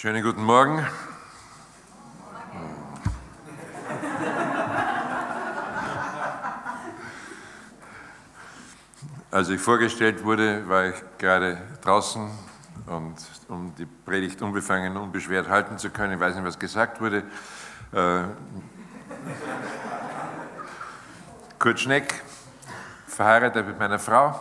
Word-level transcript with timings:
Schönen 0.00 0.22
guten 0.22 0.44
Morgen. 0.44 0.86
Als 9.32 9.48
ich 9.48 9.60
vorgestellt 9.60 10.22
wurde, 10.22 10.68
war 10.68 10.84
ich 10.90 10.94
gerade 11.18 11.60
draußen 11.82 12.30
und 12.86 13.16
um 13.48 13.74
die 13.76 13.86
Predigt 13.86 14.40
unbefangen, 14.40 14.96
unbeschwert 14.96 15.48
halten 15.48 15.78
zu 15.78 15.90
können, 15.90 16.12
ich 16.12 16.20
weiß 16.20 16.36
nicht, 16.36 16.44
was 16.44 16.60
gesagt 16.60 17.00
wurde. 17.00 17.24
Äh, 17.90 18.22
Kurt 21.58 21.80
Schneck, 21.80 22.22
verheiratet 23.08 23.66
mit 23.66 23.80
meiner 23.80 23.98
Frau. 23.98 24.40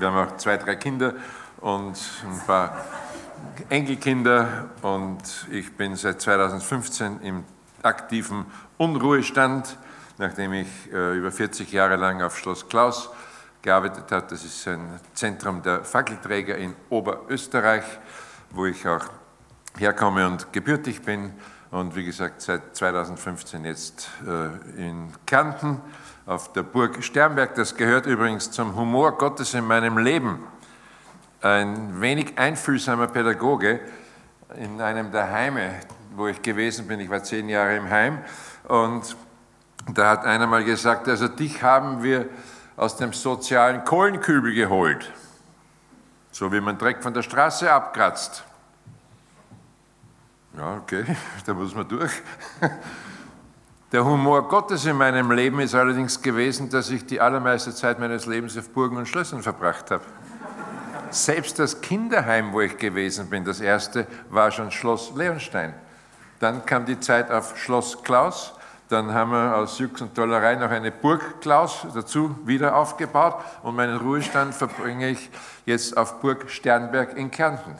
Wir 0.00 0.08
haben 0.10 0.28
auch 0.28 0.36
zwei, 0.36 0.56
drei 0.56 0.74
Kinder 0.74 1.14
und 1.60 1.96
ein 2.24 2.44
paar 2.44 2.84
Enkelkinder 3.68 4.70
und 4.82 5.46
ich 5.50 5.76
bin 5.76 5.96
seit 5.96 6.20
2015 6.20 7.20
im 7.20 7.44
aktiven 7.82 8.46
Unruhestand, 8.78 9.78
nachdem 10.18 10.52
ich 10.52 10.68
äh, 10.92 11.16
über 11.16 11.30
40 11.30 11.70
Jahre 11.72 11.96
lang 11.96 12.22
auf 12.22 12.38
Schloss 12.38 12.68
Klaus 12.68 13.10
gearbeitet 13.62 14.10
habe. 14.10 14.26
Das 14.28 14.44
ist 14.44 14.66
ein 14.68 15.00
Zentrum 15.14 15.62
der 15.62 15.84
Fackelträger 15.84 16.56
in 16.56 16.74
Oberösterreich, 16.90 17.84
wo 18.50 18.66
ich 18.66 18.86
auch 18.86 19.06
herkomme 19.78 20.26
und 20.26 20.52
gebürtig 20.52 21.02
bin. 21.02 21.32
Und 21.70 21.96
wie 21.96 22.04
gesagt, 22.04 22.40
seit 22.42 22.76
2015 22.76 23.64
jetzt 23.64 24.08
äh, 24.26 24.86
in 24.86 25.12
Kärnten 25.26 25.80
auf 26.26 26.52
der 26.52 26.62
Burg 26.62 27.02
Sternberg. 27.02 27.54
Das 27.54 27.74
gehört 27.76 28.06
übrigens 28.06 28.50
zum 28.50 28.76
Humor 28.76 29.18
Gottes 29.18 29.54
in 29.54 29.66
meinem 29.66 29.98
Leben 29.98 30.38
ein 31.44 32.00
wenig 32.00 32.38
einfühlsamer 32.38 33.06
Pädagoge 33.08 33.80
in 34.56 34.80
einem 34.80 35.12
der 35.12 35.30
Heime, 35.30 35.74
wo 36.16 36.26
ich 36.26 36.40
gewesen 36.40 36.86
bin. 36.88 37.00
Ich 37.00 37.10
war 37.10 37.22
zehn 37.22 37.50
Jahre 37.50 37.76
im 37.76 37.90
Heim 37.90 38.18
und 38.66 39.14
da 39.92 40.10
hat 40.10 40.24
einer 40.24 40.46
mal 40.46 40.64
gesagt, 40.64 41.06
also 41.06 41.28
dich 41.28 41.62
haben 41.62 42.02
wir 42.02 42.30
aus 42.76 42.96
dem 42.96 43.12
sozialen 43.12 43.84
Kohlenkübel 43.84 44.54
geholt, 44.54 45.12
so 46.30 46.50
wie 46.50 46.62
man 46.62 46.78
Dreck 46.78 47.02
von 47.02 47.12
der 47.12 47.22
Straße 47.22 47.70
abkratzt. 47.70 48.42
Ja, 50.56 50.78
okay, 50.78 51.04
da 51.46 51.52
muss 51.52 51.74
man 51.74 51.86
durch. 51.86 52.22
Der 53.92 54.04
Humor 54.04 54.48
Gottes 54.48 54.86
in 54.86 54.96
meinem 54.96 55.30
Leben 55.30 55.60
ist 55.60 55.74
allerdings 55.74 56.20
gewesen, 56.20 56.68
dass 56.68 56.90
ich 56.90 57.06
die 57.06 57.20
allermeiste 57.20 57.72
Zeit 57.72 58.00
meines 58.00 58.26
Lebens 58.26 58.58
auf 58.58 58.70
Burgen 58.70 58.96
und 58.96 59.06
Schlössern 59.06 59.40
verbracht 59.40 59.92
habe. 59.92 60.02
Selbst 61.14 61.60
das 61.60 61.80
Kinderheim, 61.80 62.52
wo 62.52 62.60
ich 62.60 62.76
gewesen 62.76 63.30
bin, 63.30 63.44
das 63.44 63.60
erste, 63.60 64.04
war 64.30 64.50
schon 64.50 64.72
Schloss 64.72 65.12
Leonstein. 65.14 65.72
Dann 66.40 66.66
kam 66.66 66.86
die 66.86 66.98
Zeit 66.98 67.30
auf 67.30 67.56
Schloss 67.56 68.02
Klaus. 68.02 68.52
Dann 68.88 69.14
haben 69.14 69.30
wir 69.30 69.56
aus 69.56 69.78
Jux 69.78 70.02
und 70.02 70.16
Tollerei 70.16 70.56
noch 70.56 70.70
eine 70.70 70.90
Burg 70.90 71.40
Klaus 71.40 71.86
dazu 71.94 72.36
wieder 72.44 72.74
aufgebaut. 72.74 73.36
Und 73.62 73.76
meinen 73.76 73.96
Ruhestand 73.96 74.56
verbringe 74.56 75.10
ich 75.10 75.30
jetzt 75.66 75.96
auf 75.96 76.20
Burg 76.20 76.50
Sternberg 76.50 77.16
in 77.16 77.30
Kärnten. 77.30 77.76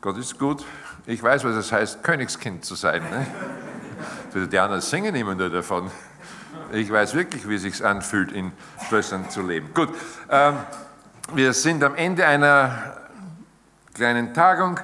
Gott 0.00 0.18
ist 0.18 0.36
gut. 0.36 0.64
Ich 1.06 1.22
weiß, 1.22 1.44
was 1.44 1.54
es 1.54 1.70
heißt, 1.70 2.02
Königskind 2.02 2.64
zu 2.64 2.74
sein. 2.74 3.02
Ne? 4.34 4.48
Die 4.48 4.58
anderen 4.58 4.82
singen 4.82 5.14
immer 5.14 5.36
nur 5.36 5.48
davon. 5.48 5.92
Ich 6.72 6.90
weiß 6.90 7.14
wirklich, 7.14 7.48
wie 7.48 7.54
es 7.54 7.62
sich 7.62 7.84
anfühlt, 7.84 8.32
in 8.32 8.50
Schlössern 8.88 9.30
zu 9.30 9.42
leben. 9.42 9.72
Gut. 9.74 9.90
Ähm, 10.28 10.56
wir 11.34 11.52
sind 11.52 11.84
am 11.84 11.94
Ende 11.94 12.26
einer 12.26 12.96
kleinen 13.94 14.34
Tagung 14.34 14.80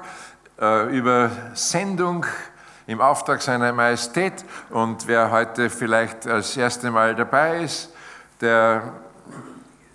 äh, 0.60 0.96
über 0.96 1.30
Sendung 1.54 2.24
im 2.86 3.00
Auftrag 3.00 3.42
seiner 3.42 3.72
Majestät. 3.72 4.44
Und 4.70 5.08
wer 5.08 5.30
heute 5.30 5.70
vielleicht 5.70 6.26
das 6.26 6.56
erste 6.56 6.90
Mal 6.90 7.14
dabei 7.14 7.62
ist, 7.62 7.92
der, 8.40 8.92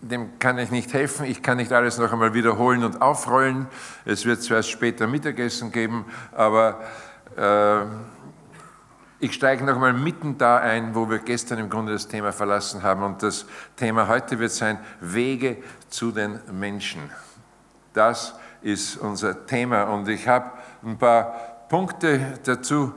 dem 0.01 0.39
kann 0.39 0.57
ich 0.57 0.71
nicht 0.71 0.93
helfen. 0.93 1.25
Ich 1.25 1.41
kann 1.41 1.57
nicht 1.57 1.71
alles 1.71 1.97
noch 1.97 2.11
einmal 2.11 2.33
wiederholen 2.33 2.83
und 2.83 3.01
aufrollen. 3.01 3.67
Es 4.03 4.25
wird 4.25 4.41
zuerst 4.41 4.69
später 4.69 5.07
Mittagessen 5.07 5.71
geben, 5.71 6.05
aber 6.33 6.81
äh, 7.37 7.85
ich 9.23 9.33
steige 9.33 9.63
noch 9.63 9.75
einmal 9.75 9.93
mitten 9.93 10.39
da 10.39 10.57
ein, 10.57 10.95
wo 10.95 11.07
wir 11.07 11.19
gestern 11.19 11.59
im 11.59 11.69
Grunde 11.69 11.93
das 11.93 12.07
Thema 12.07 12.31
verlassen 12.31 12.81
haben. 12.81 13.03
Und 13.03 13.21
das 13.21 13.45
Thema 13.77 14.07
heute 14.07 14.39
wird 14.39 14.51
sein 14.51 14.79
Wege 14.99 15.57
zu 15.91 16.11
den 16.11 16.39
Menschen. 16.51 17.11
Das 17.93 18.33
ist 18.61 18.97
unser 18.97 19.45
Thema. 19.45 19.83
Und 19.83 20.07
ich 20.07 20.27
habe 20.27 20.51
ein 20.83 20.97
paar 20.97 21.67
Punkte 21.69 22.39
dazu, 22.43 22.93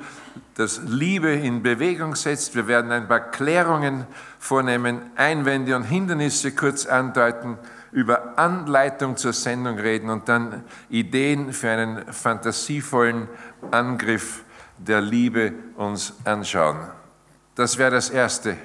dass 0.54 0.80
Liebe 0.86 1.30
in 1.30 1.62
Bewegung 1.62 2.14
setzt. 2.14 2.54
Wir 2.54 2.66
werden 2.66 2.90
ein 2.92 3.06
paar 3.06 3.30
Klärungen 3.30 4.06
vornehmen, 4.38 5.10
Einwände 5.16 5.76
und 5.76 5.84
Hindernisse 5.84 6.52
kurz 6.52 6.86
andeuten, 6.86 7.58
über 7.92 8.38
Anleitung 8.38 9.16
zur 9.16 9.32
Sendung 9.32 9.78
reden 9.78 10.10
und 10.10 10.28
dann 10.28 10.64
Ideen 10.90 11.52
für 11.52 11.70
einen 11.70 12.12
fantasievollen 12.12 13.28
Angriff 13.70 14.42
der 14.78 15.00
Liebe 15.00 15.52
uns 15.76 16.14
anschauen. 16.24 16.78
Das 17.54 17.78
wäre 17.78 17.92
das 17.92 18.10
Erste. 18.10 18.56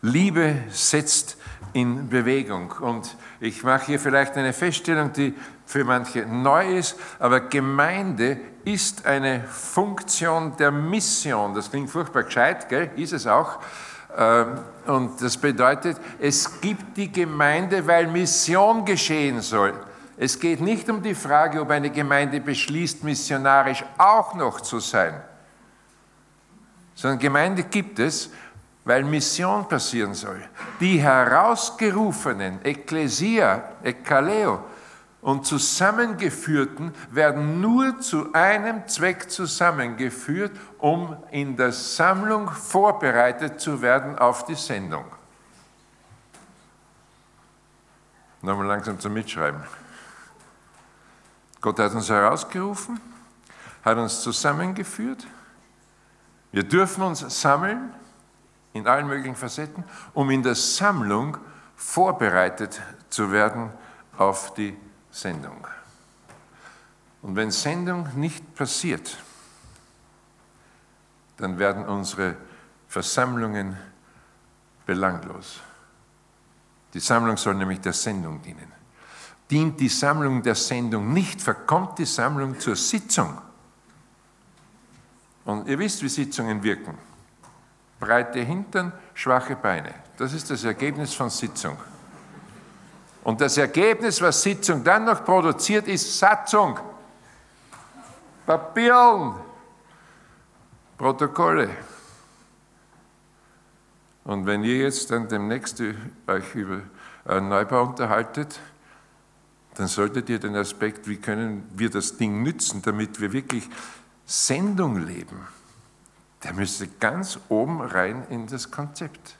Liebe 0.00 0.56
setzt 0.70 1.36
in 1.74 2.08
Bewegung. 2.08 2.72
Und 2.72 3.16
ich 3.44 3.62
mache 3.62 3.86
hier 3.86 4.00
vielleicht 4.00 4.36
eine 4.36 4.54
Feststellung, 4.54 5.12
die 5.12 5.34
für 5.66 5.84
manche 5.84 6.24
neu 6.24 6.78
ist, 6.78 6.96
aber 7.18 7.40
Gemeinde 7.40 8.38
ist 8.64 9.04
eine 9.04 9.44
Funktion 9.44 10.56
der 10.56 10.70
Mission. 10.70 11.54
Das 11.54 11.70
klingt 11.70 11.90
furchtbar 11.90 12.22
gescheit, 12.22 12.70
gell? 12.70 12.90
ist 12.96 13.12
es 13.12 13.26
auch. 13.26 13.58
Ähm, 14.16 14.60
und 14.86 15.20
das 15.20 15.36
bedeutet, 15.36 15.98
es 16.18 16.58
gibt 16.62 16.96
die 16.96 17.12
Gemeinde, 17.12 17.86
weil 17.86 18.06
Mission 18.06 18.82
geschehen 18.82 19.42
soll. 19.42 19.74
Es 20.16 20.40
geht 20.40 20.62
nicht 20.62 20.88
um 20.88 21.02
die 21.02 21.14
Frage, 21.14 21.60
ob 21.60 21.68
eine 21.70 21.90
Gemeinde 21.90 22.40
beschließt, 22.40 23.04
missionarisch 23.04 23.84
auch 23.98 24.34
noch 24.34 24.62
zu 24.62 24.80
sein 24.80 25.20
sondern 26.94 27.18
Gemeinde 27.18 27.64
gibt 27.64 27.98
es, 27.98 28.30
weil 28.84 29.04
Mission 29.04 29.66
passieren 29.66 30.14
soll. 30.14 30.42
Die 30.80 31.00
herausgerufenen, 31.00 32.64
Ekklesia, 32.64 33.70
Ekkaleo 33.82 34.62
und 35.22 35.46
Zusammengeführten 35.46 36.94
werden 37.10 37.60
nur 37.60 38.00
zu 38.00 38.32
einem 38.34 38.86
Zweck 38.86 39.30
zusammengeführt, 39.30 40.52
um 40.78 41.16
in 41.30 41.56
der 41.56 41.72
Sammlung 41.72 42.50
vorbereitet 42.50 43.60
zu 43.60 43.80
werden 43.80 44.18
auf 44.18 44.44
die 44.44 44.54
Sendung. 44.54 45.06
Nochmal 48.42 48.66
langsam 48.66 49.00
zum 49.00 49.14
Mitschreiben. 49.14 49.62
Gott 51.62 51.78
hat 51.78 51.94
uns 51.94 52.10
herausgerufen, 52.10 53.00
hat 53.82 53.96
uns 53.96 54.20
zusammengeführt 54.20 55.26
wir 56.54 56.62
dürfen 56.62 57.02
uns 57.02 57.18
sammeln 57.40 57.92
in 58.74 58.86
allen 58.86 59.06
möglichen 59.06 59.36
Facetten, 59.36 59.84
um 60.12 60.30
in 60.30 60.42
der 60.42 60.54
Sammlung 60.54 61.38
vorbereitet 61.76 62.82
zu 63.08 63.32
werden 63.32 63.70
auf 64.18 64.52
die 64.52 64.76
Sendung. 65.10 65.66
Und 67.22 67.36
wenn 67.36 67.50
Sendung 67.50 68.08
nicht 68.16 68.54
passiert, 68.54 69.16
dann 71.38 71.58
werden 71.58 71.86
unsere 71.86 72.36
Versammlungen 72.88 73.76
belanglos. 74.84 75.60
Die 76.92 77.00
Sammlung 77.00 77.38
soll 77.38 77.54
nämlich 77.54 77.80
der 77.80 77.94
Sendung 77.94 78.42
dienen. 78.42 78.70
Dient 79.50 79.80
die 79.80 79.88
Sammlung 79.88 80.42
der 80.42 80.54
Sendung 80.54 81.12
nicht, 81.12 81.40
verkommt 81.40 81.98
die 81.98 82.04
Sammlung 82.04 82.60
zur 82.60 82.76
Sitzung 82.76 83.40
und 85.44 85.68
ihr 85.68 85.78
wisst, 85.78 86.02
wie 86.02 86.08
Sitzungen 86.08 86.62
wirken. 86.62 86.96
Breite 88.04 88.40
Hintern, 88.40 88.92
schwache 89.14 89.56
Beine. 89.56 89.94
Das 90.18 90.34
ist 90.34 90.50
das 90.50 90.64
Ergebnis 90.64 91.14
von 91.14 91.30
Sitzung. 91.30 91.78
Und 93.22 93.40
das 93.40 93.56
Ergebnis, 93.56 94.20
was 94.20 94.42
Sitzung 94.42 94.84
dann 94.84 95.06
noch 95.06 95.24
produziert, 95.24 95.88
ist 95.88 96.18
Satzung. 96.18 96.78
Papieren, 98.44 99.36
Protokolle. 100.98 101.70
Und 104.24 104.44
wenn 104.44 104.62
ihr 104.64 104.76
jetzt 104.76 105.10
dann 105.10 105.26
demnächst 105.26 105.80
euch 105.80 106.54
über 106.54 106.82
einen 107.24 107.48
Neubau 107.48 107.84
unterhaltet, 107.84 108.60
dann 109.74 109.88
solltet 109.88 110.28
ihr 110.28 110.38
den 110.38 110.54
Aspekt, 110.56 111.08
wie 111.08 111.16
können 111.16 111.68
wir 111.74 111.88
das 111.88 112.18
Ding 112.18 112.42
nützen, 112.42 112.82
damit 112.82 113.20
wir 113.20 113.32
wirklich 113.32 113.68
Sendung 114.26 114.98
leben, 114.98 115.46
der 116.44 116.52
müsste 116.52 116.86
ganz 116.86 117.38
oben 117.48 117.80
rein 117.80 118.26
in 118.28 118.46
das 118.46 118.70
Konzept. 118.70 119.36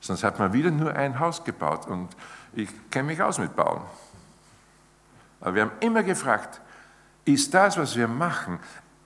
Sonst 0.00 0.22
hat 0.22 0.38
man 0.38 0.52
wieder 0.52 0.70
nur 0.70 0.94
ein 0.94 1.18
Haus 1.18 1.44
gebaut 1.44 1.86
und 1.86 2.08
ich 2.52 2.68
kenne 2.90 3.06
mich 3.06 3.22
aus 3.22 3.38
mit 3.38 3.56
Bauen. 3.56 3.82
Aber 5.40 5.54
wir 5.54 5.62
haben 5.62 5.72
immer 5.80 6.02
gefragt, 6.02 6.60
ist 7.24 7.54
das, 7.54 7.78
was 7.78 7.96
wir 7.96 8.08
machen, 8.08 8.58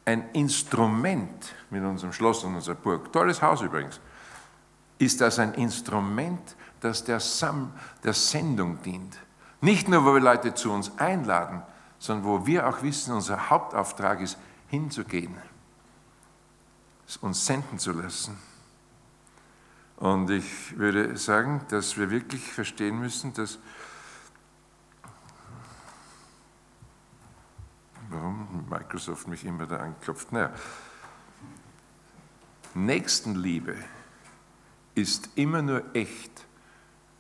ein 0.05 0.31
Instrument 0.32 1.55
mit 1.70 1.85
unserem 1.85 2.12
Schloss 2.12 2.43
und 2.43 2.55
unserer 2.55 2.75
Burg. 2.75 3.12
Tolles 3.12 3.43
Haus 3.43 3.61
übrigens. 3.61 4.00
Ist 4.99 5.20
das 5.20 5.38
ein 5.38 5.55
Instrument, 5.55 6.56
das 6.81 7.05
der, 7.05 7.20
Sam 7.20 7.73
der 8.02 8.14
Sendung 8.14 8.81
dient? 8.82 9.19
Nicht 9.61 9.88
nur, 9.88 10.05
wo 10.05 10.14
wir 10.14 10.20
Leute 10.20 10.55
zu 10.55 10.73
uns 10.73 10.90
einladen, 10.99 11.62
sondern 11.99 12.26
wo 12.26 12.46
wir 12.46 12.69
auch 12.69 12.82
wissen, 12.82 13.12
unser 13.14 13.50
Hauptauftrag 13.50 14.20
ist, 14.20 14.38
hinzugehen, 14.69 15.37
uns 17.16 17.46
senden 17.46 17.78
zu 17.78 17.93
lassen. 17.93 18.37
Und 19.96 20.31
ich 20.31 20.78
würde 20.78 21.16
sagen, 21.16 21.62
dass 21.70 21.96
wir 21.96 22.10
wirklich 22.10 22.52
verstehen 22.52 23.00
müssen, 23.00 23.32
dass 23.34 23.58
warum 28.10 28.66
Microsoft 28.69 29.26
mich 29.26 29.44
immer 29.44 29.66
da 29.66 29.78
anklopft. 29.78 30.32
Naja, 30.32 30.52
Nächstenliebe 32.75 33.76
ist 34.94 35.31
immer 35.34 35.62
nur 35.62 35.82
echt, 35.94 36.46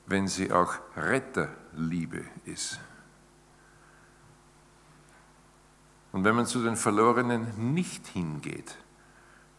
wenn 0.06 0.28
sie 0.28 0.52
auch 0.52 0.74
Retterliebe 0.96 2.24
ist. 2.44 2.78
Und 6.12 6.24
wenn 6.24 6.36
man 6.36 6.46
zu 6.46 6.62
den 6.62 6.76
Verlorenen 6.76 7.74
nicht 7.74 8.06
hingeht, 8.06 8.76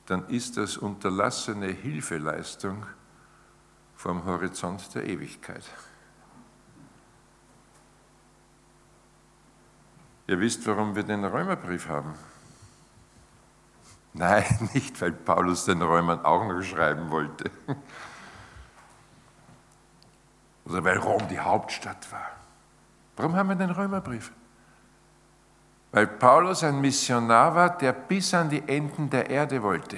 dann 0.10 0.28
ist 0.28 0.58
das 0.58 0.76
unterlassene 0.76 1.68
Hilfeleistung 1.68 2.84
vom 3.96 4.26
Horizont 4.26 4.96
der 4.96 5.06
Ewigkeit. 5.06 5.64
Ihr 10.26 10.40
wisst, 10.40 10.66
warum 10.66 10.96
wir 10.96 11.04
den 11.04 11.24
Römerbrief 11.24 11.88
haben. 11.88 12.16
Nein, 14.14 14.70
nicht, 14.74 15.00
weil 15.00 15.12
Paulus 15.12 15.66
den 15.66 15.84
Römern 15.84 16.26
auch 16.26 16.44
noch 16.44 16.64
schreiben 16.64 17.12
wollte. 17.12 17.52
Oder 20.66 20.84
weil 20.84 20.98
Rom 20.98 21.28
die 21.28 21.40
Hauptstadt 21.40 22.12
war. 22.12 22.32
Warum 23.16 23.36
haben 23.36 23.50
wir 23.50 23.56
den 23.56 23.70
Römerbrief? 23.70 24.32
Weil 25.92 26.08
Paulus 26.08 26.64
ein 26.64 26.82
Missionar 26.82 27.56
war, 27.56 27.78
der 27.78 27.94
bis 27.94 28.34
an 28.34 28.50
die 28.50 28.64
Enden 28.68 29.10
der 29.10 29.30
Erde 29.30 29.62
wollte. 29.64 29.98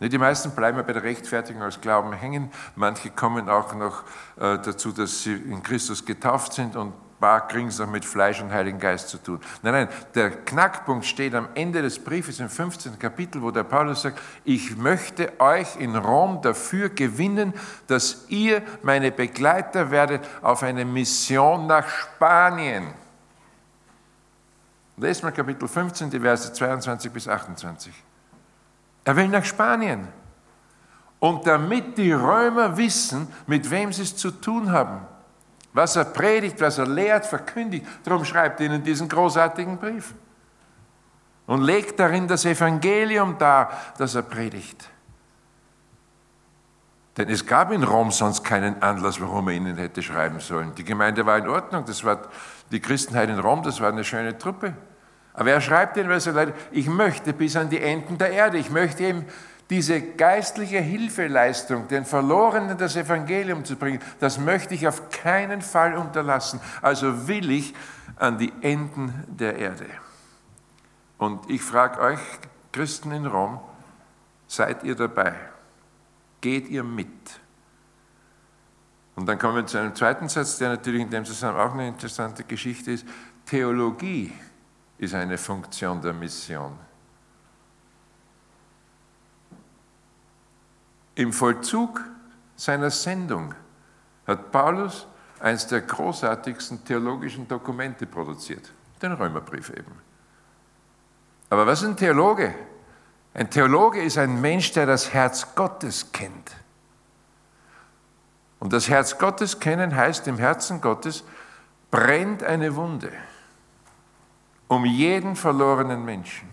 Die 0.00 0.18
meisten 0.18 0.52
bleiben 0.52 0.80
bei 0.86 0.92
der 0.92 1.02
Rechtfertigung 1.02 1.62
als 1.62 1.80
Glauben 1.80 2.12
hängen. 2.12 2.50
Manche 2.76 3.10
kommen 3.10 3.48
auch 3.48 3.74
noch 3.74 4.04
äh, 4.36 4.58
dazu, 4.58 4.92
dass 4.92 5.24
sie 5.24 5.34
in 5.34 5.60
Christus 5.62 6.04
getauft 6.04 6.52
sind 6.52 6.76
und 6.76 6.88
ein 6.88 7.20
paar 7.20 7.48
kriegen 7.48 7.66
es 7.66 7.80
noch 7.80 7.90
mit 7.90 8.04
Fleisch 8.04 8.40
und 8.40 8.52
Heiligen 8.52 8.78
Geist 8.78 9.08
zu 9.08 9.18
tun. 9.18 9.40
Nein, 9.62 9.72
nein, 9.72 9.88
der 10.14 10.30
Knackpunkt 10.30 11.04
steht 11.04 11.34
am 11.34 11.48
Ende 11.56 11.82
des 11.82 11.98
Briefes 11.98 12.38
im 12.38 12.48
15. 12.48 12.96
Kapitel, 12.96 13.42
wo 13.42 13.50
der 13.50 13.64
Paulus 13.64 14.02
sagt, 14.02 14.20
ich 14.44 14.76
möchte 14.76 15.32
euch 15.40 15.74
in 15.80 15.96
Rom 15.96 16.42
dafür 16.42 16.90
gewinnen, 16.90 17.52
dass 17.88 18.26
ihr 18.28 18.62
meine 18.82 19.10
Begleiter 19.10 19.90
werdet 19.90 20.28
auf 20.42 20.62
eine 20.62 20.84
Mission 20.84 21.66
nach 21.66 21.88
Spanien. 21.88 22.86
Lest 25.00 25.22
mal 25.22 25.30
Kapitel 25.30 25.68
15, 25.68 26.10
die 26.10 26.18
Verse 26.18 26.52
22 26.52 27.12
bis 27.12 27.28
28. 27.28 27.92
Er 29.04 29.16
will 29.16 29.28
nach 29.28 29.44
Spanien. 29.44 30.08
Und 31.20 31.46
damit 31.46 31.96
die 31.96 32.12
Römer 32.12 32.76
wissen, 32.76 33.28
mit 33.46 33.68
wem 33.70 33.92
sie 33.92 34.02
es 34.02 34.16
zu 34.16 34.30
tun 34.30 34.70
haben, 34.70 35.00
was 35.72 35.96
er 35.96 36.04
predigt, 36.04 36.60
was 36.60 36.78
er 36.78 36.86
lehrt, 36.86 37.26
verkündigt, 37.26 37.86
darum 38.04 38.24
schreibt 38.24 38.60
er 38.60 38.66
ihnen 38.66 38.82
diesen 38.82 39.08
großartigen 39.08 39.78
Brief. 39.78 40.14
Und 41.46 41.62
legt 41.62 41.98
darin 41.98 42.28
das 42.28 42.44
Evangelium 42.44 43.38
dar, 43.38 43.70
das 43.96 44.14
er 44.14 44.22
predigt. 44.22 44.90
Denn 47.18 47.28
es 47.28 47.44
gab 47.44 47.72
in 47.72 47.82
Rom 47.82 48.12
sonst 48.12 48.44
keinen 48.44 48.80
Anlass, 48.80 49.20
warum 49.20 49.48
er 49.48 49.54
ihnen 49.54 49.76
hätte 49.76 50.04
schreiben 50.04 50.38
sollen. 50.38 50.72
Die 50.76 50.84
Gemeinde 50.84 51.26
war 51.26 51.36
in 51.36 51.48
Ordnung, 51.48 51.84
das 51.84 52.04
war 52.04 52.20
die 52.70 52.78
Christenheit 52.78 53.28
in 53.28 53.40
Rom, 53.40 53.64
das 53.64 53.80
war 53.80 53.88
eine 53.88 54.04
schöne 54.04 54.38
Truppe. 54.38 54.74
Aber 55.34 55.50
er 55.50 55.60
schreibt 55.60 55.96
ihnen, 55.96 56.08
weil 56.08 56.14
er 56.14 56.20
sagt, 56.20 56.52
ich 56.70 56.86
möchte 56.86 57.32
bis 57.32 57.56
an 57.56 57.70
die 57.70 57.80
Enden 57.80 58.18
der 58.18 58.30
Erde, 58.30 58.58
ich 58.58 58.70
möchte 58.70 59.02
eben 59.02 59.24
diese 59.68 60.00
geistliche 60.00 60.78
Hilfeleistung, 60.78 61.88
den 61.88 62.04
Verlorenen 62.04 62.78
das 62.78 62.94
Evangelium 62.94 63.64
zu 63.64 63.74
bringen, 63.74 64.00
das 64.20 64.38
möchte 64.38 64.74
ich 64.74 64.86
auf 64.86 65.10
keinen 65.10 65.60
Fall 65.60 65.96
unterlassen. 65.96 66.60
Also 66.82 67.26
will 67.26 67.50
ich 67.50 67.74
an 68.14 68.38
die 68.38 68.52
Enden 68.60 69.24
der 69.26 69.56
Erde. 69.58 69.86
Und 71.18 71.50
ich 71.50 71.62
frage 71.62 72.00
euch, 72.00 72.20
Christen 72.70 73.10
in 73.10 73.26
Rom, 73.26 73.58
seid 74.46 74.84
ihr 74.84 74.94
dabei? 74.94 75.34
Geht 76.40 76.68
ihr 76.68 76.84
mit? 76.84 77.40
Und 79.16 79.26
dann 79.26 79.38
kommen 79.38 79.56
wir 79.56 79.66
zu 79.66 79.78
einem 79.78 79.94
zweiten 79.94 80.28
Satz, 80.28 80.58
der 80.58 80.68
natürlich 80.68 81.02
in 81.02 81.10
dem 81.10 81.24
Zusammenhang 81.24 81.68
auch 81.68 81.74
eine 81.74 81.88
interessante 81.88 82.44
Geschichte 82.44 82.92
ist. 82.92 83.06
Theologie 83.44 84.32
ist 84.98 85.14
eine 85.14 85.36
Funktion 85.36 86.00
der 86.00 86.12
Mission. 86.12 86.78
Im 91.16 91.32
Vollzug 91.32 92.00
seiner 92.54 92.90
Sendung 92.90 93.54
hat 94.24 94.52
Paulus 94.52 95.06
eines 95.40 95.66
der 95.66 95.80
großartigsten 95.80 96.84
theologischen 96.84 97.48
Dokumente 97.48 98.06
produziert, 98.06 98.72
den 99.02 99.12
Römerbrief 99.12 99.70
eben. 99.70 99.92
Aber 101.50 101.66
was 101.66 101.82
ist 101.82 101.88
ein 101.88 101.96
Theologe? 101.96 102.54
Ein 103.38 103.50
Theologe 103.50 104.02
ist 104.02 104.18
ein 104.18 104.40
Mensch, 104.40 104.72
der 104.72 104.84
das 104.84 105.14
Herz 105.14 105.54
Gottes 105.54 106.10
kennt. 106.10 106.56
Und 108.58 108.72
das 108.72 108.88
Herz 108.88 109.16
Gottes 109.16 109.60
kennen 109.60 109.94
heißt, 109.94 110.26
im 110.26 110.38
Herzen 110.38 110.80
Gottes 110.80 111.22
brennt 111.92 112.42
eine 112.42 112.74
Wunde 112.74 113.12
um 114.66 114.84
jeden 114.84 115.36
verlorenen 115.36 116.04
Menschen. 116.04 116.48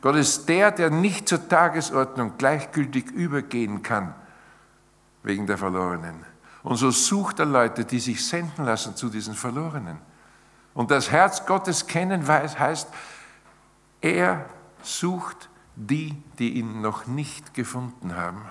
Gott 0.00 0.16
ist 0.16 0.48
der, 0.48 0.70
der 0.70 0.88
nicht 0.88 1.28
zur 1.28 1.46
Tagesordnung 1.46 2.38
gleichgültig 2.38 3.10
übergehen 3.10 3.82
kann 3.82 4.14
wegen 5.22 5.46
der 5.46 5.58
Verlorenen. 5.58 6.24
Und 6.62 6.76
so 6.76 6.90
sucht 6.90 7.40
er 7.40 7.44
Leute, 7.44 7.84
die 7.84 8.00
sich 8.00 8.26
senden 8.26 8.64
lassen 8.64 8.96
zu 8.96 9.10
diesen 9.10 9.34
Verlorenen. 9.34 9.98
Und 10.72 10.90
das 10.90 11.10
Herz 11.10 11.44
Gottes 11.44 11.86
kennen 11.86 12.26
heißt, 12.26 12.88
er 14.00 14.46
sucht 14.88 15.48
die, 15.76 16.20
die 16.38 16.58
ihn 16.58 16.80
noch 16.80 17.06
nicht 17.06 17.54
gefunden 17.54 18.16
haben 18.16 18.42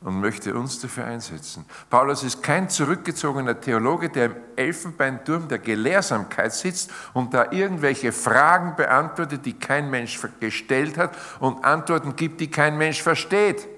und 0.00 0.20
möchte 0.20 0.54
uns 0.54 0.80
dafür 0.80 1.04
einsetzen. 1.04 1.64
Paulus 1.90 2.22
ist 2.22 2.42
kein 2.42 2.68
zurückgezogener 2.68 3.60
Theologe, 3.60 4.08
der 4.08 4.26
im 4.26 4.36
Elfenbeinturm 4.56 5.48
der 5.48 5.58
Gelehrsamkeit 5.58 6.52
sitzt 6.52 6.92
und 7.14 7.34
da 7.34 7.50
irgendwelche 7.50 8.12
Fragen 8.12 8.76
beantwortet, 8.76 9.44
die 9.44 9.54
kein 9.54 9.90
Mensch 9.90 10.18
gestellt 10.40 10.98
hat 10.98 11.16
und 11.40 11.64
Antworten 11.64 12.14
gibt, 12.14 12.40
die 12.40 12.50
kein 12.50 12.78
Mensch 12.78 13.02
versteht. 13.02 13.68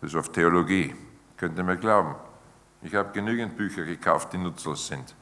Das 0.00 0.10
ist 0.10 0.16
auf 0.16 0.30
Theologie, 0.32 0.94
könnt 1.36 1.56
ihr 1.56 1.64
mir 1.64 1.76
glauben. 1.76 2.14
Ich 2.82 2.94
habe 2.94 3.10
genügend 3.12 3.56
Bücher 3.56 3.84
gekauft, 3.84 4.32
die 4.32 4.38
nutzlos 4.38 4.86
sind. 4.86 5.14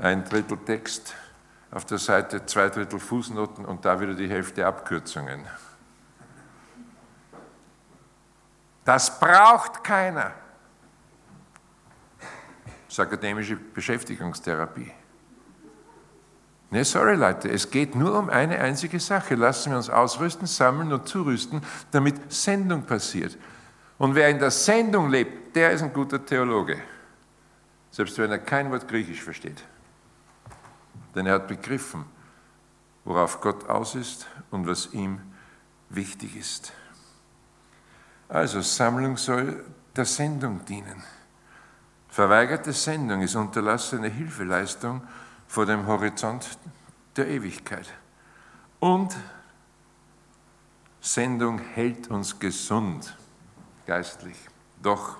Ein 0.00 0.24
Drittel 0.24 0.58
Text 0.58 1.14
auf 1.72 1.86
der 1.86 1.98
Seite, 1.98 2.44
zwei 2.46 2.68
Drittel 2.68 3.00
Fußnoten 3.00 3.64
und 3.64 3.84
da 3.84 3.98
wieder 3.98 4.14
die 4.14 4.28
Hälfte 4.28 4.66
Abkürzungen. 4.66 5.40
Das 8.84 9.18
braucht 9.18 9.82
keiner. 9.82 10.32
Das 12.86 12.98
ist 12.98 13.00
akademische 13.00 13.56
Beschäftigungstherapie. 13.56 14.92
Nee, 16.70 16.82
sorry 16.84 17.14
Leute, 17.14 17.50
es 17.50 17.70
geht 17.70 17.94
nur 17.94 18.18
um 18.18 18.28
eine 18.28 18.58
einzige 18.58 19.00
Sache. 19.00 19.34
Lassen 19.34 19.70
wir 19.70 19.76
uns 19.78 19.88
ausrüsten, 19.88 20.46
sammeln 20.46 20.92
und 20.92 21.08
zurüsten, 21.08 21.62
damit 21.90 22.32
Sendung 22.32 22.82
passiert. 22.84 23.38
Und 23.98 24.14
wer 24.14 24.28
in 24.28 24.38
der 24.38 24.50
Sendung 24.50 25.08
lebt, 25.08 25.54
der 25.54 25.70
ist 25.70 25.82
ein 25.82 25.92
guter 25.92 26.24
Theologe. 26.24 26.78
Selbst 27.90 28.18
wenn 28.18 28.30
er 28.30 28.38
kein 28.38 28.70
Wort 28.70 28.88
Griechisch 28.88 29.22
versteht. 29.22 29.62
Denn 31.14 31.26
er 31.26 31.34
hat 31.34 31.48
begriffen, 31.48 32.04
worauf 33.04 33.40
Gott 33.40 33.68
aus 33.68 33.94
ist 33.94 34.26
und 34.50 34.66
was 34.66 34.92
ihm 34.92 35.20
wichtig 35.88 36.36
ist. 36.36 36.72
Also 38.28 38.60
Sammlung 38.60 39.16
soll 39.16 39.64
der 39.94 40.06
Sendung 40.06 40.64
dienen. 40.64 41.02
Verweigerte 42.08 42.72
Sendung 42.72 43.22
ist 43.22 43.34
unterlassene 43.34 44.08
Hilfeleistung 44.08 45.02
vor 45.46 45.66
dem 45.66 45.86
Horizont 45.86 46.58
der 47.16 47.28
Ewigkeit. 47.28 47.92
Und 48.80 49.16
Sendung 51.00 51.58
hält 51.58 52.08
uns 52.08 52.38
gesund, 52.38 53.16
geistlich. 53.86 54.36
Doch 54.82 55.18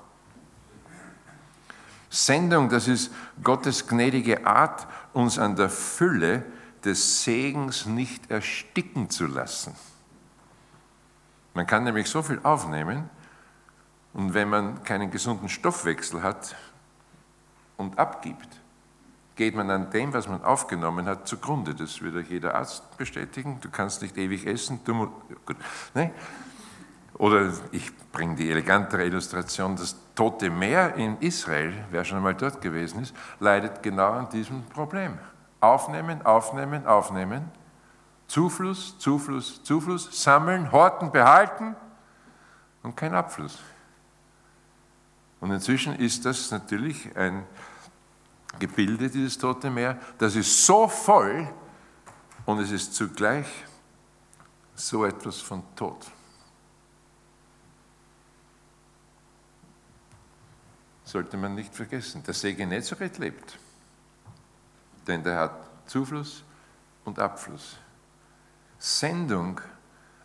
Sendung, 2.12 2.69
das 2.69 2.88
ist 2.88 3.11
Gottes 3.42 3.87
gnädige 3.87 4.47
Art, 4.47 4.87
uns 5.14 5.38
an 5.38 5.57
der 5.57 5.71
Fülle 5.71 6.45
des 6.85 7.25
Segens 7.25 7.87
nicht 7.87 8.31
ersticken 8.31 9.09
zu 9.09 9.26
lassen. 9.26 9.75
Man 11.54 11.66
kann 11.66 11.85
nämlich 11.85 12.11
so 12.11 12.23
viel 12.23 12.38
aufnehmen 12.42 13.09
und 14.12 14.35
wenn 14.35 14.50
man 14.50 14.85
keinen 14.85 15.11
gesunden 15.11 15.49
Stoffwechsel 15.49 16.23
hat 16.23 16.54
und 17.78 17.99
abgibt, 17.99 18.61
geht 19.35 19.54
man 19.54 19.71
an 19.71 19.90
dem, 19.90 20.12
was 20.12 20.28
man 20.28 20.45
aufgenommen 20.45 21.07
hat, 21.07 21.26
zugrunde. 21.26 21.75
Das 21.75 22.02
würde 22.02 22.21
jeder 22.21 22.54
Arzt 22.54 22.99
bestätigen. 22.99 23.59
Du 23.62 23.71
kannst 23.71 24.02
nicht 24.02 24.19
ewig 24.19 24.47
essen. 24.47 24.81
Du 24.85 25.11
gut. 25.47 25.57
Nee. 25.95 26.11
Oder 27.14 27.52
ich 27.71 27.90
bringe 28.11 28.37
die 28.37 28.50
elegantere 28.50 29.04
Illustration, 29.04 29.76
das 29.76 29.97
Tote 30.14 30.50
Meer 30.50 30.95
in 30.95 31.19
Israel, 31.21 31.73
wer 31.90 32.04
schon 32.04 32.19
einmal 32.19 32.35
dort 32.35 32.61
gewesen 32.61 33.02
ist, 33.02 33.14
leidet 33.38 33.83
genau 33.83 34.12
an 34.12 34.28
diesem 34.31 34.62
Problem. 34.64 35.19
Aufnehmen, 35.61 36.25
aufnehmen, 36.25 36.87
aufnehmen. 36.87 37.50
Zufluss, 38.26 38.99
Zufluss, 38.99 39.62
Zufluss, 39.62 40.23
sammeln, 40.23 40.73
horten, 40.73 41.12
behalten 41.12 41.76
und 42.83 42.97
kein 42.97 43.14
Abfluss. 43.14 43.59
Und 45.40 45.50
inzwischen 45.50 45.95
ist 45.97 46.25
das 46.25 46.50
natürlich 46.50 47.14
ein 47.16 47.45
Gebilde, 48.59 49.11
dieses 49.11 49.38
Tote 49.38 49.71
Meer, 49.71 49.99
das 50.19 50.37
ist 50.37 50.64
so 50.64 50.88
voll 50.88 51.49
und 52.47 52.59
es 52.59 52.71
ist 52.71 52.95
zugleich 52.95 53.47
so 54.75 55.04
etwas 55.04 55.40
von 55.40 55.62
Tod. 55.75 55.97
Sollte 61.12 61.37
man 61.37 61.54
nicht 61.54 61.75
vergessen. 61.75 62.23
Der 62.23 62.33
See 62.33 62.54
Genezareth 62.54 63.19
lebt, 63.19 63.59
denn 65.07 65.23
der 65.23 65.40
hat 65.40 65.52
Zufluss 65.85 66.42
und 67.04 67.19
Abfluss. 67.19 67.76
Sendung, 68.78 69.61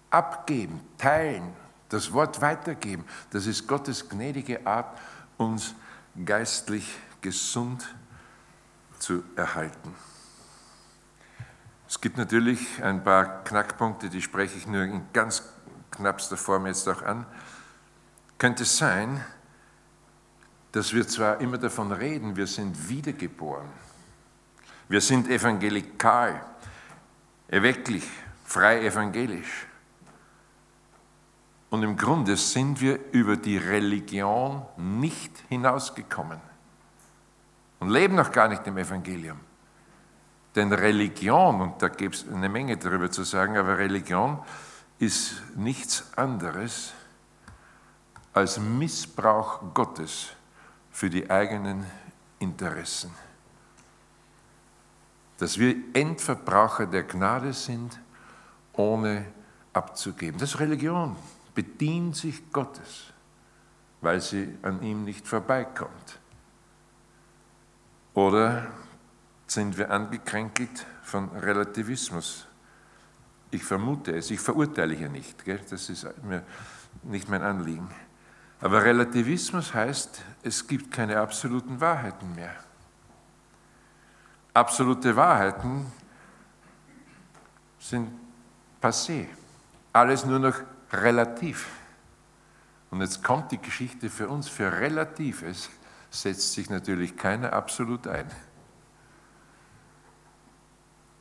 abgeben, 0.09 0.79
teilen, 0.97 1.51
das 1.89 2.13
Wort 2.13 2.39
weitergeben, 2.39 3.03
das 3.31 3.47
ist 3.47 3.67
Gottes 3.67 4.07
gnädige 4.07 4.65
Art, 4.65 4.97
uns 5.35 5.75
geistlich 6.23 6.97
gesund 7.19 7.85
zu 8.97 9.25
erhalten. 9.35 9.93
Es 11.89 11.99
gibt 11.99 12.17
natürlich 12.17 12.81
ein 12.81 13.03
paar 13.03 13.43
Knackpunkte, 13.43 14.09
die 14.09 14.21
spreche 14.21 14.57
ich 14.57 14.67
nur 14.67 14.83
in 14.83 15.01
ganz 15.11 15.43
knappster 15.91 16.37
Form 16.37 16.65
jetzt 16.65 16.87
auch 16.87 17.01
an. 17.01 17.25
Könnte 18.37 18.63
es 18.63 18.77
sein, 18.77 19.21
dass 20.77 20.93
wir 20.93 21.07
zwar 21.07 21.41
immer 21.41 21.57
davon 21.57 21.91
reden, 21.91 22.35
wir 22.35 22.45
sind 22.45 22.87
wiedergeboren, 22.87 23.67
wir 24.87 25.01
sind 25.01 25.27
evangelikal, 25.27 26.39
erwecklich, 27.47 28.07
frei 28.45 28.85
evangelisch. 28.85 29.65
Und 31.71 31.81
im 31.81 31.97
Grunde 31.97 32.37
sind 32.37 32.79
wir 32.79 32.99
über 33.11 33.37
die 33.37 33.57
Religion 33.57 34.67
nicht 34.77 35.31
hinausgekommen 35.49 36.39
und 37.79 37.89
leben 37.89 38.13
noch 38.13 38.31
gar 38.31 38.47
nicht 38.47 38.67
im 38.67 38.77
Evangelium. 38.77 39.39
Denn 40.55 40.71
Religion, 40.71 41.59
und 41.59 41.81
da 41.81 41.87
gibt 41.87 42.15
es 42.15 42.27
eine 42.31 42.49
Menge 42.49 42.77
darüber 42.77 43.09
zu 43.09 43.23
sagen, 43.23 43.57
aber 43.57 43.79
Religion 43.79 44.37
ist 44.99 45.41
nichts 45.55 46.15
anderes 46.15 46.93
als 48.31 48.59
Missbrauch 48.59 49.73
Gottes 49.73 50.36
für 50.97 51.11
die 51.11 51.29
eigenen 51.29 51.85
Interessen. 52.39 53.11
Dass 55.37 55.59
wir 55.59 55.75
Endverbraucher 55.93 56.87
der 56.87 57.03
Gnade 57.03 57.53
sind, 57.53 57.99
ohne 58.73 59.27
abzugeben. 59.73 60.39
Das 60.39 60.55
ist 60.55 60.59
Religion, 60.59 61.15
bedient 61.53 62.15
sich 62.15 62.51
Gottes, 62.51 63.13
weil 64.01 64.19
sie 64.21 64.57
an 64.63 64.81
ihm 64.81 65.03
nicht 65.03 65.27
vorbeikommt. 65.27 66.19
Oder 68.15 68.65
sind 69.45 69.77
wir 69.77 69.91
angekränkelt 69.91 70.83
von 71.03 71.29
Relativismus? 71.29 72.47
Ich 73.51 73.63
vermute 73.63 74.15
es, 74.15 74.31
ich 74.31 74.39
verurteile 74.39 74.95
hier 74.95 75.09
nicht, 75.09 75.45
gell? 75.45 75.61
das 75.69 75.91
ist 75.91 76.07
mir 76.23 76.43
nicht 77.03 77.29
mein 77.29 77.43
Anliegen. 77.43 77.87
Aber 78.59 78.83
Relativismus 78.83 79.73
heißt, 79.73 80.23
es 80.47 80.65
gibt 80.65 80.91
keine 80.91 81.19
absoluten 81.19 81.79
Wahrheiten 81.79 82.33
mehr. 82.33 82.55
Absolute 84.53 85.15
Wahrheiten 85.15 85.91
sind 87.77 88.09
passé. 88.81 89.27
Alles 89.93 90.25
nur 90.25 90.39
noch 90.39 90.55
relativ. 90.91 91.67
Und 92.89 93.01
jetzt 93.01 93.23
kommt 93.23 93.51
die 93.51 93.61
Geschichte 93.61 94.09
für 94.09 94.29
uns 94.29 94.47
für 94.47 94.71
Relatives 94.71 95.69
setzt 96.09 96.53
sich 96.53 96.69
natürlich 96.69 97.17
keiner 97.17 97.51
absolut 97.51 98.07
ein. 98.07 98.31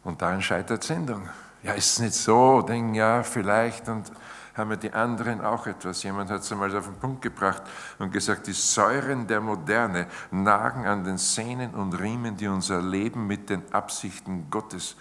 Und 0.04 0.23
daran 0.23 0.40
scheitert 0.40 0.85
Sendung. 0.85 1.28
Ja, 1.66 1.73
ist 1.73 1.94
es 1.94 1.99
nicht 1.99 2.14
so? 2.14 2.62
Denken, 2.62 2.94
ja, 2.94 3.25
vielleicht. 3.25 3.88
Und 3.88 4.12
haben 4.54 4.70
wir 4.70 4.76
die 4.76 4.92
anderen 4.92 5.44
auch 5.44 5.66
etwas. 5.66 6.00
Jemand 6.04 6.30
hat 6.30 6.42
es 6.42 6.52
einmal 6.52 6.75
auf 6.76 6.85
den 6.85 6.94
Punkt 6.94 7.23
gebracht 7.23 7.61
und 7.99 8.12
gesagt, 8.12 8.46
die 8.46 8.52
Säuren 8.52 9.26
der 9.26 9.40
Moderne 9.40 10.06
nagen 10.30 10.87
an 10.87 11.02
den 11.02 11.18
Sehnen 11.18 11.75
und 11.75 11.92
Riemen, 11.94 12.37
die 12.37 12.46
unser 12.46 12.80
Leben 12.80 13.26
mit 13.26 13.50
den 13.50 13.62
Absichten 13.73 14.49
Gottes 14.49 14.94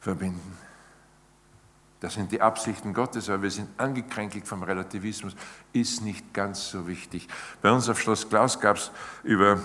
verbinden. 0.00 0.56
Das 2.00 2.14
sind 2.14 2.32
die 2.32 2.40
Absichten 2.40 2.94
Gottes, 2.94 3.28
aber 3.28 3.42
wir 3.42 3.50
sind 3.50 3.68
angekränkelt 3.78 4.48
vom 4.48 4.62
Relativismus, 4.62 5.36
ist 5.74 6.00
nicht 6.00 6.32
ganz 6.32 6.70
so 6.70 6.86
wichtig. 6.86 7.28
Bei 7.60 7.70
uns 7.70 7.86
auf 7.86 8.00
Schloss 8.00 8.26
Klaus 8.26 8.58
gab 8.58 8.78
es 8.78 8.90
über 9.24 9.60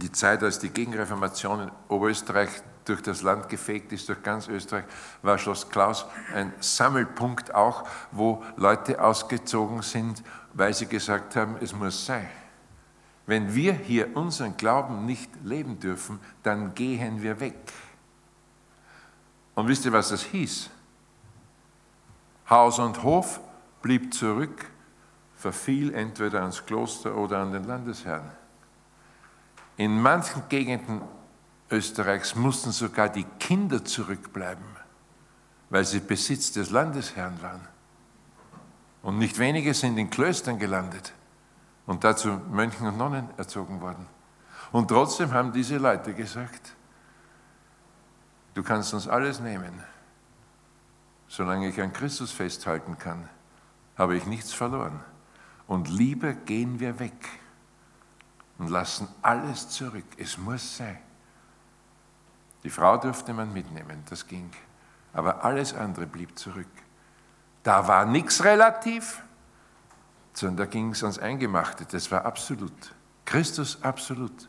die 0.00 0.10
Zeit, 0.10 0.42
als 0.42 0.58
die 0.58 0.70
Gegenreformation 0.70 1.60
in 1.60 1.70
Oberösterreich 1.88 2.50
durch 2.84 3.02
das 3.02 3.22
Land 3.22 3.48
gefegt 3.48 3.92
ist, 3.92 4.08
durch 4.08 4.22
ganz 4.22 4.48
Österreich, 4.48 4.84
war 5.22 5.38
Schloss 5.38 5.68
Klaus 5.68 6.06
ein 6.34 6.52
Sammelpunkt 6.60 7.54
auch, 7.54 7.84
wo 8.10 8.42
Leute 8.56 9.02
ausgezogen 9.02 9.82
sind, 9.82 10.22
weil 10.52 10.74
sie 10.74 10.86
gesagt 10.86 11.36
haben, 11.36 11.56
es 11.60 11.72
muss 11.72 12.06
sein. 12.06 12.28
Wenn 13.26 13.54
wir 13.54 13.72
hier 13.72 14.16
unseren 14.16 14.56
Glauben 14.56 15.06
nicht 15.06 15.30
leben 15.44 15.78
dürfen, 15.78 16.18
dann 16.42 16.74
gehen 16.74 17.22
wir 17.22 17.38
weg. 17.40 17.72
Und 19.54 19.68
wisst 19.68 19.84
ihr, 19.84 19.92
was 19.92 20.08
das 20.08 20.22
hieß? 20.22 20.70
Haus 22.50 22.78
und 22.78 23.02
Hof 23.02 23.40
blieb 23.80 24.12
zurück, 24.12 24.70
verfiel 25.36 25.94
entweder 25.94 26.40
ans 26.40 26.64
Kloster 26.64 27.16
oder 27.16 27.38
an 27.38 27.52
den 27.52 27.64
Landesherrn. 27.64 28.30
In 29.76 30.00
manchen 30.00 30.48
Gegenden 30.48 31.02
Österreichs 31.72 32.34
mussten 32.34 32.70
sogar 32.70 33.08
die 33.08 33.24
Kinder 33.40 33.84
zurückbleiben, 33.84 34.64
weil 35.70 35.84
sie 35.84 36.00
Besitz 36.00 36.52
des 36.52 36.70
Landesherrn 36.70 37.40
waren. 37.42 37.66
Und 39.02 39.18
nicht 39.18 39.38
wenige 39.38 39.74
sind 39.74 39.98
in 39.98 40.10
Klöstern 40.10 40.58
gelandet 40.58 41.12
und 41.86 42.04
dazu 42.04 42.40
Mönchen 42.50 42.86
und 42.86 42.98
Nonnen 42.98 43.28
erzogen 43.36 43.80
worden. 43.80 44.06
Und 44.70 44.88
trotzdem 44.88 45.32
haben 45.32 45.52
diese 45.52 45.78
Leute 45.78 46.14
gesagt, 46.14 46.74
du 48.54 48.62
kannst 48.62 48.94
uns 48.94 49.08
alles 49.08 49.40
nehmen, 49.40 49.82
Solange 51.32 51.68
ich 51.68 51.80
an 51.80 51.94
Christus 51.94 52.30
festhalten 52.30 52.98
kann, 52.98 53.26
habe 53.96 54.18
ich 54.18 54.26
nichts 54.26 54.52
verloren. 54.52 55.00
Und 55.66 55.88
lieber 55.88 56.34
gehen 56.34 56.78
wir 56.78 56.98
weg 56.98 57.26
und 58.58 58.68
lassen 58.68 59.08
alles 59.22 59.70
zurück. 59.70 60.04
Es 60.18 60.36
muss 60.36 60.76
sein. 60.76 60.98
Die 62.62 62.70
Frau 62.70 62.96
durfte 62.96 63.32
man 63.32 63.52
mitnehmen, 63.52 64.04
das 64.08 64.26
ging. 64.26 64.50
Aber 65.12 65.44
alles 65.44 65.74
andere 65.74 66.06
blieb 66.06 66.38
zurück. 66.38 66.66
Da 67.62 67.86
war 67.86 68.04
nichts 68.04 68.44
relativ, 68.44 69.22
sondern 70.32 70.56
da 70.58 70.66
ging 70.66 70.90
es 70.90 71.02
ans 71.02 71.18
Eingemachte. 71.18 71.84
Das 71.84 72.10
war 72.10 72.24
absolut. 72.24 72.94
Christus 73.24 73.82
absolut. 73.82 74.48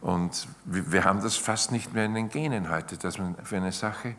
Und 0.00 0.48
wir 0.64 1.04
haben 1.04 1.22
das 1.22 1.36
fast 1.36 1.72
nicht 1.72 1.94
mehr 1.94 2.04
in 2.04 2.14
den 2.14 2.28
Genen 2.28 2.70
heute, 2.70 2.98
dass 2.98 3.18
man 3.18 3.36
für 3.42 3.56
eine 3.56 3.72
Sache 3.72 4.16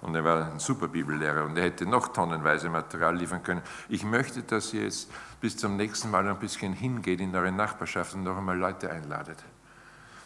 Und 0.00 0.14
er 0.14 0.22
war 0.22 0.52
ein 0.52 0.58
super 0.58 0.88
Bibellehrer 0.88 1.44
und 1.44 1.56
er 1.56 1.64
hätte 1.64 1.86
noch 1.86 2.08
tonnenweise 2.08 2.68
Material 2.68 3.16
liefern 3.16 3.42
können. 3.42 3.62
Ich 3.88 4.04
möchte, 4.04 4.42
dass 4.42 4.74
ihr 4.74 4.82
jetzt 4.82 5.10
bis 5.40 5.56
zum 5.56 5.76
nächsten 5.76 6.10
Mal 6.10 6.28
ein 6.28 6.38
bisschen 6.38 6.74
hingeht 6.74 7.20
in 7.20 7.34
eure 7.34 7.50
Nachbarschaft 7.50 8.14
und 8.14 8.24
noch 8.24 8.36
einmal 8.36 8.58
Leute 8.58 8.90
einladet. 8.90 9.42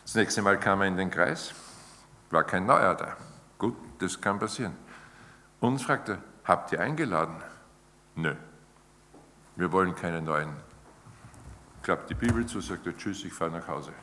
Das 0.03 0.17
nächste 0.17 0.43
Mal 0.43 0.59
kam 0.59 0.81
er 0.81 0.89
in 0.89 0.97
den 0.97 1.11
Kreis, 1.11 1.55
war 2.31 2.43
kein 2.43 2.67
Neuer 2.67 2.95
da. 2.97 3.17
Gut, 3.57 3.77
das 4.01 4.21
kann 4.21 4.41
passieren. 4.41 4.75
Uns 5.61 5.83
fragt 5.83 6.09
er, 6.09 6.19
habt 6.45 6.73
ihr 6.73 6.81
eingeladen? 6.81 7.37
Nö. 8.17 8.35
Wir 9.55 9.71
wollen 9.71 9.95
keine 9.95 10.23
neuen. 10.23 10.68
Klappt 11.89 12.11
die 12.11 12.15
Bibel 12.15 12.45
zu, 12.45 12.61
sagt 12.61 12.87
er, 12.87 12.95
tschüss, 12.95 13.25
ich 13.25 13.33
fahre 13.33 13.51
nach 13.51 13.67
Hause. 13.67 13.95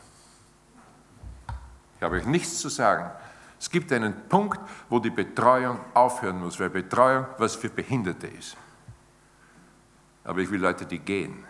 Ich 1.96 2.02
habe 2.02 2.16
euch 2.16 2.26
nichts 2.26 2.58
zu 2.58 2.68
sagen. 2.68 3.12
Es 3.60 3.70
gibt 3.70 3.92
einen 3.92 4.28
Punkt, 4.28 4.60
wo 4.90 4.98
die 4.98 5.12
Betreuung 5.12 5.80
aufhören 5.94 6.40
muss, 6.40 6.60
weil 6.60 6.72
Betreuung 6.72 7.28
was 7.38 7.56
für 7.56 7.70
Behinderte 7.70 8.26
ist. 8.26 8.58
Aber 10.24 10.40
ich 10.40 10.50
will 10.50 10.62
Leute, 10.62 10.88
die 10.88 10.98
gehen. 10.98 11.46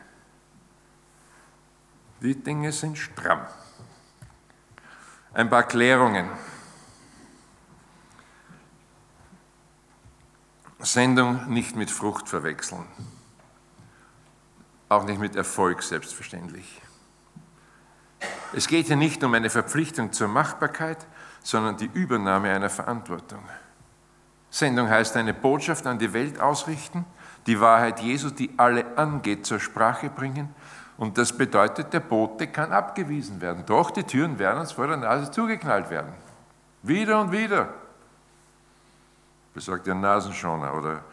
Die 2.20 2.36
Dinge 2.36 2.74
sind 2.74 2.98
stramm. 2.98 3.48
Ein 5.34 5.50
paar 5.50 5.64
Klärungen. 5.64 6.28
Sendung 10.80 11.48
nicht 11.48 11.78
mit 11.78 11.90
Frucht 11.90 12.28
verwechseln 12.28 12.86
auch 14.90 15.06
nicht 15.06 15.20
mit 15.20 15.36
Erfolg 15.36 15.84
selbstverständlich. 15.84 16.82
Es 18.54 18.68
geht 18.68 18.88
hier 18.88 18.96
nicht 18.96 19.24
um 19.24 19.34
eine 19.34 19.50
Verpflichtung 19.50 20.12
zur 20.14 20.28
Machbarkeit, 20.28 21.06
sondern 21.44 21.78
die 21.78 21.90
Übernahme 21.94 22.52
einer 22.52 22.70
Verantwortung. 22.70 23.44
Sendung 24.50 24.90
heißt 24.90 25.18
eine 25.18 25.34
Botschaft 25.34 25.86
an 25.86 26.00
die 26.00 26.14
Welt 26.14 26.40
ausrichten, 26.40 27.06
die 27.46 27.60
Wahrheit 27.60 28.00
Jesu, 28.00 28.30
die 28.30 28.52
alle 28.58 28.98
angeht, 28.98 29.46
zur 29.46 29.60
Sprache 29.60 30.10
bringen. 30.10 30.56
Und 30.98 31.18
das 31.18 31.34
bedeutet, 31.34 31.92
der 31.92 32.00
Bote 32.00 32.48
kann 32.48 32.72
abgewiesen 32.72 33.42
werden. 33.42 33.66
Doch 33.66 33.92
die 33.92 34.04
Türen 34.04 34.40
werden 34.40 34.62
uns 34.62 34.72
vor 34.72 34.88
der 34.88 34.98
Nase 34.98 35.30
zugeknallt 35.30 35.90
werden. 35.90 36.14
Wieder 36.84 37.20
und 37.20 37.32
wieder. 37.32 37.74
Besorgt 39.54 39.88
der 39.88 39.96
Nasenschoner 39.96 40.74
oder 40.74 41.04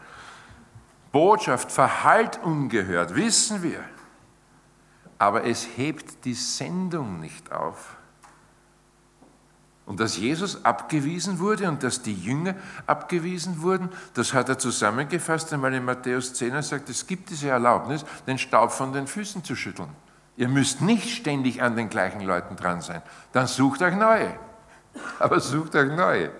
Botschaft 1.13 1.71
verhallt 1.71 2.39
ungehört, 2.43 3.15
wissen 3.15 3.63
wir. 3.63 3.79
Aber 5.19 5.45
es 5.45 5.77
hebt 5.77 6.25
die 6.25 6.33
Sendung 6.33 7.21
nicht 7.21 7.51
auf. 7.53 7.95
Und 9.85 9.99
dass 9.99 10.17
Jesus 10.17 10.65
abgewiesen 10.65 11.39
wurde 11.39 11.67
und 11.67 11.83
dass 11.83 12.01
die 12.01 12.15
Jünger 12.15 12.55
abgewiesen 12.87 13.61
wurden, 13.61 13.89
das 14.15 14.33
hat 14.33 14.49
er 14.49 14.57
zusammengefasst 14.57 15.53
einmal 15.53 15.73
in 15.73 15.85
Matthäus 15.85 16.33
10. 16.33 16.53
Er 16.53 16.63
sagt, 16.63 16.89
es 16.89 17.05
gibt 17.05 17.29
diese 17.29 17.49
Erlaubnis, 17.49 18.05
den 18.25 18.39
Staub 18.39 18.71
von 18.71 18.91
den 18.91 19.05
Füßen 19.05 19.43
zu 19.43 19.55
schütteln. 19.55 19.89
Ihr 20.35 20.47
müsst 20.47 20.81
nicht 20.81 21.09
ständig 21.09 21.61
an 21.61 21.75
den 21.75 21.89
gleichen 21.89 22.21
Leuten 22.21 22.55
dran 22.55 22.81
sein. 22.81 23.03
Dann 23.33 23.45
sucht 23.45 23.83
euch 23.83 23.95
neue. 23.95 24.33
Aber 25.19 25.39
sucht 25.39 25.75
euch 25.75 25.91
neue. 25.91 26.31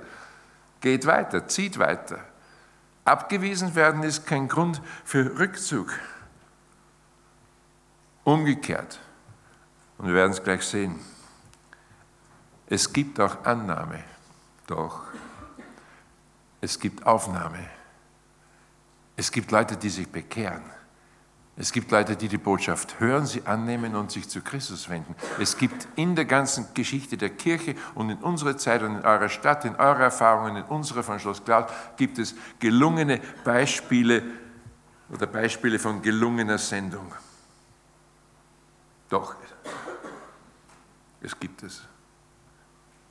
Geht 0.82 1.06
weiter, 1.06 1.48
zieht 1.48 1.78
weiter. 1.78 2.20
Abgewiesen 3.06 3.76
werden 3.76 4.04
ist 4.04 4.26
kein 4.26 4.48
Grund 4.48 4.82
für 5.04 5.38
Rückzug. 5.38 5.94
Umgekehrt, 8.24 9.00
und 9.98 10.08
wir 10.08 10.14
werden 10.14 10.32
es 10.32 10.42
gleich 10.42 10.64
sehen, 10.64 11.00
es 12.68 12.92
gibt 12.94 13.20
auch 13.20 13.44
Annahme, 13.44 14.04
doch 14.68 15.04
es 16.62 16.80
gibt 16.80 17.06
Aufnahme. 17.06 17.60
Es 19.18 19.32
gibt 19.32 19.52
Leute, 19.52 19.76
die 19.76 19.90
sich 19.90 20.10
bekehren. 20.10 20.64
Es 21.56 21.72
gibt 21.72 21.92
Leute, 21.92 22.16
die 22.16 22.28
die 22.28 22.40
Botschaft 22.40 23.00
hören, 23.00 23.28
sie 23.28 23.46
annehmen 23.46 23.96
und 23.96 24.12
sich 24.12 24.28
zu 24.28 24.42
Christus 24.42 24.90
wenden. 24.90 25.16
Es 25.40 25.56
gibt 25.56 25.88
in 25.96 26.16
der 26.16 26.26
ganzen 26.26 26.74
Geschichte 26.74 27.16
der 27.16 27.30
Kirche 27.30 27.76
und 27.94 28.10
in 28.10 28.18
unserer 28.18 28.58
Zeit 28.58 28.82
und 28.82 28.96
in 28.96 29.06
eurer 29.06 29.30
Stadt, 29.30 29.64
in 29.64 29.76
eurer 29.76 30.06
Erfahrung, 30.06 30.56
in 30.58 30.64
unserer 30.64 31.04
von 31.04 31.20
Schloss 31.20 31.44
Klaus, 31.44 31.70
gibt 31.96 32.18
es 32.18 32.34
gelungene 32.58 33.22
Beispiele 33.44 34.24
oder 35.10 35.28
Beispiele 35.28 35.78
von 35.78 36.02
gelungener 36.02 36.58
Sendung. 36.58 37.14
Doch, 39.10 39.36
es 41.22 41.40
gibt 41.40 41.62
es. 41.62 41.84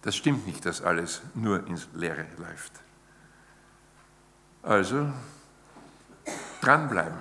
Das 0.03 0.17
stimmt 0.17 0.49
nicht, 0.49 0.67
dass 0.67 0.83
alles 0.83 1.23
nur 1.35 1.65
ins 1.69 1.87
Leere 1.95 2.27
läuft. 2.39 2.73
Also, 4.65 5.13
dranbleiben. 6.61 7.19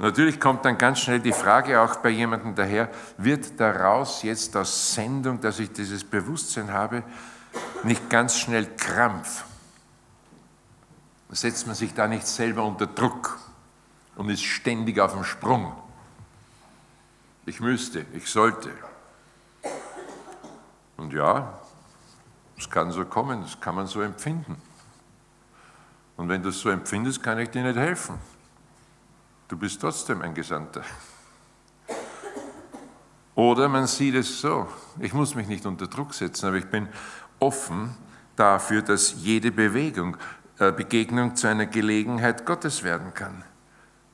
Natürlich 0.00 0.40
kommt 0.40 0.64
dann 0.64 0.78
ganz 0.78 1.00
schnell 1.00 1.20
die 1.20 1.32
Frage 1.32 1.78
auch 1.78 1.96
bei 1.96 2.08
jemandem 2.08 2.54
daher, 2.54 2.88
wird 3.18 3.60
daraus 3.60 4.22
jetzt 4.22 4.56
aus 4.56 4.94
Sendung, 4.94 5.42
dass 5.42 5.58
ich 5.58 5.70
dieses 5.72 6.04
Bewusstsein 6.04 6.72
habe, 6.72 7.02
nicht 7.82 8.08
ganz 8.08 8.38
schnell 8.38 8.66
Krampf? 8.76 9.44
Setzt 11.28 11.66
man 11.66 11.76
sich 11.76 11.92
da 11.92 12.08
nicht 12.08 12.26
selber 12.26 12.64
unter 12.64 12.86
Druck 12.86 13.38
und 14.16 14.30
ist 14.30 14.42
ständig 14.42 14.98
auf 14.98 15.12
dem 15.12 15.22
Sprung? 15.22 15.76
Ich 17.44 17.60
müsste, 17.60 18.06
ich 18.14 18.26
sollte. 18.26 18.70
Und 20.96 21.12
ja, 21.12 21.60
es 22.56 22.70
kann 22.70 22.90
so 22.90 23.04
kommen, 23.04 23.42
das 23.42 23.60
kann 23.60 23.74
man 23.74 23.86
so 23.86 24.00
empfinden. 24.00 24.56
Und 26.16 26.30
wenn 26.30 26.42
du 26.42 26.48
es 26.48 26.60
so 26.60 26.70
empfindest, 26.70 27.22
kann 27.22 27.38
ich 27.38 27.50
dir 27.50 27.62
nicht 27.62 27.76
helfen. 27.76 28.18
Du 29.50 29.56
bist 29.56 29.80
trotzdem 29.80 30.22
ein 30.22 30.32
Gesandter. 30.32 30.82
Oder 33.34 33.68
man 33.68 33.88
sieht 33.88 34.14
es 34.14 34.40
so, 34.40 34.68
ich 35.00 35.12
muss 35.12 35.34
mich 35.34 35.48
nicht 35.48 35.66
unter 35.66 35.88
Druck 35.88 36.14
setzen, 36.14 36.46
aber 36.46 36.56
ich 36.56 36.66
bin 36.66 36.88
offen 37.40 37.96
dafür, 38.36 38.80
dass 38.82 39.12
jede 39.16 39.50
Bewegung, 39.50 40.16
äh, 40.60 40.70
Begegnung 40.70 41.34
zu 41.34 41.48
einer 41.48 41.66
Gelegenheit 41.66 42.46
Gottes 42.46 42.84
werden 42.84 43.12
kann. 43.12 43.42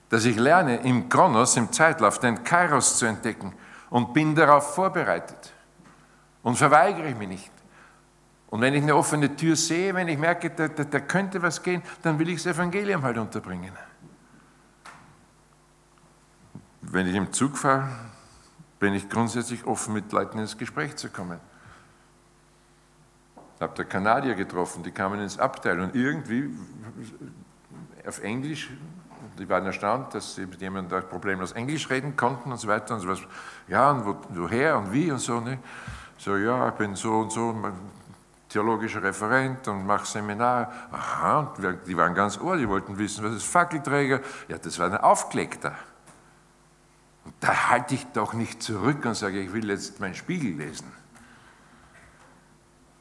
Dass 0.09 0.25
ich 0.25 0.39
lerne, 0.39 0.77
im 0.77 1.11
Kronos, 1.11 1.59
im 1.59 1.71
Zeitlauf, 1.71 2.19
den 2.19 2.43
Kairos 2.43 2.97
zu 2.97 3.05
entdecken 3.05 3.53
und 3.91 4.15
bin 4.15 4.35
darauf 4.35 4.75
vorbereitet. 4.75 5.53
Und 6.43 6.57
verweigere 6.57 7.11
ich 7.11 7.17
mich 7.17 7.29
nicht. 7.29 7.53
Und 8.47 8.63
wenn 8.63 8.73
ich 8.73 8.83
eine 8.83 8.97
offene 8.97 9.37
Tür 9.37 9.55
sehe, 9.55 9.95
wenn 9.95 10.09
ich 10.09 10.17
merke, 10.17 10.49
da, 10.49 10.69
da, 10.69 10.85
da 10.85 11.01
könnte 11.01 11.43
was 11.43 11.63
gehen, 11.63 11.83
dann 12.01 12.19
will 12.19 12.31
ich 12.31 12.43
das 12.43 12.55
Evangelium 12.55 13.03
halt 13.03 13.19
unterbringen. 13.19 13.73
Wenn 16.91 17.09
ich 17.09 17.15
im 17.15 17.33
Zug 17.33 17.59
fahre, 17.59 17.89
bin 18.79 18.95
ich 18.95 19.09
grundsätzlich 19.09 19.65
offen, 19.67 19.95
mit 19.95 20.13
Leuten 20.13 20.39
ins 20.39 20.57
Gespräch 20.57 20.97
zu 20.97 21.09
kommen. 21.09 21.41
Ich 23.57 23.63
habe 23.63 23.73
da 23.75 23.85
Kanadier 23.85 24.35
getroffen, 24.35 24.83
die 24.83 24.91
kamen 24.91 25.21
ins 25.21 25.39
Abteil 25.39 25.81
und 25.81 25.95
irgendwie 25.95 26.51
auf 28.07 28.23
Englisch, 28.23 28.71
die 29.39 29.49
waren 29.49 29.67
erstaunt, 29.67 30.15
dass 30.15 30.37
sie 30.37 30.47
mit 30.47 30.61
jemandem 30.61 31.03
problemlos 31.09 31.53
Englisch 31.53 31.91
reden 31.91 32.17
konnten 32.17 32.53
und 32.53 32.59
so 32.59 32.69
weiter 32.69 32.95
und 32.95 33.01
so 33.01 33.09
was. 33.09 33.21
Ja, 33.67 33.91
und 33.91 34.07
wo, 34.07 34.17
woher 34.31 34.79
und 34.79 34.93
wie 34.93 35.11
und 35.11 35.19
so. 35.19 35.41
Ne? 35.41 35.59
So, 36.19 36.37
ja, 36.37 36.69
ich 36.69 36.75
bin 36.75 36.95
so 36.95 37.19
und 37.19 37.33
so 37.33 37.55
theologischer 38.49 39.03
Referent 39.03 39.67
und 39.69 39.85
mache 39.85 40.07
Seminar. 40.07 40.73
Aha, 40.93 41.41
und 41.41 41.87
die 41.87 41.97
waren 41.97 42.15
ganz 42.15 42.39
ohr, 42.39 42.57
die 42.57 42.69
wollten 42.69 42.97
wissen, 42.97 43.25
was 43.25 43.35
ist 43.35 43.47
Fackelträger? 43.47 44.21
Ja, 44.49 44.59
das 44.59 44.79
war 44.79 44.87
ein 44.87 44.97
Aufgelegter. 44.97 45.75
Da 47.41 47.71
halte 47.71 47.95
ich 47.95 48.07
doch 48.13 48.33
nicht 48.33 48.63
zurück 48.63 49.05
und 49.05 49.15
sage, 49.15 49.41
ich 49.41 49.53
will 49.53 49.69
jetzt 49.69 50.01
meinen 50.01 50.15
Spiegel 50.15 50.57
lesen. 50.57 50.93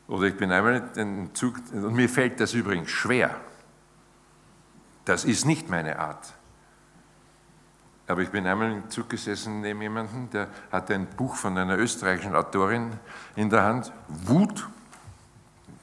Oder 0.07 0.27
ich 0.27 0.37
bin 0.37 0.51
einmal 0.51 0.89
in 0.95 1.33
Zug, 1.33 1.55
und 1.71 1.93
mir 1.93 2.09
fällt 2.09 2.39
das 2.39 2.53
übrigens 2.53 2.91
schwer. 2.91 3.35
Das 5.05 5.25
ist 5.25 5.45
nicht 5.45 5.69
meine 5.69 5.99
Art. 5.99 6.33
Aber 8.07 8.21
ich 8.21 8.29
bin 8.29 8.45
einmal 8.45 8.71
im 8.71 8.89
Zug 8.89 9.09
gesessen 9.09 9.61
neben 9.61 9.81
jemandem, 9.81 10.29
der 10.29 10.47
hatte 10.71 10.93
ein 10.93 11.07
Buch 11.07 11.35
von 11.35 11.57
einer 11.57 11.77
österreichischen 11.77 12.35
Autorin 12.35 12.91
in 13.35 13.49
der 13.49 13.63
Hand, 13.63 13.91
Wut. 14.07 14.67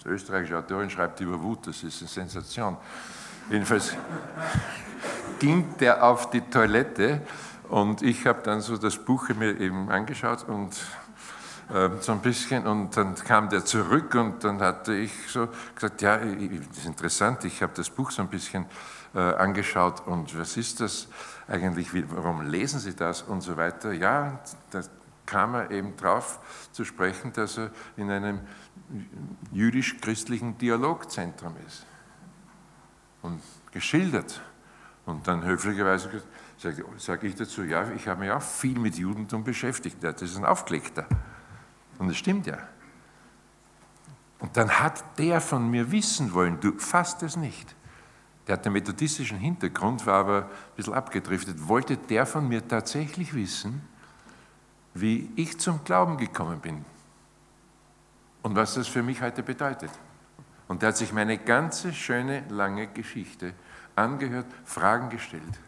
Die 0.05 0.09
österreichische 0.09 0.57
Autorin 0.57 0.89
schreibt 0.89 1.21
über 1.21 1.41
Wut, 1.41 1.67
das 1.67 1.83
ist 1.83 2.01
eine 2.01 2.09
Sensation. 2.09 2.77
Jedenfalls 3.51 3.97
ging 5.41 5.77
der 5.79 6.05
auf 6.05 6.31
die 6.31 6.43
Toilette 6.43 7.23
und 7.73 8.03
ich 8.03 8.27
habe 8.27 8.43
dann 8.43 8.61
so 8.61 8.77
das 8.77 8.99
Buch 8.99 9.31
mir 9.31 9.59
eben 9.59 9.89
angeschaut 9.91 10.47
und 10.47 10.77
äh, 11.73 11.89
so 12.01 12.13
ein 12.13 12.21
bisschen 12.21 12.67
und 12.67 12.95
dann 12.99 13.15
kam 13.15 13.49
der 13.49 13.65
zurück 13.65 14.15
und 14.15 14.45
dann 14.45 14.61
hatte 14.61 14.95
ich 14.95 15.11
so 15.29 15.49
gesagt, 15.75 16.03
ja, 16.03 16.19
das 16.19 16.79
ist 16.79 16.85
interessant, 16.85 17.47
ich 17.47 17.63
habe 17.63 17.73
das 17.75 17.89
Buch 17.89 18.11
so 18.11 18.21
ein 18.21 18.29
bisschen 18.29 18.67
äh, 19.15 19.21
angeschaut 19.21 20.07
und 20.07 20.39
was 20.39 20.59
ist 20.59 20.81
das 20.81 21.09
eigentlich, 21.49 21.89
warum 22.15 22.43
lesen 22.43 22.79
Sie 22.79 22.95
das 22.95 23.23
und 23.23 23.41
so 23.41 23.57
weiter. 23.57 23.95
Ja, 23.95 24.39
da 24.71 24.83
kam 25.25 25.55
er 25.55 25.71
eben 25.71 25.97
drauf 25.97 26.41
zu 26.73 26.85
sprechen, 26.85 27.33
dass 27.33 27.57
er 27.57 27.71
in 27.97 28.11
einem 28.11 28.41
jüdisch-christlichen 29.51 30.59
Dialogzentrum 30.59 31.55
ist 31.67 31.87
und 33.23 33.41
geschildert. 33.71 34.43
Und 35.05 35.27
dann 35.27 35.45
höflicherweise 35.45 36.23
sage 36.59 36.85
sag 36.97 37.25
ich 37.25 37.35
dazu, 37.35 37.65
ja, 37.65 37.91
ich 37.91 38.07
habe 38.07 38.21
mich 38.21 38.31
auch 38.31 38.43
viel 38.43 38.79
mit 38.79 38.97
Judentum 38.97 39.43
beschäftigt. 39.43 39.97
Das 40.01 40.23
ist 40.23 40.37
ein 40.37 40.45
Aufgelegter. 40.45 41.07
Und 41.99 42.09
das 42.09 42.17
stimmt 42.17 42.47
ja. 42.47 42.59
Und 44.39 44.57
dann 44.57 44.71
hat 44.71 45.19
der 45.19 45.41
von 45.41 45.71
mir 45.71 45.91
wissen 45.91 46.33
wollen, 46.33 46.59
du 46.61 46.79
fasst 46.79 47.23
es 47.23 47.37
nicht. 47.37 47.75
Der 48.47 48.55
hat 48.55 48.67
einen 48.67 48.73
methodistischen 48.73 49.39
Hintergrund, 49.39 50.05
war 50.05 50.21
aber 50.21 50.39
ein 50.43 50.77
bisschen 50.77 50.95
abgedriftet. 50.95 51.69
Wollte 51.69 51.97
der 51.97 52.27
von 52.27 52.49
mir 52.49 52.67
tatsächlich 52.67 53.35
wissen, 53.35 53.83
wie 54.95 55.31
ich 55.37 55.59
zum 55.59 55.85
Glauben 55.85 56.17
gekommen 56.17 56.61
bin 56.61 56.85
und 58.43 58.57
was 58.57 58.75
das 58.75 58.89
für 58.89 59.03
mich 59.03 59.23
heute 59.23 59.43
bedeutet. 59.43 59.91
Und 60.69 60.83
der 60.83 60.89
hat 60.89 60.97
sich 60.97 61.13
meine 61.13 61.39
ganze 61.39 61.93
schöne, 61.93 62.45
lange 62.49 62.89
Geschichte 62.89 63.55
angehört, 63.97 64.47
Fragen 64.65 65.11
gestellt. 65.11 65.61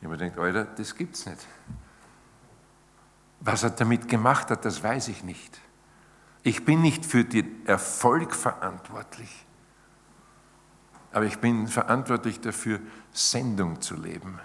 Ich 0.00 0.06
habe 0.06 0.16
gedacht, 0.16 0.38
Alter, 0.38 0.64
das 0.64 0.94
gibt's 0.94 1.26
nicht. 1.26 1.46
Was 3.40 3.62
er 3.62 3.70
damit 3.70 4.08
gemacht 4.08 4.50
hat, 4.50 4.64
das 4.64 4.82
weiß 4.82 5.08
ich 5.08 5.24
nicht. 5.24 5.60
Ich 6.42 6.64
bin 6.64 6.80
nicht 6.80 7.04
für 7.04 7.24
den 7.24 7.66
Erfolg 7.66 8.34
verantwortlich, 8.34 9.46
aber 11.12 11.24
ich 11.24 11.38
bin 11.38 11.66
verantwortlich 11.66 12.40
dafür, 12.40 12.80
Sendung 13.12 13.80
zu 13.80 13.96
leben. 13.96 14.38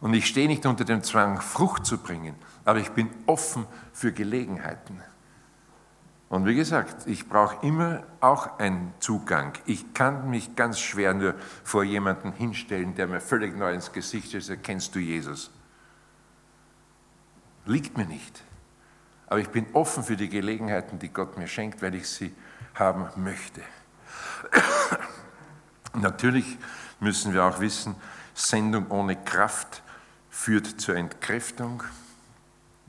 Und 0.00 0.14
ich 0.14 0.26
stehe 0.26 0.48
nicht 0.48 0.66
unter 0.66 0.84
dem 0.84 1.02
Zwang, 1.02 1.40
Frucht 1.40 1.86
zu 1.86 1.98
bringen, 1.98 2.34
aber 2.64 2.80
ich 2.80 2.90
bin 2.90 3.08
offen 3.26 3.66
für 3.92 4.12
Gelegenheiten. 4.12 5.00
Und 6.28 6.44
wie 6.44 6.56
gesagt, 6.56 7.06
ich 7.06 7.28
brauche 7.28 7.64
immer 7.64 8.02
auch 8.20 8.58
einen 8.58 8.92
Zugang. 8.98 9.52
Ich 9.64 9.94
kann 9.94 10.28
mich 10.28 10.56
ganz 10.56 10.80
schwer 10.80 11.14
nur 11.14 11.34
vor 11.62 11.84
jemanden 11.84 12.32
hinstellen, 12.32 12.96
der 12.96 13.06
mir 13.06 13.20
völlig 13.20 13.56
neu 13.56 13.72
ins 13.72 13.92
Gesicht 13.92 14.34
ist, 14.34 14.50
kennst 14.64 14.94
du 14.94 14.98
Jesus? 14.98 15.52
Liegt 17.64 17.96
mir 17.96 18.06
nicht. 18.06 18.42
Aber 19.28 19.38
ich 19.38 19.48
bin 19.48 19.66
offen 19.72 20.02
für 20.02 20.16
die 20.16 20.28
Gelegenheiten, 20.28 20.98
die 20.98 21.08
Gott 21.08 21.36
mir 21.36 21.48
schenkt, 21.48 21.82
weil 21.82 21.94
ich 21.94 22.08
sie 22.08 22.34
haben 22.74 23.08
möchte. 23.22 23.60
Natürlich 25.94 26.58
müssen 27.00 27.32
wir 27.32 27.44
auch 27.44 27.60
wissen, 27.60 27.94
Sendung 28.34 28.90
ohne 28.90 29.16
Kraft 29.16 29.82
führt 30.28 30.80
zur 30.80 30.96
Entkräftung. 30.96 31.82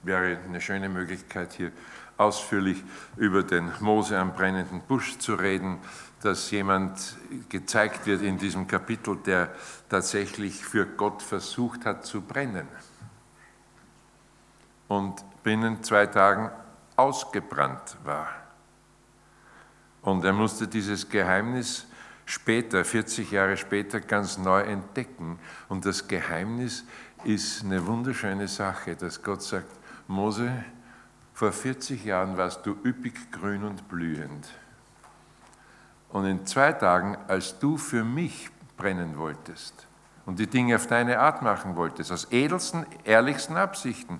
Wäre 0.03 0.37
eine 0.45 0.61
schöne 0.61 0.89
Möglichkeit 0.89 1.53
hier 1.53 1.71
ausführlich 2.17 2.83
über 3.15 3.43
den 3.43 3.71
Mose 3.79 4.17
am 4.17 4.33
brennenden 4.33 4.81
Busch 4.81 5.17
zu 5.17 5.35
reden, 5.35 5.79
dass 6.21 6.49
jemand 6.51 7.15
gezeigt 7.49 8.07
wird 8.07 8.21
in 8.21 8.37
diesem 8.37 8.67
Kapitel, 8.67 9.17
der 9.17 9.49
tatsächlich 9.87 10.65
für 10.65 10.85
Gott 10.85 11.21
versucht 11.21 11.85
hat 11.85 12.05
zu 12.05 12.21
brennen 12.21 12.67
und 14.87 15.23
binnen 15.43 15.83
zwei 15.83 16.07
Tagen 16.07 16.49
ausgebrannt 16.95 17.97
war. 18.03 18.29
Und 20.01 20.23
er 20.25 20.33
musste 20.33 20.67
dieses 20.67 21.07
Geheimnis 21.07 21.85
später, 22.25 22.83
40 22.83 23.31
Jahre 23.31 23.57
später, 23.57 23.99
ganz 23.99 24.37
neu 24.37 24.61
entdecken. 24.61 25.39
Und 25.69 25.85
das 25.85 26.07
Geheimnis 26.07 26.85
ist 27.23 27.63
eine 27.63 27.85
wunderschöne 27.85 28.47
Sache, 28.47 28.95
dass 28.95 29.21
Gott 29.21 29.41
sagt, 29.41 29.69
Mose, 30.07 30.63
vor 31.37 31.51
40 31.51 32.03
Jahren 32.03 32.35
warst 32.35 32.65
du 32.65 32.75
üppig 32.83 33.31
grün 33.31 33.63
und 33.63 33.87
blühend. 33.87 34.49
Und 36.09 36.25
in 36.25 36.47
zwei 36.47 36.73
Tagen, 36.73 37.15
als 37.27 37.59
du 37.59 37.77
für 37.77 38.03
mich 38.03 38.49
brennen 38.75 39.19
wolltest 39.19 39.85
und 40.25 40.39
die 40.39 40.47
Dinge 40.47 40.77
auf 40.77 40.87
deine 40.87 41.19
Art 41.19 41.43
machen 41.43 41.75
wolltest, 41.75 42.11
aus 42.11 42.31
edelsten, 42.31 42.87
ehrlichsten 43.03 43.55
Absichten, 43.55 44.19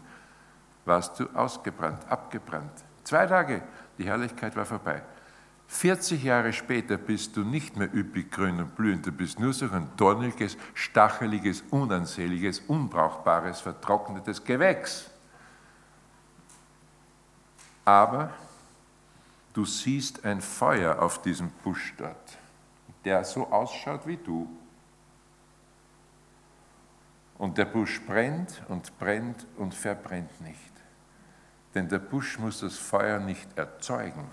warst 0.85 1.19
du 1.19 1.25
ausgebrannt, 1.33 2.07
abgebrannt. 2.07 2.85
Zwei 3.03 3.25
Tage, 3.25 3.63
die 3.97 4.05
Herrlichkeit 4.05 4.55
war 4.55 4.65
vorbei. 4.65 5.01
40 5.69 6.23
Jahre 6.23 6.53
später 6.53 6.97
bist 6.97 7.35
du 7.35 7.41
nicht 7.43 7.77
mehr 7.77 7.91
üppig 7.91 8.29
grün 8.29 8.59
und 8.59 8.75
blühend, 8.75 9.07
du 9.07 9.11
bist 9.11 9.39
nur 9.39 9.53
so 9.53 9.65
ein 9.71 9.89
dorniges, 9.97 10.55
stacheliges, 10.75 11.63
unansehnliches, 11.71 12.59
unbrauchbares, 12.59 13.59
vertrocknetes 13.61 14.43
Gewächs 14.43 15.09
aber 17.87 18.31
du 19.53 19.63
siehst 19.63 20.25
ein 20.25 20.41
Feuer 20.41 21.01
auf 21.01 21.21
diesem 21.21 21.49
Busch 21.63 21.93
dort, 21.97 22.37
der 23.05 23.23
so 23.23 23.47
ausschaut 23.47 24.05
wie 24.05 24.17
du. 24.17 24.45
Und 27.37 27.57
der 27.57 27.63
Busch 27.63 28.05
brennt 28.05 28.61
und 28.67 28.99
brennt 28.99 29.47
und 29.55 29.73
verbrennt 29.73 30.41
nicht. 30.41 30.73
Denn 31.75 31.87
der 31.87 31.99
Busch 31.99 32.37
muss 32.39 32.59
das 32.59 32.77
Feuer 32.77 33.19
nicht 33.19 33.57
erzeugen. 33.57 34.29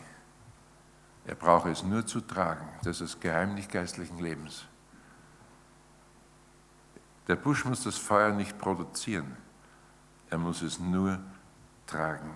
Er 1.24 1.36
braucht 1.36 1.66
es 1.66 1.84
nur 1.84 2.04
zu 2.04 2.22
tragen. 2.22 2.68
Das 2.82 3.00
ist 3.00 3.24
das 3.24 3.68
geistlichen 3.68 4.18
Lebens. 4.18 4.64
Der 7.28 7.36
Busch 7.36 7.64
muss 7.64 7.84
das 7.84 7.96
Feuer 7.96 8.32
nicht 8.32 8.58
produzieren. 8.58 9.36
Er 10.28 10.38
muss 10.38 10.60
es 10.60 10.80
nur 10.80 11.20
tragen. 11.86 12.34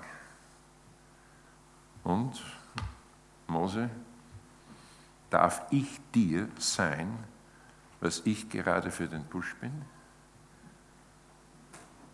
Und 2.05 2.43
Mose, 3.47 3.91
darf 5.31 5.67
ich 5.71 6.01
dir 6.15 6.49
sein, 6.59 7.19
was 8.01 8.23
ich 8.25 8.49
gerade 8.49 8.91
für 8.91 9.07
den 9.07 9.25
Busch 9.25 9.55
bin? 9.57 9.73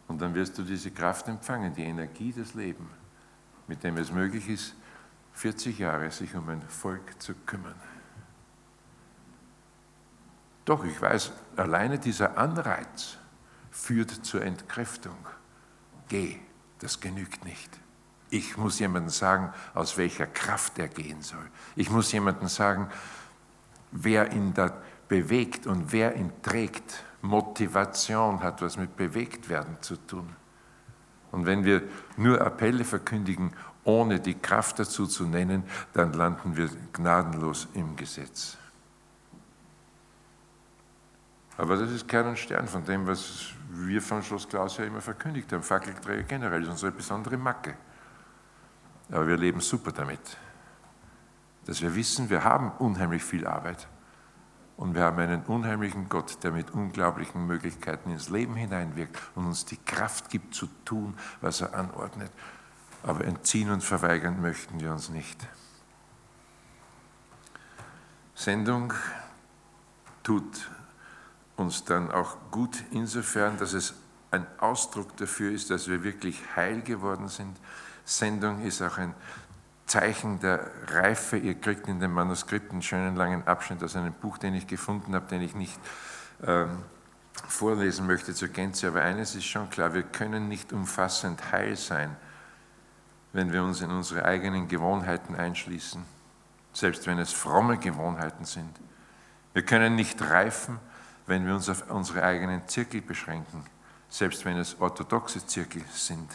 Und 0.09 0.20
dann 0.20 0.35
wirst 0.35 0.59
du 0.59 0.62
diese 0.62 0.90
Kraft 0.90 1.29
empfangen, 1.29 1.75
die 1.75 1.85
Energie 1.85 2.33
des 2.33 2.55
Lebens, 2.55 2.90
mit 3.66 3.83
dem 3.83 3.97
es 3.97 4.12
möglich 4.12 4.49
ist, 4.49 4.75
40 5.35 5.79
Jahre 5.79 6.11
sich 6.11 6.35
um 6.35 6.49
ein 6.49 6.62
Volk 6.62 7.20
zu 7.20 7.35
kümmern. 7.35 7.81
Doch, 10.64 10.85
ich 10.85 11.01
weiß, 11.01 11.33
alleine 11.57 11.99
dieser 11.99 12.38
Anreiz 12.38 13.18
führt 13.70 14.11
zur 14.11 14.42
Entkräftung. 14.42 15.16
Geh, 16.09 16.38
das 16.79 17.01
genügt 17.01 17.44
nicht. 17.44 17.84
Ich 18.35 18.57
muss 18.57 18.81
jemandem 18.81 19.11
sagen, 19.11 19.53
aus 19.75 19.97
welcher 19.97 20.27
Kraft 20.27 20.81
er 20.81 20.88
gehen 20.88 21.23
soll. 21.23 21.47
Ich 21.77 21.88
muss 21.88 22.11
jemandem 22.11 22.49
sagen, 22.49 22.88
wer 23.92 24.33
ihn 24.33 24.53
da 24.53 24.73
bewegt 25.07 25.68
und 25.68 25.92
wer 25.92 26.16
ihn 26.16 26.33
trägt. 26.42 27.05
Motivation 27.23 28.42
hat 28.42 28.61
was 28.61 28.77
mit 28.77 28.97
bewegt 28.97 29.49
werden 29.49 29.77
zu 29.83 29.94
tun. 29.94 30.35
Und 31.31 31.47
wenn 31.47 31.64
wir 31.64 31.85
nur 32.16 32.40
Appelle 32.40 32.83
verkündigen, 32.83 33.53
ohne 33.85 34.18
die 34.18 34.35
Kraft 34.35 34.81
dazu 34.81 35.07
zu 35.07 35.27
nennen, 35.27 35.62
dann 35.92 36.12
landen 36.12 36.57
wir 36.57 36.68
gnadenlos 36.92 37.68
im 37.75 37.94
Gesetz. 37.94 38.57
Aber 41.57 41.77
das 41.77 41.88
ist 41.92 42.09
Kern 42.09 42.37
Stern 42.37 42.66
von 42.66 42.85
dem, 42.85 43.07
was 43.07 43.51
wir 43.70 44.03
von 44.03 44.25
Schloss 44.25 44.49
Klaus 44.49 44.77
ja 44.79 44.85
immer 44.87 45.01
verkündigt 45.01 45.53
haben. 45.53 45.62
Fackelträger 45.62 46.25
generell 46.25 46.64
ist 46.64 46.68
unsere 46.68 46.90
besondere 46.90 47.37
Macke. 47.37 47.77
Aber 49.11 49.27
wir 49.27 49.37
leben 49.37 49.61
super 49.61 49.93
damit, 49.93 50.37
dass 51.67 51.83
wir 51.83 51.95
wissen, 51.95 52.31
wir 52.31 52.45
haben 52.45 52.73
unheimlich 52.79 53.23
viel 53.23 53.47
Arbeit 53.47 53.87
und 54.77 54.95
wir 54.95 55.03
haben 55.03 55.19
einen 55.19 55.43
unheimlichen 55.45 56.09
Gott, 56.09 56.43
der 56.43 56.51
mit 56.51 56.73
unglaublichen 56.73 57.47
Möglichkeiten 57.47 58.11
ins 58.11 58.29
Leben 58.29 58.55
hineinwirkt 58.55 59.21
und 59.35 59.47
uns 59.47 59.64
die 59.64 59.77
Kraft 59.77 60.31
gibt 60.31 60.55
zu 60.55 60.67
tun, 60.85 61.14
was 61.40 61.61
er 61.61 61.75
anordnet. 61.75 62.31
Aber 63.03 63.25
entziehen 63.25 63.71
und 63.71 63.85
verweigern 63.85 64.40
möchten 64.40 64.81
wir 64.81 64.90
uns 64.93 65.11
nicht. 65.11 65.47
Sendung 68.35 68.93
tut 70.23 70.71
uns 71.57 71.85
dann 71.85 72.11
auch 72.11 72.37
gut 72.51 72.83
insofern, 72.90 73.59
dass 73.59 73.75
es 73.75 73.95
ein 74.33 74.47
Ausdruck 74.59 75.17
dafür 75.19 75.53
ist, 75.53 75.71
dass 75.71 75.87
wir 75.87 76.03
wirklich 76.03 76.43
heil 76.57 76.83
geworden 76.83 77.29
sind. 77.29 77.57
Sendung 78.05 78.62
ist 78.62 78.83
auch 78.83 78.99
ein 78.99 79.14
Zeichen 79.87 80.40
der 80.40 80.71
Reife. 80.88 81.37
Ihr 81.37 81.55
kriegt 81.55 81.88
in 81.88 82.01
dem 82.01 82.12
Manuskript 82.12 82.73
einen 82.73 82.83
schönen 82.83 83.17
langen 83.17 83.47
Abschnitt 83.47 83.83
aus 83.83 83.97
einem 83.97 84.12
Buch, 84.12 84.38
den 84.38 84.55
ich 84.55 84.67
gefunden 84.67 85.14
habe, 85.14 85.27
den 85.27 85.43
ich 85.43 85.55
nicht 85.55 85.79
ähm, 86.47 86.79
vorlesen 87.49 88.07
möchte 88.07 88.35
zur 88.35 88.49
Gänze. 88.49 88.88
Aber 88.88 89.03
eines 89.03 89.35
ist 89.35 89.45
schon 89.45 89.69
klar, 89.71 89.95
wir 89.95 90.03
können 90.03 90.49
nicht 90.49 90.73
umfassend 90.73 91.53
heil 91.53 91.77
sein, 91.77 92.17
wenn 93.33 93.53
wir 93.53 93.62
uns 93.62 93.81
in 93.81 93.90
unsere 93.90 94.25
eigenen 94.25 94.69
Gewohnheiten 94.69 95.35
einschließen, 95.35 96.05
selbst 96.73 97.07
wenn 97.07 97.19
es 97.19 97.33
fromme 97.33 97.79
Gewohnheiten 97.79 98.45
sind. 98.45 98.71
Wir 99.53 99.64
können 99.64 99.95
nicht 99.95 100.21
reifen, 100.23 100.79
wenn 101.27 101.47
wir 101.47 101.55
uns 101.55 101.69
auf 101.69 101.90
unsere 101.90 102.23
eigenen 102.23 102.67
Zirkel 102.69 103.01
beschränken, 103.01 103.64
selbst 104.09 104.45
wenn 104.45 104.57
es 104.57 104.81
orthodoxe 104.81 105.47
Zirkel 105.47 105.83
sind. 105.93 106.29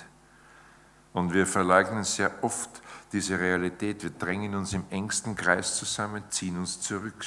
Und 1.14 1.34
wir 1.34 1.48
verleugnen 1.48 2.04
sehr 2.04 2.32
oft 2.44 2.82
diese 3.12 3.40
Realität. 3.40 4.04
Wir 4.04 4.12
drängen 4.12 4.56
uns 4.56 4.74
im 4.74 4.86
engsten 4.90 5.36
Kreis 5.36 5.78
zusammen, 5.78 6.24
ziehen 6.30 6.58
uns 6.58 6.80
zurück, 6.82 7.26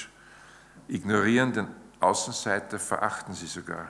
ignorieren 0.88 1.52
den 1.52 1.66
Außenseiter, 2.00 2.78
verachten 2.78 3.34
sie 3.34 3.46
sogar. 3.46 3.88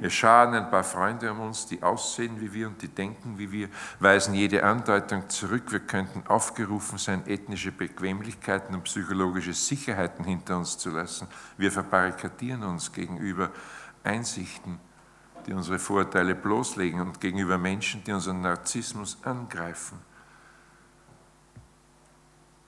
Wir 0.00 0.10
scharen 0.10 0.54
ein 0.54 0.70
paar 0.70 0.82
Freunde 0.82 1.30
um 1.30 1.40
uns, 1.40 1.66
die 1.66 1.82
aussehen 1.82 2.40
wie 2.40 2.52
wir 2.52 2.66
und 2.66 2.82
die 2.82 2.88
denken 2.88 3.38
wie 3.38 3.52
wir, 3.52 3.68
weisen 4.00 4.34
jede 4.34 4.64
Andeutung 4.64 5.28
zurück. 5.28 5.70
Wir 5.70 5.80
könnten 5.80 6.26
aufgerufen 6.26 6.98
sein, 6.98 7.26
ethnische 7.26 7.70
Bequemlichkeiten 7.70 8.74
und 8.74 8.84
psychologische 8.84 9.52
Sicherheiten 9.52 10.24
hinter 10.24 10.58
uns 10.58 10.78
zu 10.78 10.90
lassen. 10.90 11.28
Wir 11.56 11.70
verbarrikadieren 11.70 12.64
uns 12.64 12.92
gegenüber 12.92 13.50
Einsichten, 14.02 14.80
die 15.46 15.52
unsere 15.52 15.78
Vorurteile 15.78 16.34
bloßlegen 16.34 17.00
und 17.00 17.20
gegenüber 17.20 17.58
Menschen, 17.58 18.02
die 18.04 18.12
unseren 18.12 18.40
Narzissmus 18.40 19.18
angreifen. 19.22 19.98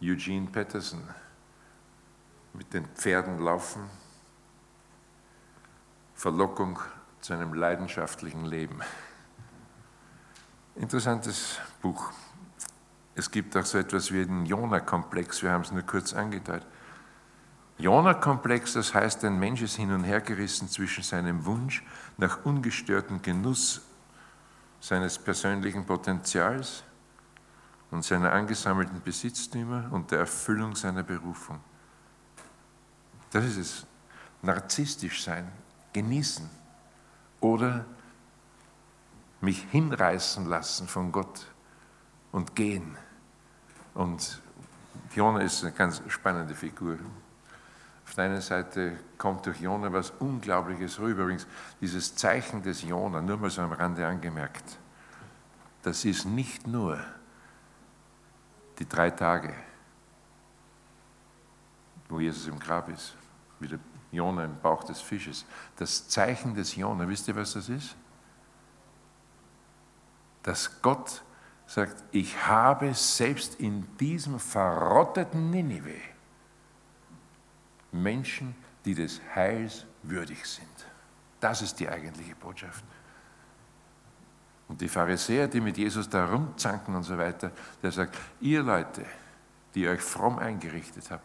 Eugene 0.03 0.47
Patterson 0.49 1.03
mit 2.53 2.73
den 2.73 2.87
Pferden 2.87 3.39
laufen, 3.39 3.83
Verlockung 6.15 6.79
zu 7.21 7.33
einem 7.33 7.55
leidenschaftlichen 7.55 8.45
Leben. 8.45 8.81
Interessantes 10.75 11.59
Buch. 11.81 12.13
Es 13.15 13.31
gibt 13.31 13.57
auch 13.57 13.65
so 13.65 13.79
etwas 13.79 14.13
wie 14.13 14.25
den 14.25 14.45
Jona-Komplex, 14.45 15.43
wir 15.43 15.51
haben 15.51 15.63
es 15.63 15.73
nur 15.73 15.83
kurz 15.83 16.13
angedeutet. 16.13 16.67
Jona-Komplex, 17.79 18.73
das 18.73 18.95
heißt, 18.95 19.25
ein 19.25 19.39
Mensch 19.39 19.61
ist 19.61 19.77
hin 19.77 19.93
und 19.93 20.05
her 20.05 20.21
gerissen 20.21 20.69
zwischen 20.69 21.03
seinem 21.03 21.45
Wunsch 21.45 21.83
nach 22.17 22.45
ungestörtem 22.45 23.21
Genuss 23.23 23.83
seines 24.81 25.19
persönlichen 25.19 25.85
Potenzials 25.85 26.85
und 27.91 28.05
seiner 28.05 28.33
angesammelten 28.33 29.01
Besitztümer 29.03 29.89
und 29.91 30.11
der 30.11 30.21
Erfüllung 30.21 30.75
seiner 30.75 31.03
Berufung. 31.03 31.61
Das 33.31 33.45
ist 33.45 33.57
es. 33.57 33.87
Narzisstisch 34.43 35.25
sein, 35.25 35.51
genießen 35.93 36.49
oder 37.41 37.85
mich 39.41 39.63
hinreißen 39.71 40.47
lassen 40.47 40.87
von 40.87 41.11
Gott 41.11 41.47
und 42.33 42.55
gehen. 42.55 42.97
Und 43.95 44.41
Jona 45.15 45.41
ist 45.41 45.63
eine 45.63 45.73
ganz 45.73 46.03
spannende 46.09 46.55
Figur. 46.55 46.99
Auf 48.17 48.23
der 48.23 48.31
einen 48.31 48.41
Seite 48.41 48.97
kommt 49.19 49.45
durch 49.45 49.61
Jona 49.61 49.93
was 49.93 50.09
Unglaubliches 50.09 50.99
rüber. 51.01 51.25
Übrigens, 51.25 51.47
dieses 51.83 52.17
Zeichen 52.17 52.63
des 52.63 52.81
Jona, 52.81 53.21
nur 53.21 53.37
mal 53.37 53.51
so 53.51 53.61
am 53.61 53.73
Rande 53.73 54.07
angemerkt, 54.07 54.79
das 55.83 56.03
ist 56.07 56.25
nicht 56.25 56.67
nur 56.67 56.99
die 58.79 58.89
drei 58.89 59.11
Tage, 59.11 59.53
wo 62.09 62.19
Jesus 62.19 62.47
im 62.47 62.59
Grab 62.59 62.89
ist, 62.89 63.15
wie 63.61 63.69
der 63.69 63.81
Jona 64.11 64.47
im 64.47 64.59
Bauch 64.63 64.83
des 64.85 65.03
Fisches. 65.03 65.45
Das 65.77 66.09
Zeichen 66.09 66.55
des 66.55 66.75
Jona, 66.75 67.07
wisst 67.07 67.29
ihr, 67.29 67.37
was 67.37 67.53
das 67.53 67.69
ist? 67.69 67.97
Dass 70.43 70.81
Gott 70.81 71.23
sagt, 71.67 72.03
ich 72.13 72.47
habe 72.47 72.95
selbst 72.95 73.61
in 73.61 73.87
diesem 73.99 74.41
verrotteten 74.41 75.51
Ninive 75.51 76.16
Menschen, 78.03 78.55
die 78.85 78.95
des 78.95 79.21
Heils 79.35 79.85
würdig 80.03 80.47
sind. 80.47 80.67
Das 81.41 81.63
ist 81.63 81.81
die 81.81 81.89
eigentliche 81.89 82.35
Botschaft. 82.35 82.85
Und 84.69 84.81
die 84.81 84.89
Pharisäer, 84.89 85.49
die 85.49 85.61
mit 85.61 85.77
Jesus 85.77 86.09
da 86.09 86.27
rumzanken 86.27 86.95
und 86.95 87.05
so 87.05 87.17
weiter, 87.17 87.53
der 87.83 87.93
sagt, 87.93 88.17
ihr 88.41 88.63
Leute, 88.63 89.05
die 89.75 89.87
euch 89.89 90.01
fromm 90.01 90.39
eingerichtet 90.39 91.11
habt 91.11 91.25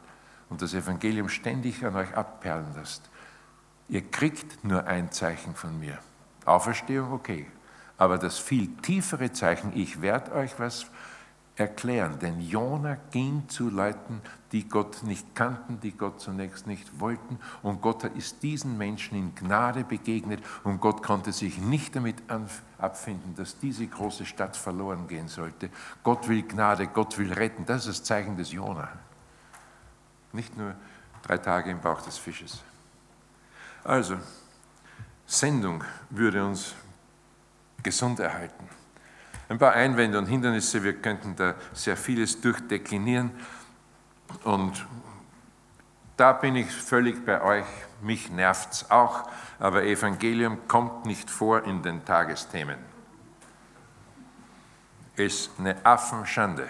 und 0.50 0.62
das 0.62 0.74
Evangelium 0.74 1.30
ständig 1.30 1.84
an 1.86 1.96
euch 1.96 2.16
abperlen 2.16 2.68
lasst, 2.76 3.10
ihr 3.90 4.10
kriegt 4.10 4.64
nur 4.64 4.86
ein 4.86 5.12
Zeichen 5.12 5.56
von 5.56 5.80
mir. 5.80 5.98
Auferstehung, 6.46 7.12
okay. 7.14 7.48
Aber 7.98 8.18
das 8.18 8.40
viel 8.40 8.68
tiefere 8.78 9.32
Zeichen, 9.32 9.72
ich 9.76 10.02
werde 10.02 10.34
euch 10.34 10.60
was 10.60 10.88
erklären. 11.56 12.20
Denn 12.20 12.42
Jona 12.42 12.98
ging 13.12 13.48
zu 13.48 13.70
Leuten, 13.70 14.22
die 14.52 14.68
Gott 14.68 15.04
nicht 15.04 15.36
kannten, 15.36 15.80
die 15.80 15.92
Gott 15.92 16.20
zunächst 16.20 16.68
nicht 16.68 17.00
wollten. 17.00 17.40
Und 17.62 17.82
Gott 17.82 18.04
ist 18.04 18.44
diesen 18.44 18.78
Menschen 18.78 19.18
in 19.18 19.36
Gnade 19.36 19.84
begegnet. 19.84 20.44
Und 20.64 20.82
Gott 20.82 21.04
konnte 21.04 21.32
sich 21.32 21.60
nicht 21.60 21.96
damit 21.96 22.24
abfinden, 22.78 23.36
dass 23.36 23.60
diese 23.60 23.86
große 23.88 24.26
Stadt 24.26 24.58
verloren 24.58 25.08
gehen 25.08 25.28
sollte. 25.28 25.70
Gott 26.04 26.28
will 26.28 26.44
Gnade, 26.44 26.88
Gott 26.88 27.18
will 27.18 27.32
retten. 27.32 27.66
Das 27.66 27.86
ist 27.86 28.00
das 28.00 28.04
Zeichen 28.04 28.38
des 28.38 28.52
Jona. 28.52 28.90
Nicht 30.34 30.58
nur 30.58 30.76
drei 31.22 31.38
Tage 31.38 31.72
im 31.72 31.82
Bauch 31.82 32.02
des 32.02 32.18
Fisches. 32.18 32.62
Also, 33.84 34.18
Sendung 35.26 35.84
würde 36.10 36.46
uns 36.46 36.76
gesund 37.82 38.20
erhalten. 38.20 38.81
Ein 39.52 39.58
paar 39.58 39.74
Einwände 39.74 40.18
und 40.18 40.28
Hindernisse, 40.28 40.82
wir 40.82 40.94
könnten 40.94 41.36
da 41.36 41.56
sehr 41.74 41.98
vieles 41.98 42.40
durchdeklinieren. 42.40 43.32
Und 44.46 44.88
da 46.16 46.32
bin 46.32 46.56
ich 46.56 46.72
völlig 46.72 47.26
bei 47.26 47.42
euch, 47.42 47.66
mich 48.02 48.32
nervt 48.32 48.72
es 48.72 48.90
auch, 48.90 49.30
aber 49.60 49.84
Evangelium 49.84 50.70
kommt 50.70 51.06
nicht 51.06 51.30
vor 51.30 51.66
in 51.66 51.84
den 51.84 52.06
Tagesthemen. 52.06 52.78
Ist 55.18 55.52
eine 55.60 55.86
Affenschande, 55.86 56.70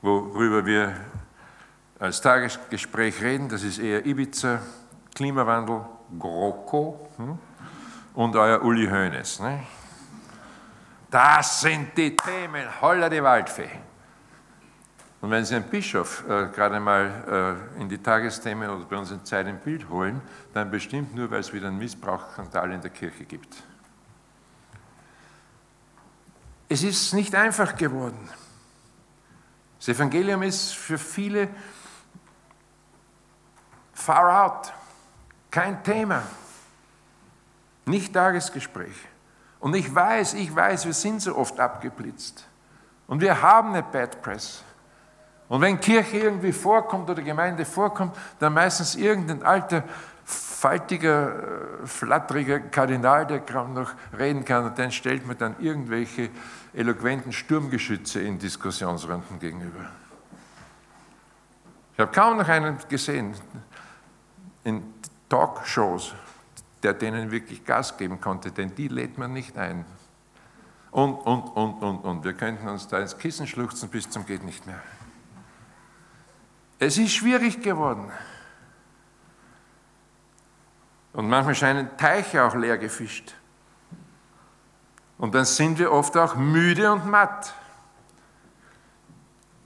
worüber 0.00 0.64
wir 0.64 0.96
als 1.98 2.22
Tagesgespräch 2.22 3.20
reden. 3.20 3.50
Das 3.50 3.62
ist 3.62 3.78
eher 3.78 4.06
Ibiza, 4.06 4.62
Klimawandel, 5.14 5.82
GroKo 6.18 7.10
hm? 7.18 7.38
und 8.14 8.36
euer 8.36 8.62
Uli 8.62 8.86
Hoeneß. 8.86 9.40
Ne? 9.40 9.66
Das 11.10 11.60
sind 11.60 11.96
die 11.96 12.16
Themen, 12.16 12.68
holla 12.80 13.08
die 13.08 13.22
Waldfee. 13.22 13.70
Und 15.20 15.30
wenn 15.30 15.44
Sie 15.44 15.54
einen 15.56 15.64
Bischof 15.64 16.24
äh, 16.28 16.46
gerade 16.48 16.78
mal 16.78 17.66
äh, 17.76 17.80
in 17.80 17.88
die 17.88 17.98
Tagesthemen 17.98 18.68
oder 18.68 18.84
bei 18.84 18.96
uns 18.96 19.10
in 19.10 19.24
Zeit 19.24 19.46
im 19.46 19.58
Bild 19.58 19.88
holen, 19.88 20.20
dann 20.52 20.70
bestimmt 20.70 21.14
nur, 21.14 21.30
weil 21.30 21.40
es 21.40 21.52
wieder 21.52 21.68
einen 21.68 21.78
Missbrauchskandal 21.78 22.72
in 22.72 22.80
der 22.80 22.90
Kirche 22.90 23.24
gibt. 23.24 23.56
Es 26.68 26.82
ist 26.82 27.12
nicht 27.14 27.34
einfach 27.34 27.76
geworden. 27.76 28.28
Das 29.78 29.88
Evangelium 29.88 30.42
ist 30.42 30.74
für 30.74 30.98
viele 30.98 31.48
far 33.94 34.44
out, 34.44 34.72
kein 35.50 35.82
Thema, 35.82 36.22
nicht 37.84 38.12
Tagesgespräch. 38.12 38.96
Und 39.60 39.74
ich 39.74 39.92
weiß, 39.92 40.34
ich 40.34 40.54
weiß, 40.54 40.86
wir 40.86 40.92
sind 40.92 41.22
so 41.22 41.36
oft 41.36 41.58
abgeblitzt. 41.58 42.46
Und 43.06 43.20
wir 43.20 43.40
haben 43.40 43.70
eine 43.70 43.82
Bad 43.82 44.20
Press. 44.22 44.62
Und 45.48 45.60
wenn 45.60 45.80
Kirche 45.80 46.18
irgendwie 46.18 46.52
vorkommt 46.52 47.08
oder 47.08 47.22
Gemeinde 47.22 47.64
vorkommt, 47.64 48.16
dann 48.38 48.52
meistens 48.54 48.96
irgendein 48.96 49.42
alter 49.42 49.84
faltiger, 50.24 51.82
äh, 51.82 51.86
flatteriger 51.86 52.58
Kardinal, 52.58 53.26
der 53.26 53.40
kaum 53.40 53.74
noch 53.74 53.92
reden 54.18 54.44
kann, 54.44 54.64
und 54.64 54.76
den 54.76 54.90
stellt 54.90 55.24
man 55.24 55.38
dann 55.38 55.54
irgendwelche 55.60 56.30
eloquenten 56.74 57.32
Sturmgeschütze 57.32 58.20
in 58.20 58.38
Diskussionsrunden 58.38 59.38
gegenüber. 59.38 59.86
Ich 61.92 62.00
habe 62.00 62.10
kaum 62.10 62.38
noch 62.38 62.48
einen 62.48 62.76
gesehen 62.88 63.34
in 64.64 64.82
Talkshows, 65.28 66.12
der 66.82 66.94
denen 66.94 67.30
wirklich 67.30 67.64
Gas 67.64 67.96
geben 67.96 68.20
konnte, 68.20 68.52
denn 68.52 68.74
die 68.74 68.88
lädt 68.88 69.18
man 69.18 69.32
nicht 69.32 69.56
ein. 69.56 69.84
Und, 70.90 71.14
und, 71.14 71.48
und, 71.48 71.82
und, 71.82 71.98
und. 72.04 72.24
Wir 72.24 72.32
könnten 72.32 72.68
uns 72.68 72.88
da 72.88 72.98
ins 72.98 73.18
Kissen 73.18 73.46
schluchzen 73.46 73.88
bis 73.88 74.08
zum 74.08 74.24
geht 74.24 74.44
nicht 74.44 74.66
mehr. 74.66 74.80
Es 76.78 76.98
ist 76.98 77.12
schwierig 77.12 77.62
geworden. 77.62 78.10
Und 81.12 81.28
manchmal 81.28 81.54
scheinen 81.54 81.96
Teiche 81.96 82.44
auch 82.44 82.54
leer 82.54 82.76
gefischt. 82.76 83.34
Und 85.18 85.34
dann 85.34 85.46
sind 85.46 85.78
wir 85.78 85.90
oft 85.90 86.16
auch 86.16 86.36
müde 86.36 86.92
und 86.92 87.06
matt, 87.06 87.54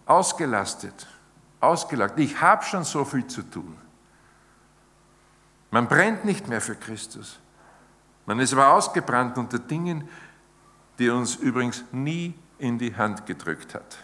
ausgelastet, 0.06 1.08
ausgelagt. 1.58 2.18
Ich 2.20 2.40
habe 2.40 2.64
schon 2.64 2.84
so 2.84 3.04
viel 3.04 3.26
zu 3.26 3.42
tun. 3.42 3.76
Man 5.70 5.88
brennt 5.88 6.24
nicht 6.24 6.48
mehr 6.48 6.60
für 6.60 6.74
Christus. 6.74 7.38
Man 8.26 8.40
ist 8.40 8.52
aber 8.52 8.72
ausgebrannt 8.72 9.38
unter 9.38 9.58
Dingen, 9.58 10.08
die 10.98 11.10
uns 11.10 11.36
übrigens 11.36 11.84
nie 11.92 12.34
in 12.58 12.78
die 12.78 12.94
Hand 12.94 13.26
gedrückt 13.26 13.74
hat. 13.74 13.98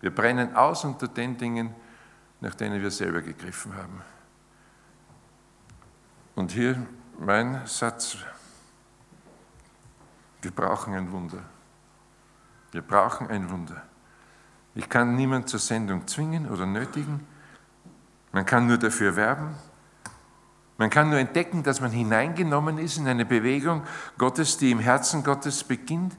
Wir 0.00 0.14
brennen 0.14 0.54
aus 0.54 0.84
unter 0.84 1.08
den 1.08 1.36
Dingen, 1.36 1.74
nach 2.40 2.54
denen 2.54 2.80
wir 2.80 2.90
selber 2.90 3.20
gegriffen 3.22 3.74
haben. 3.76 4.02
Und 6.34 6.52
hier 6.52 6.86
mein 7.18 7.66
Satz. 7.66 8.16
Wir 10.40 10.50
brauchen 10.50 10.94
ein 10.94 11.12
Wunder. 11.12 11.42
Wir 12.72 12.82
brauchen 12.82 13.28
ein 13.28 13.50
Wunder. 13.50 13.82
Ich 14.74 14.88
kann 14.88 15.16
niemand 15.16 15.48
zur 15.48 15.60
Sendung 15.60 16.06
zwingen 16.06 16.48
oder 16.48 16.64
nötigen. 16.64 17.26
Man 18.32 18.46
kann 18.46 18.66
nur 18.66 18.78
dafür 18.78 19.16
werben. 19.16 19.54
Man 20.78 20.88
kann 20.88 21.10
nur 21.10 21.18
entdecken, 21.18 21.62
dass 21.62 21.80
man 21.80 21.90
hineingenommen 21.90 22.78
ist 22.78 22.96
in 22.96 23.06
eine 23.06 23.26
Bewegung 23.26 23.82
Gottes, 24.16 24.56
die 24.56 24.70
im 24.70 24.78
Herzen 24.78 25.22
Gottes 25.22 25.62
beginnt, 25.62 26.16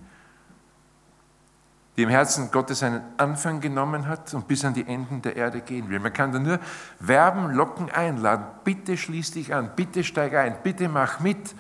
die 1.98 2.04
im 2.04 2.10
Herzen 2.10 2.52
Gottes 2.52 2.84
einen 2.84 3.02
Anfang 3.18 3.60
genommen 3.60 4.08
hat 4.08 4.34
und 4.34 4.48
bis 4.48 4.64
an 4.64 4.74
die 4.74 4.86
Enden 4.86 5.22
der 5.22 5.36
Erde 5.36 5.62
gehen 5.62 5.90
will. 5.90 6.00
Man 6.00 6.14
kann 6.14 6.32
da 6.32 6.40
nur 6.40 6.60
werben, 7.00 7.56
locken, 7.56 7.90
einladen. 7.90 8.46
Bitte 8.64 8.98
schließ 8.98 9.32
dich 9.32 9.54
an, 9.54 9.72
bitte 9.76 10.04
steig 10.04 10.36
ein, 10.36 10.56
bitte 10.62 10.90
mach 10.90 11.20
mit. 11.22 11.56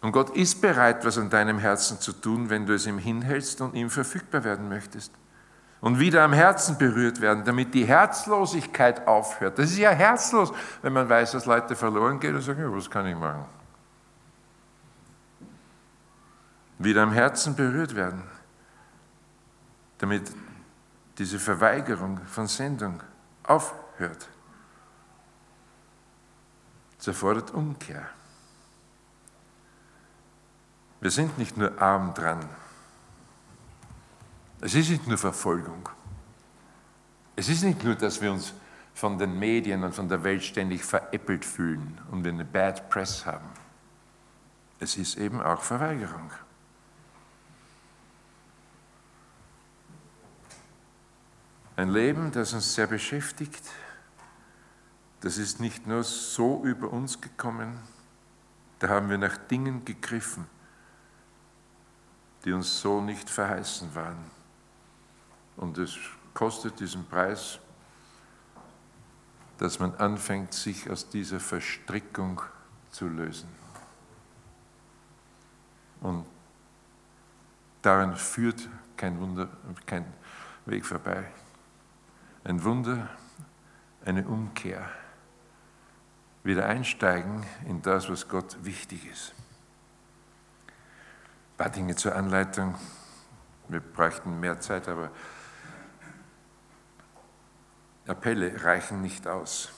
Und 0.00 0.12
Gott 0.12 0.30
ist 0.36 0.60
bereit, 0.60 1.04
was 1.04 1.18
an 1.18 1.30
deinem 1.30 1.58
Herzen 1.58 1.98
zu 1.98 2.12
tun, 2.12 2.48
wenn 2.48 2.64
du 2.64 2.74
es 2.74 2.86
ihm 2.86 2.98
hinhältst 2.98 3.60
und 3.60 3.74
ihm 3.74 3.90
verfügbar 3.90 4.44
werden 4.44 4.68
möchtest. 4.68 5.12
Und 5.80 6.00
wieder 6.00 6.24
am 6.24 6.32
Herzen 6.32 6.76
berührt 6.76 7.20
werden, 7.20 7.44
damit 7.44 7.72
die 7.72 7.84
Herzlosigkeit 7.84 9.06
aufhört. 9.06 9.58
Das 9.58 9.70
ist 9.70 9.78
ja 9.78 9.90
herzlos, 9.90 10.52
wenn 10.82 10.92
man 10.92 11.08
weiß, 11.08 11.32
dass 11.32 11.46
Leute 11.46 11.76
verloren 11.76 12.18
gehen 12.18 12.34
und 12.34 12.42
sagen, 12.42 12.60
ja, 12.60 12.72
was 12.72 12.90
kann 12.90 13.06
ich 13.06 13.16
machen? 13.16 13.44
Wieder 16.78 17.02
am 17.02 17.12
Herzen 17.12 17.54
berührt 17.54 17.94
werden, 17.94 18.24
damit 19.98 20.32
diese 21.16 21.38
Verweigerung 21.38 22.20
von 22.26 22.46
Sendung 22.46 23.00
aufhört. 23.44 24.28
Es 26.98 27.06
erfordert 27.06 27.52
Umkehr. 27.52 28.08
Wir 31.00 31.10
sind 31.10 31.38
nicht 31.38 31.56
nur 31.56 31.80
arm 31.80 32.14
dran. 32.14 32.40
Es 34.60 34.74
ist 34.74 34.90
nicht 34.90 35.06
nur 35.06 35.18
Verfolgung. 35.18 35.88
Es 37.36 37.48
ist 37.48 37.62
nicht 37.62 37.84
nur, 37.84 37.94
dass 37.94 38.20
wir 38.20 38.32
uns 38.32 38.52
von 38.94 39.16
den 39.16 39.38
Medien 39.38 39.84
und 39.84 39.94
von 39.94 40.08
der 40.08 40.24
Welt 40.24 40.42
ständig 40.42 40.84
veräppelt 40.84 41.44
fühlen 41.44 42.00
und 42.10 42.24
wir 42.24 42.32
eine 42.32 42.44
Bad 42.44 42.90
Press 42.90 43.24
haben. 43.24 43.48
Es 44.80 44.96
ist 44.96 45.16
eben 45.16 45.40
auch 45.40 45.62
Verweigerung. 45.62 46.32
Ein 51.76 51.90
Leben, 51.90 52.32
das 52.32 52.52
uns 52.52 52.74
sehr 52.74 52.88
beschäftigt, 52.88 53.62
das 55.20 55.38
ist 55.38 55.60
nicht 55.60 55.86
nur 55.86 56.02
so 56.02 56.64
über 56.64 56.92
uns 56.92 57.20
gekommen, 57.20 57.78
da 58.80 58.88
haben 58.88 59.10
wir 59.10 59.18
nach 59.18 59.36
Dingen 59.36 59.84
gegriffen, 59.84 60.46
die 62.44 62.52
uns 62.52 62.80
so 62.80 63.00
nicht 63.00 63.30
verheißen 63.30 63.94
waren. 63.94 64.37
Und 65.58 65.76
es 65.76 65.96
kostet 66.34 66.78
diesen 66.78 67.04
Preis, 67.06 67.58
dass 69.58 69.80
man 69.80 69.92
anfängt, 69.96 70.54
sich 70.54 70.88
aus 70.88 71.10
dieser 71.10 71.40
Verstrickung 71.40 72.40
zu 72.92 73.08
lösen. 73.08 73.48
Und 76.00 76.24
daran 77.82 78.16
führt 78.16 78.68
kein 78.96 79.20
Wunder, 79.20 79.48
kein 79.84 80.04
Weg 80.64 80.86
vorbei. 80.86 81.24
Ein 82.44 82.62
Wunder, 82.62 83.08
eine 84.04 84.24
Umkehr. 84.28 84.88
Wieder 86.44 86.66
einsteigen 86.66 87.44
in 87.66 87.82
das, 87.82 88.08
was 88.08 88.28
Gott 88.28 88.56
wichtig 88.62 89.10
ist. 89.10 89.34
Ein 90.68 91.56
paar 91.56 91.70
Dinge 91.70 91.96
zur 91.96 92.14
Anleitung. 92.14 92.76
Wir 93.66 93.80
bräuchten 93.80 94.38
mehr 94.38 94.60
Zeit, 94.60 94.86
aber 94.86 95.10
Appelle 98.08 98.64
reichen 98.64 99.02
nicht 99.02 99.26
aus. 99.26 99.70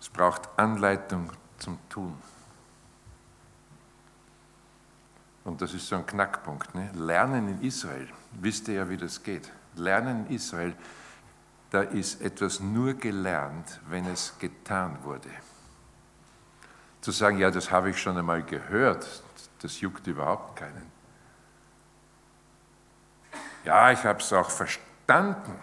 Es 0.00 0.08
braucht 0.08 0.48
Anleitung 0.56 1.30
zum 1.58 1.78
Tun. 1.88 2.20
Und 5.44 5.60
das 5.60 5.74
ist 5.74 5.86
so 5.86 5.96
ein 5.96 6.06
Knackpunkt. 6.06 6.74
Ne? 6.74 6.90
Lernen 6.94 7.48
in 7.48 7.62
Israel, 7.62 8.08
wisst 8.32 8.68
ihr 8.68 8.74
ja, 8.74 8.88
wie 8.88 8.96
das 8.96 9.22
geht. 9.22 9.50
Lernen 9.76 10.26
in 10.26 10.36
Israel, 10.36 10.74
da 11.70 11.82
ist 11.82 12.20
etwas 12.20 12.60
nur 12.60 12.94
gelernt, 12.94 13.80
wenn 13.88 14.06
es 14.06 14.38
getan 14.38 14.98
wurde. 15.02 15.30
Zu 17.00 17.10
sagen, 17.10 17.38
ja, 17.38 17.50
das 17.50 17.70
habe 17.70 17.90
ich 17.90 18.00
schon 18.00 18.16
einmal 18.16 18.42
gehört, 18.42 19.22
das 19.60 19.80
juckt 19.80 20.06
überhaupt 20.06 20.56
keinen. 20.56 20.90
Ja, 23.64 23.90
ich 23.90 24.04
habe 24.04 24.18
es 24.18 24.32
auch 24.32 24.50
verstanden. 24.50 25.58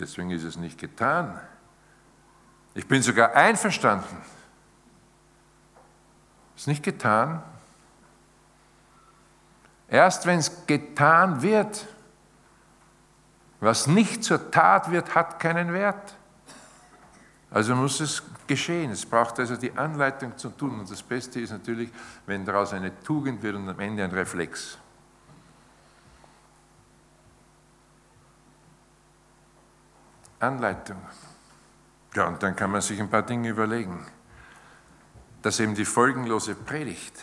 Deswegen 0.00 0.30
ist 0.30 0.44
es 0.44 0.56
nicht 0.56 0.78
getan. 0.78 1.38
Ich 2.74 2.86
bin 2.86 3.02
sogar 3.02 3.34
einverstanden. 3.34 4.16
Ist 6.56 6.66
nicht 6.66 6.82
getan. 6.82 7.42
Erst 9.88 10.24
wenn 10.24 10.38
es 10.38 10.66
getan 10.66 11.42
wird, 11.42 11.86
was 13.60 13.86
nicht 13.86 14.24
zur 14.24 14.50
Tat 14.50 14.90
wird, 14.90 15.14
hat 15.14 15.38
keinen 15.38 15.72
Wert. 15.72 16.14
Also 17.50 17.74
muss 17.74 18.00
es 18.00 18.22
geschehen. 18.46 18.92
Es 18.92 19.04
braucht 19.04 19.38
also 19.38 19.56
die 19.56 19.72
Anleitung 19.76 20.36
zu 20.38 20.48
tun. 20.50 20.80
Und 20.80 20.90
das 20.90 21.02
Beste 21.02 21.40
ist 21.40 21.50
natürlich, 21.50 21.90
wenn 22.24 22.44
daraus 22.44 22.72
eine 22.72 23.02
Tugend 23.02 23.42
wird 23.42 23.56
und 23.56 23.68
am 23.68 23.80
Ende 23.80 24.04
ein 24.04 24.12
Reflex. 24.12 24.78
Anleitung. 30.40 31.00
Ja, 32.14 32.26
und 32.26 32.42
dann 32.42 32.56
kann 32.56 32.70
man 32.70 32.80
sich 32.80 33.00
ein 33.00 33.08
paar 33.08 33.22
Dinge 33.22 33.50
überlegen, 33.50 34.04
dass 35.42 35.60
eben 35.60 35.74
die 35.74 35.84
folgenlose 35.84 36.54
Predigt 36.54 37.22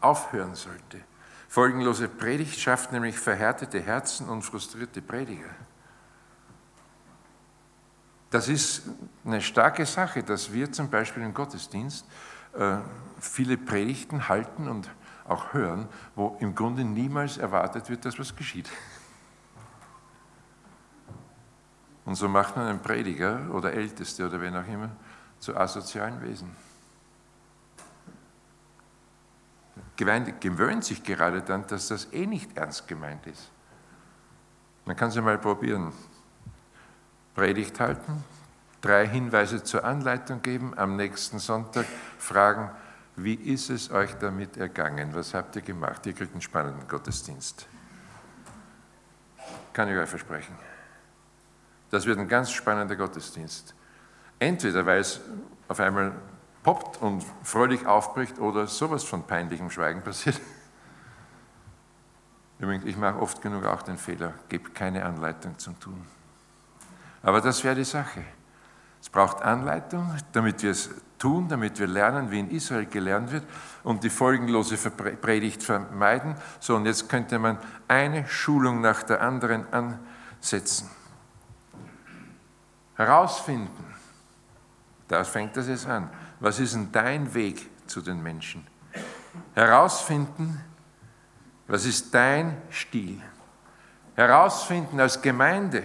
aufhören 0.00 0.54
sollte. 0.54 1.00
Folgenlose 1.48 2.08
Predigt 2.08 2.58
schafft 2.58 2.92
nämlich 2.92 3.18
verhärtete 3.18 3.80
Herzen 3.80 4.28
und 4.28 4.42
frustrierte 4.42 5.02
Prediger. 5.02 5.50
Das 8.30 8.48
ist 8.48 8.82
eine 9.24 9.40
starke 9.40 9.86
Sache, 9.86 10.22
dass 10.22 10.52
wir 10.52 10.72
zum 10.72 10.90
Beispiel 10.90 11.22
im 11.22 11.32
Gottesdienst 11.32 12.06
äh, 12.54 12.78
viele 13.20 13.56
Predigten 13.56 14.28
halten 14.28 14.68
und 14.68 14.88
auch 15.26 15.52
hören, 15.52 15.88
wo 16.14 16.36
im 16.40 16.54
Grunde 16.54 16.84
niemals 16.84 17.38
erwartet 17.38 17.88
wird, 17.88 18.04
dass 18.04 18.18
was 18.18 18.34
geschieht. 18.34 18.68
Und 22.06 22.14
so 22.14 22.28
macht 22.28 22.56
man 22.56 22.66
einen 22.68 22.80
Prediger 22.80 23.50
oder 23.52 23.72
Älteste 23.72 24.26
oder 24.26 24.40
wen 24.40 24.56
auch 24.56 24.66
immer 24.66 24.90
zu 25.40 25.56
asozialen 25.56 26.22
Wesen. 26.22 26.50
Gemeinde 29.96 30.32
gewöhnt 30.32 30.84
sich 30.84 31.02
gerade 31.02 31.42
dann, 31.42 31.66
dass 31.66 31.88
das 31.88 32.12
eh 32.12 32.26
nicht 32.26 32.56
ernst 32.56 32.86
gemeint 32.86 33.26
ist. 33.26 33.50
Man 34.84 34.94
kann 34.94 35.08
es 35.08 35.16
ja 35.16 35.22
mal 35.22 35.36
probieren. 35.36 35.92
Predigt 37.34 37.80
halten, 37.80 38.24
drei 38.80 39.06
Hinweise 39.06 39.62
zur 39.62 39.84
Anleitung 39.84 40.40
geben, 40.42 40.78
am 40.78 40.96
nächsten 40.96 41.38
Sonntag 41.38 41.86
fragen, 42.18 42.70
wie 43.16 43.34
ist 43.34 43.68
es 43.68 43.90
euch 43.90 44.14
damit 44.14 44.56
ergangen? 44.56 45.14
Was 45.14 45.34
habt 45.34 45.56
ihr 45.56 45.62
gemacht? 45.62 46.06
Ihr 46.06 46.12
kriegt 46.12 46.32
einen 46.32 46.42
spannenden 46.42 46.86
Gottesdienst. 46.86 47.66
Kann 49.72 49.88
ich 49.88 49.96
euch 49.96 50.08
versprechen. 50.08 50.54
Das 51.96 52.04
wird 52.04 52.18
ein 52.18 52.28
ganz 52.28 52.50
spannender 52.50 52.94
Gottesdienst. 52.94 53.74
Entweder 54.38 54.84
weil 54.84 55.00
es 55.00 55.18
auf 55.66 55.80
einmal 55.80 56.12
poppt 56.62 57.00
und 57.00 57.24
fröhlich 57.42 57.86
aufbricht 57.86 58.38
oder 58.38 58.66
sowas 58.66 59.02
von 59.02 59.22
peinlichem 59.22 59.70
Schweigen 59.70 60.02
passiert. 60.04 60.38
Übrigens, 62.58 62.84
ich 62.84 62.98
mache 62.98 63.18
oft 63.18 63.40
genug 63.40 63.64
auch 63.64 63.80
den 63.80 63.96
Fehler, 63.96 64.34
gebe 64.50 64.68
keine 64.72 65.06
Anleitung 65.06 65.58
zum 65.58 65.80
Tun. 65.80 66.04
Aber 67.22 67.40
das 67.40 67.64
wäre 67.64 67.74
die 67.74 67.84
Sache. 67.84 68.24
Es 69.00 69.08
braucht 69.08 69.40
Anleitung, 69.40 70.14
damit 70.32 70.62
wir 70.62 70.72
es 70.72 70.90
tun, 71.16 71.48
damit 71.48 71.78
wir 71.78 71.86
lernen, 71.86 72.30
wie 72.30 72.40
in 72.40 72.50
Israel 72.50 72.84
gelernt 72.84 73.32
wird 73.32 73.44
und 73.84 74.04
die 74.04 74.10
folgenlose 74.10 74.76
Predigt 74.76 75.62
vermeiden. 75.62 76.34
So, 76.60 76.76
und 76.76 76.84
jetzt 76.84 77.08
könnte 77.08 77.38
man 77.38 77.56
eine 77.88 78.28
Schulung 78.28 78.82
nach 78.82 79.02
der 79.02 79.22
anderen 79.22 79.64
ansetzen. 79.72 80.90
Herausfinden, 82.96 83.84
da 85.08 85.22
fängt 85.24 85.56
das 85.56 85.68
jetzt 85.68 85.86
an. 85.86 86.10
Was 86.40 86.58
ist 86.58 86.74
denn 86.74 86.90
dein 86.90 87.32
Weg 87.34 87.70
zu 87.86 88.00
den 88.00 88.22
Menschen? 88.22 88.66
Herausfinden, 89.54 90.62
was 91.66 91.84
ist 91.84 92.12
dein 92.14 92.60
Stil? 92.70 93.20
Herausfinden 94.14 94.98
als 94.98 95.20
Gemeinde, 95.20 95.82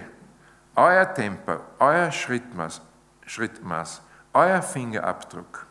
euer 0.76 1.14
Tempo, 1.14 1.60
euer 1.80 2.12
Schrittmaß, 2.12 2.82
Schrittmaß, 3.26 4.02
euer 4.34 4.62
Fingerabdruck 4.62 5.68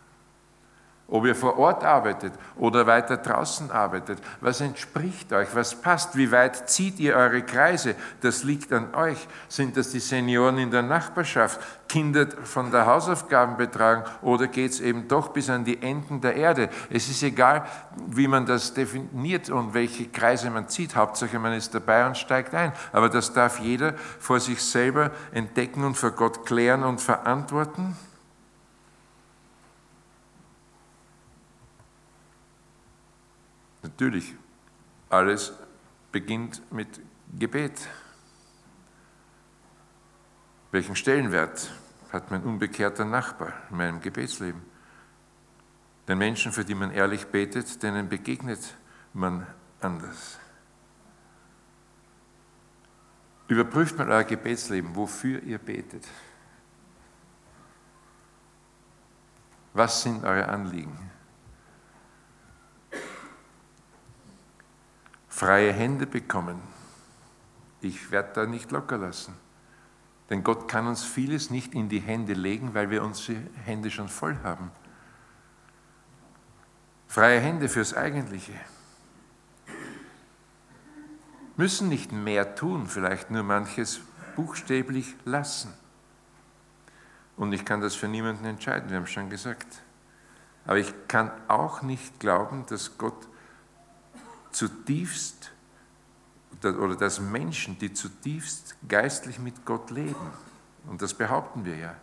ob 1.11 1.27
ihr 1.27 1.35
vor 1.35 1.59
Ort 1.59 1.85
arbeitet 1.85 2.33
oder 2.57 2.87
weiter 2.87 3.17
draußen 3.17 3.71
arbeitet. 3.71 4.19
Was 4.41 4.61
entspricht 4.61 5.33
euch? 5.33 5.49
Was 5.55 5.75
passt? 5.75 6.17
Wie 6.17 6.31
weit 6.31 6.71
zieht 6.71 6.99
ihr 7.01 7.17
eure 7.17 7.43
Kreise? 7.43 7.97
Das 8.21 8.45
liegt 8.45 8.73
an 8.73 8.95
euch. 8.95 9.29
Sind 9.49 9.77
das 9.77 9.91
die 9.91 10.01
Senioren 10.01 10.59
in 10.59 10.71
der 10.71 10.83
Nachbarschaft? 10.83 11.61
Kinder 11.89 12.29
von 12.45 12.71
der 12.71 12.87
Hausaufgaben 12.87 13.57
betragen 13.57 14.05
oder 14.23 14.47
geht 14.47 14.71
es 14.71 14.81
eben 14.81 15.09
doch 15.09 15.29
bis 15.29 15.51
an 15.51 15.65
die 15.65 15.83
Enden 15.83 16.21
der 16.21 16.37
Erde? 16.37 16.69
Es 16.89 17.09
ist 17.09 17.23
egal, 17.25 17.67
wie 18.07 18.29
man 18.29 18.47
das 18.47 18.73
definiert 18.73 19.51
und 19.51 19.75
welche 19.75 20.07
Kreise 20.07 20.51
man 20.51 20.69
zieht. 20.69 20.95
Hauptsache, 20.95 21.39
man 21.41 21.53
ist 21.53 21.75
dabei 21.75 22.07
und 22.07 22.17
steigt 22.17 22.55
ein. 22.55 22.73
Aber 22.93 23.09
das 23.09 23.33
darf 23.33 23.59
jeder 23.59 23.95
vor 24.21 24.39
sich 24.39 24.63
selber 24.63 25.11
entdecken 25.33 25.83
und 25.83 25.97
vor 25.97 26.13
Gott 26.13 26.47
klären 26.47 26.85
und 26.85 27.01
verantworten. 27.01 27.97
Natürlich, 33.83 34.35
alles 35.09 35.53
beginnt 36.13 36.61
mit 36.73 37.01
Gebet. 37.39 37.89
Welchen 40.71 40.95
Stellenwert 40.95 41.71
hat 42.13 42.31
mein 42.31 42.43
unbekehrter 42.43 43.05
Nachbar 43.05 43.53
in 43.71 43.77
meinem 43.77 44.01
Gebetsleben? 44.01 44.63
Den 46.07 46.19
Menschen, 46.19 46.53
für 46.53 46.65
die 46.65 46.75
man 46.75 46.91
ehrlich 46.91 47.27
betet, 47.27 47.83
denen 47.83 48.09
begegnet 48.09 48.75
man 49.13 49.47
anders. 49.81 50.39
Überprüft 53.49 53.99
mal 53.99 54.09
euer 54.11 54.25
Gebetsleben, 54.25 54.95
wofür 54.95 55.43
ihr 55.43 55.59
betet. 55.59 56.07
Was 59.73 60.03
sind 60.03 60.25
eure 60.25 60.49
Anliegen? 60.49 61.11
Freie 65.41 65.73
Hände 65.73 66.07
bekommen. 66.07 66.61
Ich 67.81 68.11
werde 68.11 68.31
da 68.35 68.45
nicht 68.45 68.71
locker 68.73 68.99
lassen. 68.99 69.35
Denn 70.29 70.45
Gott 70.45 70.69
kann 70.69 70.87
uns 70.87 71.03
vieles 71.03 71.49
nicht 71.49 71.75
in 71.75 71.89
die 71.89 72.01
Hände 72.01 72.35
legen, 72.35 72.75
weil 72.75 72.91
wir 72.91 73.03
unsere 73.03 73.39
Hände 73.65 73.91
schon 73.91 74.11
voll 74.11 74.37
haben. 74.45 74.71
Freie 77.09 77.41
Hände 77.41 77.71
fürs 77.71 77.95
Eigentliche. 77.95 78.53
Müssen 81.57 81.89
nicht 81.89 82.13
mehr 82.13 82.55
tun, 82.55 82.87
vielleicht 82.87 83.31
nur 83.31 83.43
manches 83.43 84.03
buchstäblich 84.37 85.17
lassen. 85.25 85.73
Und 87.39 87.55
ich 87.55 87.65
kann 87.65 87.81
das 87.81 87.95
für 87.95 88.09
niemanden 88.09 88.45
entscheiden, 88.45 88.91
wir 88.91 88.99
haben 88.99 89.05
es 89.05 89.11
schon 89.11 89.31
gesagt. 89.31 89.81
Aber 90.67 90.77
ich 90.77 90.93
kann 91.09 91.31
auch 91.49 91.81
nicht 91.81 92.21
glauben, 92.21 92.67
dass 92.67 92.99
Gott 92.99 93.27
zutiefst 94.53 95.53
oder 96.63 96.97
dass 96.97 97.21
Menschen, 97.21 97.79
die 97.79 97.93
zutiefst 97.93 98.77
geistlich 98.89 99.39
mit 99.39 99.65
Gott 99.65 99.91
leben, 99.91 100.31
und 100.87 101.01
das 101.03 101.15
behaupten 101.15 101.65
wir 101.65 101.77
ja, 101.77 101.95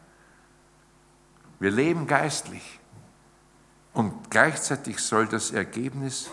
wir 1.59 1.71
leben 1.71 2.07
geistlich 2.07 2.79
und 3.93 4.29
gleichzeitig 4.29 4.99
soll 4.99 5.27
das 5.27 5.51
Ergebnis 5.51 6.29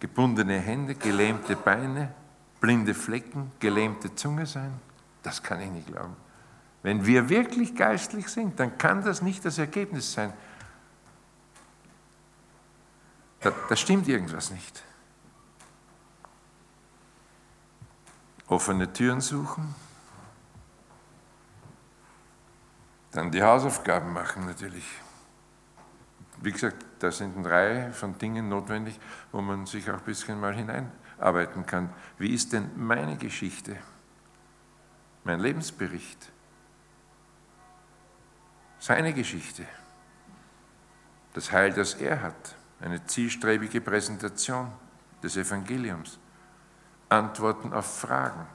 gebundene 0.00 0.58
Hände, 0.58 0.94
gelähmte 0.94 1.56
Beine, 1.56 2.12
blinde 2.60 2.94
Flecken, 2.94 3.52
gelähmte 3.60 4.14
Zunge 4.14 4.46
sein? 4.46 4.72
Das 5.22 5.42
kann 5.42 5.60
ich 5.60 5.70
nicht 5.70 5.86
glauben. 5.86 6.16
Wenn 6.82 7.04
wir 7.04 7.28
wirklich 7.28 7.74
geistlich 7.74 8.28
sind, 8.28 8.58
dann 8.60 8.78
kann 8.78 9.04
das 9.04 9.22
nicht 9.22 9.44
das 9.44 9.58
Ergebnis 9.58 10.12
sein. 10.12 10.32
Da, 13.40 13.52
da 13.68 13.76
stimmt 13.76 14.08
irgendwas 14.08 14.50
nicht. 14.50 14.82
Offene 18.48 18.92
Türen 18.92 19.20
suchen, 19.20 19.74
dann 23.12 23.30
die 23.30 23.42
Hausaufgaben 23.42 24.12
machen 24.12 24.46
natürlich. 24.46 24.84
Wie 26.40 26.52
gesagt, 26.52 26.84
da 27.00 27.10
sind 27.10 27.36
eine 27.36 27.50
Reihe 27.50 27.92
von 27.92 28.16
Dingen 28.18 28.48
notwendig, 28.48 28.98
wo 29.32 29.40
man 29.40 29.66
sich 29.66 29.90
auch 29.90 29.98
ein 29.98 30.04
bisschen 30.04 30.40
mal 30.40 30.54
hineinarbeiten 30.54 31.66
kann. 31.66 31.92
Wie 32.18 32.32
ist 32.32 32.52
denn 32.52 32.70
meine 32.76 33.16
Geschichte, 33.16 33.76
mein 35.24 35.40
Lebensbericht, 35.40 36.30
seine 38.78 39.12
Geschichte, 39.12 39.64
das 41.34 41.50
Heil, 41.52 41.72
das 41.72 41.94
er 41.94 42.22
hat, 42.22 42.56
eine 42.80 43.04
zielstrebige 43.04 43.80
Präsentation 43.80 44.70
des 45.22 45.36
Evangeliums. 45.36 46.18
Antworten 47.08 47.72
auf 47.72 48.00
Fragen. 48.00 48.46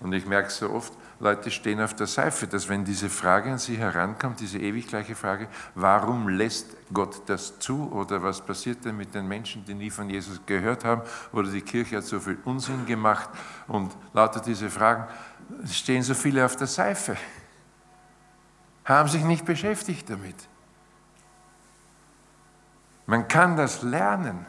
Und 0.00 0.12
ich 0.12 0.26
merke 0.26 0.50
so 0.50 0.70
oft, 0.70 0.92
Leute 1.20 1.50
stehen 1.50 1.80
auf 1.80 1.94
der 1.94 2.06
Seife, 2.06 2.46
dass 2.46 2.68
wenn 2.68 2.84
diese 2.84 3.08
Frage 3.08 3.52
an 3.52 3.58
sie 3.58 3.76
herankommt, 3.76 4.40
diese 4.40 4.58
ewig 4.58 4.88
gleiche 4.88 5.14
Frage, 5.14 5.48
warum 5.74 6.28
lässt 6.28 6.76
Gott 6.92 7.22
das 7.26 7.58
zu 7.58 7.90
oder 7.92 8.22
was 8.22 8.44
passiert 8.44 8.84
denn 8.84 8.96
mit 8.96 9.14
den 9.14 9.26
Menschen, 9.26 9.64
die 9.64 9.74
nie 9.74 9.90
von 9.90 10.10
Jesus 10.10 10.40
gehört 10.44 10.84
haben 10.84 11.02
oder 11.32 11.50
die 11.50 11.62
Kirche 11.62 11.98
hat 11.98 12.04
so 12.04 12.18
viel 12.18 12.38
Unsinn 12.44 12.84
gemacht 12.84 13.30
und 13.68 13.96
lauter 14.12 14.40
diese 14.40 14.68
Fragen, 14.68 15.06
stehen 15.70 16.02
so 16.02 16.14
viele 16.14 16.44
auf 16.44 16.56
der 16.56 16.66
Seife, 16.66 17.16
haben 18.84 19.08
sich 19.08 19.24
nicht 19.24 19.44
beschäftigt 19.44 20.10
damit. 20.10 20.36
Man 23.06 23.28
kann 23.28 23.56
das 23.56 23.82
lernen, 23.82 24.44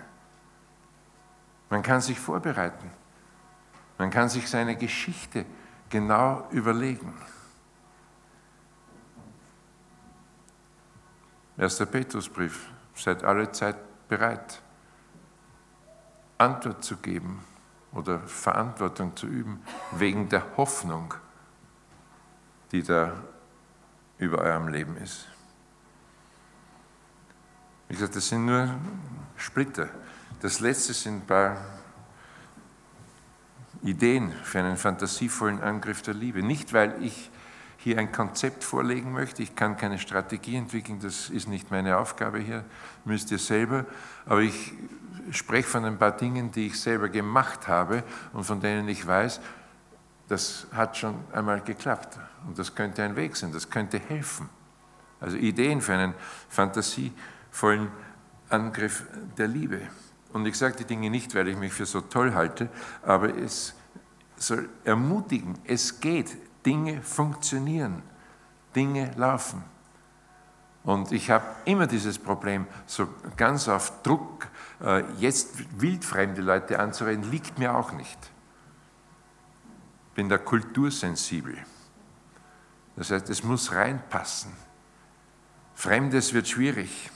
man 1.69 1.83
kann 1.83 2.01
sich 2.01 2.19
vorbereiten. 2.19 2.89
Man 3.97 4.09
kann 4.09 4.29
sich 4.29 4.49
seine 4.49 4.75
Geschichte 4.75 5.45
genau 5.89 6.47
überlegen. 6.51 7.13
Erster 11.57 11.85
Petrusbrief, 11.85 12.69
seid 12.93 13.23
alle 13.23 13.51
Zeit 13.51 13.77
bereit, 14.07 14.61
Antwort 16.37 16.83
zu 16.83 16.97
geben 16.97 17.43
oder 17.93 18.19
Verantwortung 18.19 19.15
zu 19.15 19.27
üben, 19.27 19.63
wegen 19.91 20.27
der 20.27 20.57
Hoffnung, 20.57 21.13
die 22.71 22.83
da 22.83 23.13
über 24.17 24.39
eurem 24.39 24.67
Leben 24.67 24.97
ist. 24.97 25.27
Wie 27.87 27.93
gesagt, 27.93 28.15
das 28.15 28.27
sind 28.27 28.45
nur 28.45 28.75
Splitter. 29.37 29.89
Das 30.41 30.59
letzte 30.59 30.93
sind 30.93 31.23
ein 31.23 31.27
paar 31.27 31.57
Ideen 33.85 34.31
für 34.43 34.59
einen 34.59 34.77
fantasievollen 34.77 35.61
Angriff 35.61 36.01
der 36.01 36.15
Liebe. 36.15 36.41
Nicht, 36.41 36.73
weil 36.73 37.01
ich 37.03 37.29
hier 37.77 37.99
ein 37.99 38.11
Konzept 38.11 38.63
vorlegen 38.63 39.11
möchte, 39.13 39.43
ich 39.43 39.55
kann 39.55 39.77
keine 39.77 39.99
Strategie 39.99 40.55
entwickeln, 40.55 40.99
das 40.99 41.29
ist 41.29 41.47
nicht 41.47 41.69
meine 41.69 41.97
Aufgabe 41.97 42.39
hier, 42.39 42.65
müsst 43.03 43.31
ihr 43.31 43.37
selber, 43.37 43.85
aber 44.25 44.41
ich 44.41 44.73
spreche 45.29 45.69
von 45.69 45.85
ein 45.85 45.99
paar 45.99 46.17
Dingen, 46.17 46.51
die 46.51 46.67
ich 46.67 46.79
selber 46.79 47.09
gemacht 47.09 47.67
habe 47.67 48.03
und 48.33 48.43
von 48.43 48.59
denen 48.59 48.87
ich 48.87 49.05
weiß, 49.05 49.39
das 50.27 50.65
hat 50.73 50.97
schon 50.97 51.15
einmal 51.31 51.61
geklappt. 51.61 52.17
Und 52.47 52.57
das 52.57 52.73
könnte 52.73 53.03
ein 53.03 53.15
Weg 53.15 53.35
sein, 53.35 53.51
das 53.51 53.69
könnte 53.69 53.99
helfen. 53.99 54.49
Also 55.19 55.37
Ideen 55.37 55.79
für 55.79 55.93
einen 55.93 56.15
fantasievollen 56.49 57.89
Angriff 58.49 59.05
der 59.37 59.47
Liebe. 59.47 59.81
Und 60.35 60.45
ich 60.45 60.57
sage 60.57 60.75
die 60.75 60.83
Dinge 60.83 61.09
nicht, 61.09 61.33
weil 61.33 61.47
ich 61.47 61.55
mich 61.55 61.71
für 61.71 61.85
so 61.85 62.01
toll 62.01 62.33
halte, 62.33 62.67
aber 63.03 63.33
es 63.37 63.73
soll 64.35 64.67
ermutigen, 64.83 65.57
es 65.63 66.01
geht, 66.01 66.35
Dinge 66.65 67.01
funktionieren, 67.01 68.03
Dinge 68.75 69.11
laufen. 69.15 69.63
Und 70.83 71.13
ich 71.13 71.29
habe 71.31 71.45
immer 71.63 71.87
dieses 71.87 72.19
Problem, 72.19 72.67
so 72.85 73.07
ganz 73.37 73.69
auf 73.69 74.03
Druck, 74.03 74.49
äh, 74.83 75.05
jetzt 75.19 75.79
wildfremde 75.79 76.41
Leute 76.41 76.79
anzureden, 76.79 77.31
liegt 77.31 77.57
mir 77.57 77.73
auch 77.73 77.93
nicht. 77.93 78.19
Ich 80.09 80.15
bin 80.15 80.27
da 80.27 80.37
kultursensibel. 80.37 81.57
Das 82.97 83.09
heißt, 83.09 83.29
es 83.29 83.41
muss 83.41 83.71
reinpassen. 83.71 84.51
Fremdes 85.75 86.33
wird 86.33 86.49
schwierig. 86.49 87.09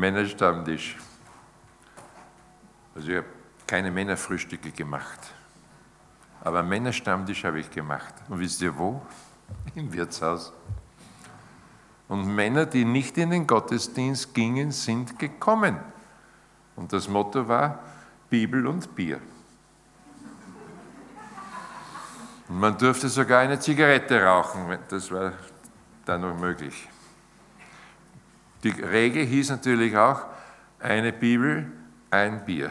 Männerstammtisch. 0.00 0.96
Also 2.94 3.08
ich 3.08 3.16
habe 3.18 3.26
keine 3.66 3.90
Männerfrühstücke 3.90 4.70
gemacht. 4.70 5.20
Aber 6.42 6.62
Männerstammtisch 6.62 7.44
habe 7.44 7.60
ich 7.60 7.70
gemacht. 7.70 8.14
Und 8.28 8.40
wisst 8.40 8.62
ihr 8.62 8.76
wo? 8.76 9.02
Im 9.74 9.92
Wirtshaus. 9.92 10.52
Und 12.08 12.34
Männer, 12.34 12.66
die 12.66 12.84
nicht 12.84 13.18
in 13.18 13.30
den 13.30 13.46
Gottesdienst 13.46 14.34
gingen, 14.34 14.72
sind 14.72 15.18
gekommen. 15.18 15.76
Und 16.76 16.92
das 16.92 17.06
Motto 17.06 17.46
war 17.46 17.78
Bibel 18.30 18.66
und 18.66 18.94
Bier. 18.96 19.20
Und 22.48 22.58
man 22.58 22.76
durfte 22.76 23.08
sogar 23.08 23.40
eine 23.40 23.60
Zigarette 23.60 24.24
rauchen, 24.24 24.78
das 24.88 25.12
war 25.12 25.34
dann 26.04 26.22
noch 26.22 26.36
möglich. 26.36 26.88
Die 28.62 28.70
Regel 28.70 29.24
hieß 29.24 29.50
natürlich 29.50 29.96
auch, 29.96 30.26
eine 30.78 31.12
Bibel, 31.12 31.70
ein 32.10 32.44
Bier. 32.44 32.70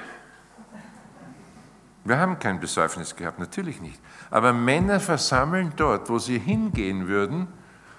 Wir 2.04 2.18
haben 2.18 2.40
kein 2.40 2.60
Besäufnis 2.60 3.16
gehabt, 3.16 3.40
natürlich 3.40 3.82
nicht. 3.82 4.00
Aber 4.32 4.54
Männer 4.54 5.00
versammeln 5.00 5.74
dort, 5.76 6.10
wo 6.10 6.18
sie 6.18 6.40
hingehen 6.40 7.08
würden 7.08 7.48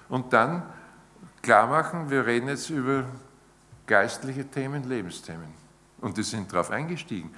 und 0.09 0.33
dann 0.33 0.63
klar 1.41 1.67
machen, 1.67 2.09
wir 2.09 2.25
reden 2.25 2.49
jetzt 2.49 2.69
über 2.69 3.05
geistliche 3.85 4.45
Themen, 4.45 4.87
Lebensthemen. 4.87 5.53
Und 5.99 6.17
die 6.17 6.23
sind 6.23 6.51
darauf 6.51 6.71
eingestiegen. 6.71 7.33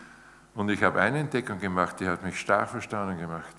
Und 0.56 0.70
ich 0.70 0.82
habe 0.84 1.01
eine 1.01 1.20
Entdeckung 1.20 1.60
gemacht, 1.60 1.99
die 1.99 2.08
hat 2.08 2.24
mich 2.24 2.39
stark 2.39 2.70
verstanden 2.70 3.20
gemacht. 3.20 3.56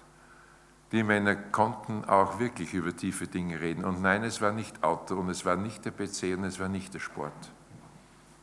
Die 0.94 1.02
Männer 1.02 1.34
konnten 1.34 2.04
auch 2.04 2.38
wirklich 2.38 2.72
über 2.72 2.96
tiefe 2.96 3.26
Dinge 3.26 3.60
reden. 3.60 3.84
Und 3.84 4.00
nein, 4.00 4.22
es 4.22 4.40
war 4.40 4.52
nicht 4.52 4.84
Auto 4.84 5.16
und 5.16 5.28
es 5.28 5.44
war 5.44 5.56
nicht 5.56 5.84
der 5.84 5.90
PC 5.90 6.38
und 6.38 6.44
es 6.44 6.60
war 6.60 6.68
nicht 6.68 6.94
der 6.94 7.00
Sport. 7.00 7.32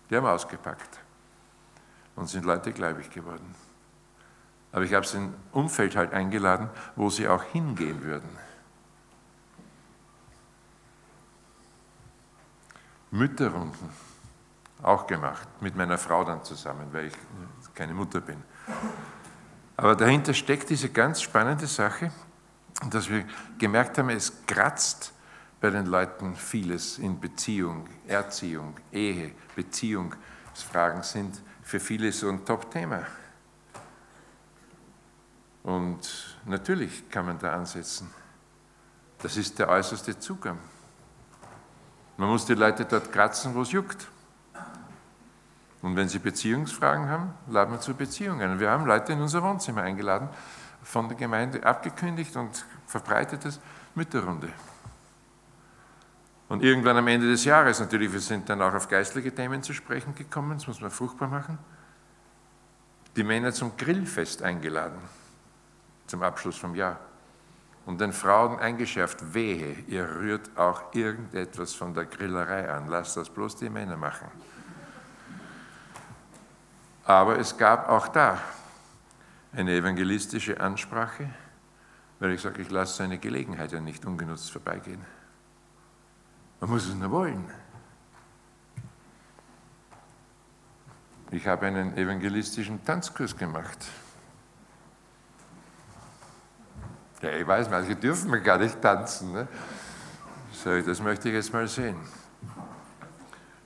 Die 0.10 0.18
haben 0.18 0.26
ausgepackt 0.26 1.00
und 2.18 2.28
sind 2.28 2.44
Leute 2.44 2.74
gläubig 2.74 3.10
geworden. 3.10 3.56
Aber 4.74 4.84
ich 4.84 4.94
habe 4.94 5.08
sie 5.08 5.20
in 5.20 5.34
Umfeld 5.54 5.96
halt 5.96 6.12
eingeladen, 6.12 6.70
wo 6.98 7.10
sie 7.10 7.26
auch 7.26 7.42
hingehen 7.42 8.04
würden. 8.04 8.30
Mütterrunden 13.12 13.90
auch 14.84 15.08
gemacht, 15.08 15.48
mit 15.62 15.78
meiner 15.78 15.98
Frau 15.98 16.26
dann 16.26 16.44
zusammen, 16.44 16.90
weil 16.92 17.06
ich 17.06 17.14
keine 17.74 17.94
Mutter 17.94 18.20
bin. 18.20 18.44
Aber 19.78 19.96
dahinter 19.96 20.34
steckt 20.34 20.70
diese 20.70 20.90
ganz 20.90 21.22
spannende 21.22 21.68
Sache, 21.68 22.12
dass 22.90 23.10
wir 23.10 23.26
gemerkt 23.58 23.98
haben, 23.98 24.10
es 24.10 24.46
kratzt 24.46 25.14
bei 25.60 25.70
den 25.70 25.86
Leuten 25.86 26.36
vieles 26.36 26.98
in 26.98 27.20
Beziehung, 27.20 27.88
Erziehung, 28.08 28.76
Ehe, 28.92 29.34
Beziehungsfragen 29.56 31.04
sind 31.04 31.42
für 31.62 31.80
viele 31.80 32.12
so 32.12 32.30
ein 32.30 32.44
Top-Thema. 32.44 33.06
Und 35.64 36.38
natürlich 36.46 37.08
kann 37.10 37.28
man 37.28 37.38
da 37.38 37.54
ansetzen. 37.54 38.10
Das 39.20 39.38
ist 39.38 39.60
der 39.60 39.70
äußerste 39.70 40.18
Zugang. 40.18 40.58
Man 42.18 42.30
muss 42.30 42.46
die 42.46 42.56
Leute 42.56 42.86
dort 42.86 43.12
kratzen, 43.12 43.54
wo 43.54 43.62
es 43.62 43.72
juckt. 43.72 44.08
Und 45.82 45.96
wenn 45.96 46.10
sie 46.10 46.20
Beziehungsfragen 46.20 47.08
haben, 47.08 47.34
laden 47.48 47.74
wir 47.74 47.80
zu 47.80 47.94
Beziehungen. 47.94 48.60
Wir 48.60 48.72
haben 48.72 48.86
Leute 48.86 49.14
in 49.14 49.22
unser 49.22 49.42
Wohnzimmer 49.44 49.82
eingeladen, 49.84 50.30
von 50.84 51.08
der 51.08 51.18
Gemeinde 51.18 51.64
abgekündigt 51.64 52.36
und 52.36 52.66
verbreitetes 52.92 53.60
Mütterrunde. 53.96 54.50
Und 56.50 56.64
irgendwann 56.64 56.98
am 56.98 57.08
Ende 57.08 57.28
des 57.28 57.46
Jahres, 57.46 57.80
natürlich, 57.80 58.12
wir 58.12 58.20
sind 58.20 58.50
dann 58.50 58.62
auch 58.62 58.74
auf 58.74 58.90
geistliche 58.90 59.34
Themen 59.34 59.64
zu 59.64 59.74
sprechen 59.74 60.14
gekommen, 60.14 60.58
das 60.58 60.68
muss 60.68 60.82
man 60.82 60.92
fruchtbar 60.92 61.30
machen, 61.30 61.58
die 63.16 63.24
Männer 63.24 63.54
zum 63.54 63.78
Grillfest 63.78 64.44
eingeladen, 64.44 65.00
zum 66.08 66.22
Abschluss 66.24 66.58
vom 66.58 66.76
Jahr. 66.76 67.00
Und 67.86 68.00
den 68.00 68.14
Frauen 68.14 68.60
eingeschärft, 68.60 69.34
wehe, 69.34 69.74
ihr 69.88 70.08
rührt 70.08 70.56
auch 70.56 70.94
irgendetwas 70.94 71.74
von 71.74 71.94
der 71.94 72.06
Grillerei 72.06 72.70
an, 72.70 72.90
lasst 72.90 73.18
das 73.18 73.30
bloß 73.30 73.56
die 73.56 73.70
Männer 73.70 73.98
machen. 73.98 74.28
Aber 77.06 77.40
es 77.40 77.58
gab 77.58 77.90
auch 77.90 78.10
da 78.10 78.38
eine 79.54 79.74
evangelistische 79.76 80.60
Ansprache, 80.60 81.30
weil 82.22 82.34
ich 82.34 82.42
sage, 82.42 82.62
ich 82.62 82.70
lasse 82.70 82.98
seine 82.98 83.18
Gelegenheit 83.18 83.72
ja 83.72 83.82
nicht 83.82 84.06
ungenutzt 84.06 84.52
vorbeigehen. 84.52 85.04
Man 86.60 86.70
muss 86.70 86.88
es 86.88 86.94
nur 86.94 87.10
wollen. 87.10 87.50
Ich 91.32 91.48
habe 91.48 91.66
einen 91.66 91.98
evangelistischen 91.98 92.86
Tanzkurs 92.86 93.36
gemacht. 93.36 93.88
Ja, 97.24 97.32
ich 97.32 97.48
weiß, 97.48 97.72
manche 97.72 97.96
dürfen 97.96 98.32
gar 98.44 98.60
nicht 98.60 98.80
tanzen. 98.80 99.32
Ne? 99.34 99.48
So, 100.52 100.80
das 100.80 101.02
möchte 101.02 101.30
ich 101.30 101.34
jetzt 101.34 101.52
mal 101.52 101.68
sehen. 101.68 101.98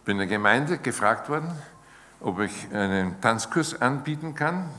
Bin 0.05 0.13
in 0.13 0.19
der 0.19 0.27
Gemeinde 0.27 0.77
gefragt 0.77 1.27
worden, 1.27 1.51
ob 2.21 2.39
ich 2.39 2.73
einen 2.73 3.19
Tanzkurs 3.19 3.81
anbieten 3.81 4.33
kann 4.33 4.69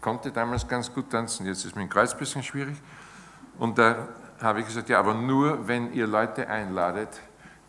konnte 0.00 0.32
damals 0.32 0.66
ganz 0.66 0.92
gut 0.92 1.10
tanzen, 1.10 1.46
jetzt 1.46 1.64
ist 1.64 1.76
mein 1.76 1.88
Kreuz 1.88 2.12
ein 2.12 2.18
bisschen 2.18 2.42
schwierig. 2.42 2.76
Und 3.58 3.78
da 3.78 4.08
habe 4.40 4.60
ich 4.60 4.66
gesagt, 4.66 4.88
ja, 4.88 4.98
aber 4.98 5.14
nur, 5.14 5.66
wenn 5.66 5.92
ihr 5.92 6.06
Leute 6.06 6.48
einladet, 6.48 7.20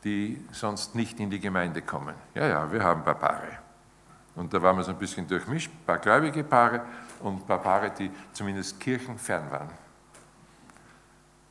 die 0.03 0.45
sonst 0.51 0.95
nicht 0.95 1.19
in 1.19 1.29
die 1.29 1.39
Gemeinde 1.39 1.81
kommen. 1.81 2.15
Ja, 2.33 2.47
ja, 2.47 2.71
wir 2.71 2.83
haben 2.83 3.01
ein 3.01 3.05
paar 3.05 3.15
Paare. 3.15 3.47
Und 4.35 4.53
da 4.53 4.61
waren 4.61 4.77
wir 4.77 4.83
so 4.83 4.91
ein 4.91 4.99
bisschen 4.99 5.27
durchmischt, 5.27 5.71
ein 5.71 5.85
paar 5.85 5.97
gläubige 5.97 6.43
Paare 6.43 6.81
und 7.21 7.41
ein 7.41 7.45
paar 7.45 7.59
Paare, 7.59 7.91
die 7.91 8.11
zumindest 8.33 8.79
kirchenfern 8.79 9.49
waren. 9.49 9.69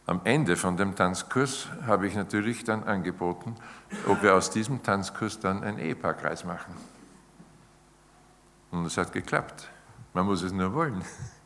Am 0.06 0.20
Ende 0.22 0.56
von 0.56 0.76
dem 0.76 0.94
Tanzkurs 0.94 1.66
habe 1.84 2.06
ich 2.06 2.14
natürlich 2.14 2.62
dann 2.62 2.84
angeboten, 2.84 3.56
ob 4.06 4.22
wir 4.22 4.34
aus 4.36 4.50
diesem 4.50 4.80
Tanzkurs 4.82 5.40
dann 5.40 5.64
einen 5.64 5.80
Ehepaarkreis 5.80 6.44
machen. 6.44 6.74
Und 8.70 8.86
es 8.86 8.96
hat 8.96 9.12
geklappt. 9.12 9.68
Man 10.16 10.24
muss 10.24 10.40
es 10.40 10.50
nur 10.50 10.72
wollen. 10.72 11.04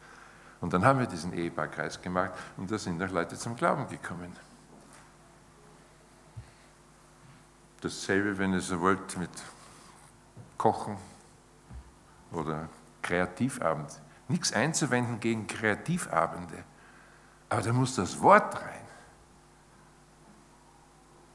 Und 0.61 0.73
dann 0.73 0.85
haben 0.85 1.01
wir 1.01 1.07
diesen 1.07 1.33
Ehepaarkreis 1.33 2.01
gemacht 2.01 2.31
und 2.59 2.71
da 2.71 2.79
sind 2.79 3.03
auch 3.03 3.11
Leute 3.11 3.35
zum 3.37 3.57
Glauben 3.57 3.89
gekommen. 3.89 4.31
Dasselbe, 7.81 8.37
wenn 8.37 8.53
ihr 8.53 8.61
so 8.61 8.79
wollt, 8.79 9.17
mit 9.17 9.31
Kochen 10.59 10.99
oder 12.31 12.69
Kreativabend. 13.01 14.03
Nichts 14.29 14.53
einzuwenden 14.53 15.19
gegen 15.19 15.47
Kreativabende, 15.47 16.63
aber 17.49 17.63
da 17.63 17.73
muss 17.73 17.97
das 17.97 18.21
Wort 18.21 18.55
rein. 18.55 18.87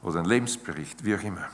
Oder 0.02 0.20
ein 0.20 0.26
Lebensbericht, 0.26 1.04
wie 1.04 1.16
auch 1.16 1.22
immer. 1.22 1.48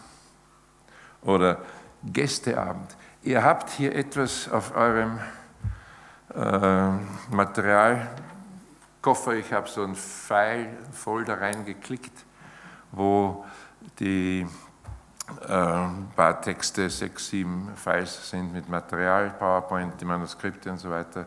Oder 1.23 1.65
Gästeabend. 2.05 2.95
Ihr 3.23 3.43
habt 3.43 3.71
hier 3.71 3.97
etwas 3.97 4.51
auf 4.51 4.77
eurem 4.77 5.19
äh, 6.35 6.91
Materialkoffer. 7.31 9.35
Ich 9.35 9.53
habe 9.53 9.69
so 9.69 9.85
einen 9.85 9.95
File-Folder 9.95 11.41
reingeklickt, 11.41 12.25
wo 12.93 13.45
die 13.99 14.47
äh, 15.49 15.89
paar 16.17 16.41
Texte, 16.41 16.89
sechs, 16.91 17.29
sieben 17.29 17.71
Files 17.77 18.31
sind 18.31 18.53
mit 18.53 18.69
Material, 18.69 19.31
PowerPoint, 19.31 20.01
die 20.01 20.05
Manuskripte 20.05 20.71
und 20.71 20.79
so 20.79 20.91
weiter. 20.91 21.27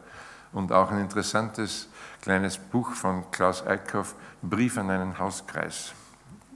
Und 0.53 0.71
auch 0.71 0.91
ein 0.91 0.99
interessantes 0.99 1.89
kleines 2.21 2.57
Buch 2.57 2.91
von 2.91 3.29
Klaus 3.31 3.65
Eickhoff, 3.65 4.15
Brief 4.41 4.77
an 4.77 4.89
einen 4.89 5.17
Hauskreis. 5.17 5.93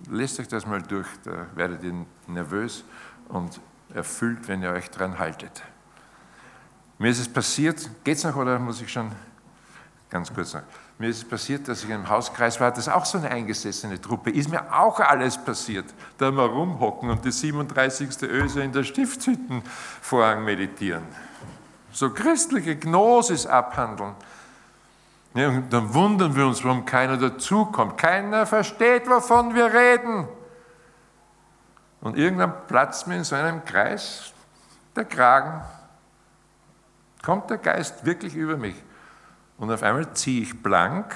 Lest 0.10 0.39
euch 0.39 0.47
das 0.47 0.66
mal 0.66 0.82
durch, 0.82 1.08
da 1.24 1.47
werdet 1.56 1.84
ihr 1.84 1.93
nervös 2.28 2.86
und 3.28 3.60
erfüllt, 3.93 4.47
wenn 4.47 4.62
ihr 4.62 4.72
euch 4.72 4.89
dran 4.89 5.20
haltet. 5.20 5.64
Mir 7.00 7.12
ist 7.12 7.20
es 7.20 7.30
passiert, 7.30 7.89
geht's 8.04 8.26
noch 8.26 8.36
oder 8.36 8.60
muss 8.60 8.82
ich 8.82 8.91
schon 8.91 9.10
ganz 10.10 10.34
kurz 10.34 10.54
noch? 10.54 10.64
Mir 10.97 11.08
ist 11.08 11.20
es 11.20 11.24
passiert, 11.24 11.66
dass 11.70 11.82
ich 11.82 11.89
im 11.89 12.10
Hauskreis 12.10 12.60
war, 12.60 12.72
das 12.72 12.80
ist 12.80 12.89
auch 12.89 13.06
so 13.06 13.18
eine 13.18 13.32
eingesessene 13.32 14.02
Truppe, 14.02 14.32
ist 14.32 14.50
mir 14.50 14.62
auch 14.78 15.00
alles 15.00 15.38
passiert. 15.38 15.86
Da 16.18 16.30
mal 16.30 16.45
rumhocken 16.45 17.10
und 17.10 17.24
die 17.24 17.32
37. 17.32 18.22
Öse 18.24 18.64
in 18.64 18.74
der 18.74 18.84
Stiftshüttenvorhang 18.84 20.43
meditieren. 20.43 21.04
So 21.93 22.10
christliche 22.10 22.76
Gnosis 22.76 23.45
abhandeln. 23.45 24.14
Ja, 25.36 25.47
und 25.47 25.72
dann 25.72 25.93
wundern 25.93 26.36
wir 26.36 26.45
uns, 26.45 26.66
warum 26.66 26.86
keiner 26.86 27.16
dazukommt. 27.16 27.97
Keiner 27.97 28.45
versteht, 28.45 29.08
wovon 29.08 29.56
wir 29.56 29.74
reden. 29.74 30.28
Und 32.02 32.18
irgendwann 32.18 32.68
platzt 32.68 33.08
mir 33.08 33.16
in 33.16 33.24
so 33.24 33.36
einem 33.36 33.64
Kreis 33.64 34.34
der 34.97 35.06
Kragen. 35.06 35.62
Kommt 37.30 37.51
der 37.51 37.59
Geist 37.59 38.07
wirklich 38.07 38.36
über 38.36 38.57
mich? 38.57 38.73
Und 39.59 39.71
auf 39.71 39.84
einmal 39.84 40.11
ziehe 40.15 40.41
ich 40.41 40.63
blank 40.63 41.13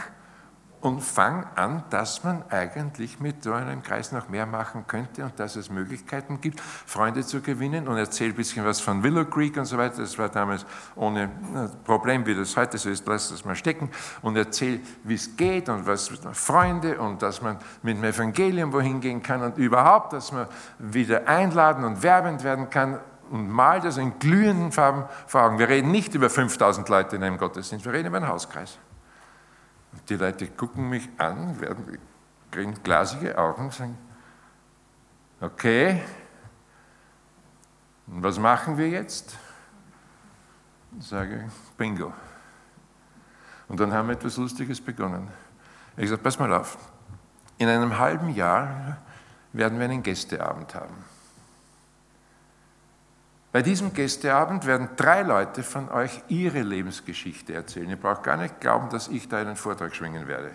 und 0.80 1.02
fange 1.02 1.48
an, 1.56 1.84
dass 1.90 2.24
man 2.24 2.44
eigentlich 2.52 3.20
mit 3.20 3.42
so 3.42 3.52
einem 3.52 3.82
Kreis 3.82 4.12
noch 4.12 4.30
mehr 4.30 4.46
machen 4.46 4.86
könnte 4.86 5.24
und 5.24 5.40
dass 5.40 5.56
es 5.56 5.72
Möglichkeiten 5.72 6.40
gibt, 6.40 6.60
Freunde 6.60 7.26
zu 7.26 7.42
gewinnen 7.42 7.88
und 7.88 7.98
erzähle 7.98 8.30
ein 8.30 8.36
bisschen 8.36 8.64
was 8.64 8.80
von 8.80 9.02
Willow 9.02 9.26
Creek 9.26 9.58
und 9.58 9.66
so 9.66 9.76
weiter. 9.80 10.02
Das 10.02 10.16
war 10.20 10.30
damals 10.30 10.68
ohne 10.96 11.32
Problem, 11.84 12.28
wie 12.28 12.36
das 12.36 12.56
heute 12.56 12.78
so 12.78 12.92
ist, 12.92 13.08
lass 13.08 13.30
das 13.32 13.44
mal 13.44 13.56
stecken 13.56 13.90
und 14.22 14.36
erzähle, 14.36 14.82
wie 15.04 15.16
es 15.16 15.36
geht 15.36 15.68
und 15.68 15.88
was 15.88 16.12
Freunde 16.34 17.00
und 17.00 17.24
dass 17.24 17.42
man 17.42 17.58
mit 17.82 17.98
dem 17.98 18.04
Evangelium 18.04 18.72
wohin 18.72 19.02
gehen 19.02 19.24
kann 19.24 19.42
und 19.42 19.58
überhaupt, 19.58 20.14
dass 20.14 20.32
man 20.32 20.46
wieder 20.78 21.28
einladen 21.28 21.84
und 21.84 22.04
werbend 22.04 22.44
werden 22.44 22.70
kann 22.70 23.00
und 23.30 23.50
malt 23.50 23.84
das 23.84 23.98
in 23.98 24.18
glühenden 24.20 24.72
Farben 24.72 25.06
vor 25.28 25.42
Augen. 25.42 25.60
Wir 25.60 25.70
reden 25.70 25.92
nicht 25.92 26.14
über 26.14 26.30
5000 26.30 26.88
Leute 26.90 27.16
in 27.16 27.24
einem 27.24 27.38
Gottesdienst, 27.38 27.86
wir 27.86 27.94
reden 27.94 28.08
über 28.08 28.18
einen 28.18 28.28
Hauskreis. 28.28 28.78
Und 29.92 30.10
die 30.10 30.16
Leute 30.16 30.48
gucken 30.48 30.90
mich 30.90 31.10
an, 31.18 31.60
werden, 31.62 31.98
kriegen 32.52 32.82
glasige 32.84 33.38
Augen 33.38 33.66
und 33.66 33.74
sagen, 33.74 33.98
okay, 35.42 36.02
und 38.08 38.24
was 38.24 38.38
machen 38.38 38.78
wir 38.78 38.90
jetzt? 38.90 39.38
Ich 41.00 41.08
sage, 41.08 41.50
bingo. 41.78 42.14
Und 43.68 43.80
dann 43.80 43.94
haben 43.94 44.10
wir 44.10 44.16
etwas 44.16 44.38
Lustiges 44.38 44.82
begonnen. 44.82 45.30
Ich 45.98 46.10
sage, 46.10 46.22
pass 46.22 46.38
mal 46.38 46.54
auf, 46.54 46.78
in 47.58 47.70
einem 47.70 47.98
halben 47.98 48.30
Jahr 48.30 48.98
werden 49.54 49.80
wir 49.80 49.86
einen 49.86 50.04
Gästeabend 50.04 50.76
haben. 50.76 50.94
Bei 53.54 53.62
diesem 53.62 53.94
Gästeabend 53.94 54.66
werden 54.66 54.90
drei 54.96 55.22
Leute 55.22 55.62
von 55.62 55.88
euch 55.92 56.24
ihre 56.28 56.62
Lebensgeschichte 56.62 57.54
erzählen. 57.54 57.88
Ihr 57.88 57.98
braucht 57.98 58.24
gar 58.24 58.36
nicht 58.36 58.60
glauben, 58.60 58.90
dass 58.90 59.10
ich 59.10 59.30
da 59.30 59.38
einen 59.38 59.56
Vortrag 59.56 59.96
schwingen 59.96 60.28
werde. 60.28 60.50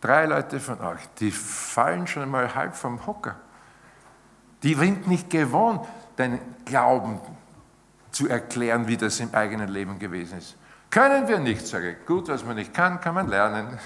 Drei 0.00 0.26
Leute 0.26 0.58
von 0.58 0.80
euch, 0.80 1.00
die 1.20 1.30
fallen 1.30 2.08
schon 2.08 2.24
einmal 2.24 2.56
halb 2.56 2.74
vom 2.74 3.06
Hocker. 3.06 3.36
Die 4.64 4.74
sind 4.74 5.06
nicht 5.06 5.30
gewohnt, 5.30 5.86
deinen 6.16 6.40
Glauben 6.64 7.20
zu 8.10 8.28
erklären, 8.28 8.88
wie 8.88 8.96
das 8.96 9.20
im 9.20 9.32
eigenen 9.32 9.68
Leben 9.68 10.00
gewesen 10.00 10.38
ist. 10.38 10.56
Können 10.90 11.28
wir 11.28 11.38
nicht, 11.38 11.64
sage 11.64 11.92
ich. 11.92 12.04
Gut, 12.04 12.26
was 12.26 12.44
man 12.44 12.56
nicht 12.56 12.74
kann, 12.74 13.00
kann 13.00 13.14
man 13.14 13.28
lernen. 13.28 13.78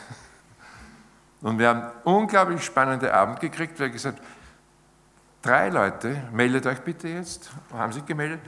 Und 1.42 1.58
wir 1.58 1.68
haben 1.68 1.82
einen 1.82 1.92
unglaublich 2.04 2.64
spannenden 2.64 3.10
Abend 3.10 3.40
gekriegt, 3.40 3.78
weil 3.78 3.90
gesagt, 3.90 4.22
Drei 5.42 5.68
Leute, 5.68 6.20
meldet 6.32 6.66
euch 6.66 6.80
bitte 6.80 7.08
jetzt, 7.08 7.50
haben 7.72 7.92
sich 7.92 8.04
gemeldet, 8.04 8.40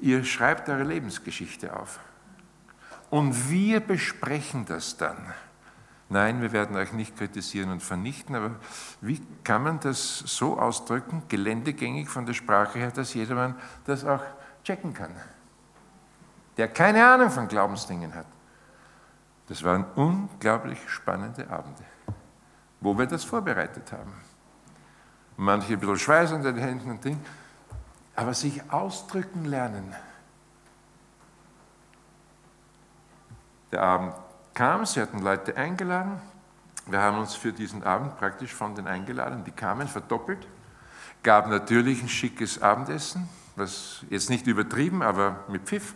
ihr 0.00 0.24
schreibt 0.24 0.68
eure 0.68 0.82
Lebensgeschichte 0.82 1.74
auf. 1.76 2.00
Und 3.10 3.48
wir 3.48 3.78
besprechen 3.78 4.64
das 4.64 4.96
dann. 4.96 5.16
Nein, 6.08 6.42
wir 6.42 6.52
werden 6.52 6.76
euch 6.76 6.92
nicht 6.92 7.16
kritisieren 7.16 7.70
und 7.70 7.80
vernichten, 7.80 8.34
aber 8.34 8.56
wie 9.00 9.22
kann 9.44 9.62
man 9.62 9.80
das 9.80 10.18
so 10.18 10.58
ausdrücken, 10.58 11.22
geländegängig 11.28 12.08
von 12.08 12.26
der 12.26 12.34
Sprache 12.34 12.78
her, 12.78 12.90
dass 12.90 13.14
jedermann 13.14 13.54
das 13.84 14.04
auch 14.04 14.22
checken 14.64 14.92
kann, 14.92 15.12
der 16.56 16.68
keine 16.68 17.06
Ahnung 17.06 17.30
von 17.30 17.48
Glaubensdingen 17.48 18.14
hat. 18.14 18.26
Das 19.46 19.62
waren 19.62 19.84
unglaublich 19.94 20.78
spannende 20.88 21.48
Abende, 21.48 21.84
wo 22.80 22.98
wir 22.98 23.06
das 23.06 23.24
vorbereitet 23.24 23.92
haben 23.92 24.12
manche 25.36 25.74
ein 25.74 25.80
bisschen 25.80 25.98
Schweiß 25.98 26.32
an 26.32 26.42
den 26.42 26.56
Händen 26.56 26.90
und 26.90 27.04
Ding, 27.04 27.18
aber 28.14 28.34
sich 28.34 28.70
ausdrücken 28.70 29.44
lernen. 29.44 29.94
Der 33.70 33.82
Abend 33.82 34.14
kam, 34.54 34.84
sie 34.84 35.00
hatten 35.00 35.20
Leute 35.20 35.56
eingeladen. 35.56 36.20
Wir 36.86 37.00
haben 37.00 37.18
uns 37.18 37.34
für 37.34 37.52
diesen 37.52 37.84
Abend 37.84 38.18
praktisch 38.18 38.52
von 38.52 38.74
den 38.74 38.86
Eingeladenen, 38.86 39.44
die 39.44 39.50
kamen, 39.50 39.88
verdoppelt. 39.88 40.46
Gab 41.22 41.48
natürlich 41.48 42.02
ein 42.02 42.08
schickes 42.08 42.60
Abendessen, 42.60 43.28
was 43.56 44.04
jetzt 44.10 44.28
nicht 44.28 44.46
übertrieben, 44.46 45.02
aber 45.02 45.44
mit 45.48 45.62
Pfiff, 45.62 45.94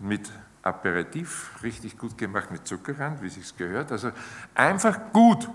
mit 0.00 0.30
Aperitif, 0.62 1.50
richtig 1.62 1.98
gut 1.98 2.16
gemacht 2.16 2.50
mit 2.50 2.66
Zuckerrand, 2.66 3.20
wie 3.22 3.28
sich's 3.28 3.54
gehört. 3.54 3.92
Also 3.92 4.10
einfach 4.54 4.98
gut. 5.12 5.48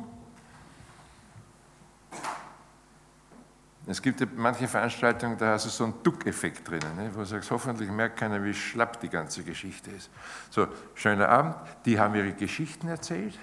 Es 3.89 4.03
gibt 4.03 4.21
ja 4.21 4.27
manche 4.35 4.67
Veranstaltungen, 4.67 5.35
da 5.35 5.53
hast 5.53 5.65
du 5.65 5.69
so 5.69 5.83
einen 5.83 6.03
Duck-Effekt 6.03 6.69
drinnen, 6.69 6.95
ne, 6.95 7.09
wo 7.11 7.21
du 7.21 7.25
sagst, 7.25 7.49
hoffentlich 7.49 7.89
merkt 7.89 8.17
keiner, 8.17 8.43
wie 8.43 8.53
schlapp 8.53 8.99
die 9.01 9.09
ganze 9.09 9.43
Geschichte 9.43 9.89
ist. 9.89 10.11
So, 10.51 10.67
schöner 10.93 11.27
Abend, 11.27 11.55
die 11.85 11.99
haben 11.99 12.13
ihre 12.13 12.33
Geschichten 12.33 12.87
erzählt, 12.87 13.37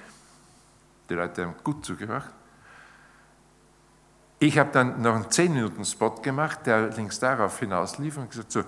die 1.11 1.15
Leute 1.15 1.43
haben 1.43 1.55
gut 1.65 1.85
zugemacht. 1.85 2.33
Ich 4.39 4.57
habe 4.57 4.71
dann 4.71 5.03
noch 5.03 5.17
einen 5.17 5.25
10-Minuten-Spot 5.25 6.23
gemacht, 6.23 6.61
der 6.67 6.77
allerdings 6.77 7.19
darauf 7.19 7.59
hinauslief 7.59 8.17
und 8.17 8.31
gesagt, 8.31 8.53
so, 8.53 8.63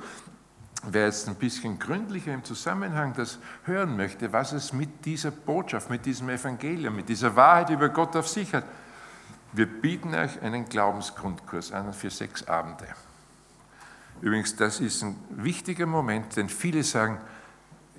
wer 0.82 1.04
jetzt 1.04 1.28
ein 1.28 1.36
bisschen 1.36 1.78
gründlicher 1.78 2.34
im 2.34 2.42
Zusammenhang 2.42 3.12
das 3.14 3.38
hören 3.62 3.96
möchte, 3.96 4.32
was 4.32 4.50
es 4.50 4.72
mit 4.72 5.04
dieser 5.04 5.30
Botschaft, 5.30 5.90
mit 5.90 6.04
diesem 6.04 6.28
Evangelium, 6.28 6.96
mit 6.96 7.08
dieser 7.08 7.36
Wahrheit 7.36 7.70
über 7.70 7.88
Gott 7.88 8.16
auf 8.16 8.26
sich 8.26 8.52
hat, 8.52 8.64
wir 9.52 9.66
bieten 9.66 10.14
euch 10.14 10.40
einen 10.42 10.68
Glaubensgrundkurs 10.68 11.72
an 11.72 11.92
für 11.92 12.10
sechs 12.10 12.46
Abende. 12.46 12.86
Übrigens, 14.20 14.56
das 14.56 14.80
ist 14.80 15.02
ein 15.02 15.16
wichtiger 15.30 15.86
Moment, 15.86 16.36
denn 16.36 16.48
viele 16.48 16.82
sagen, 16.82 17.20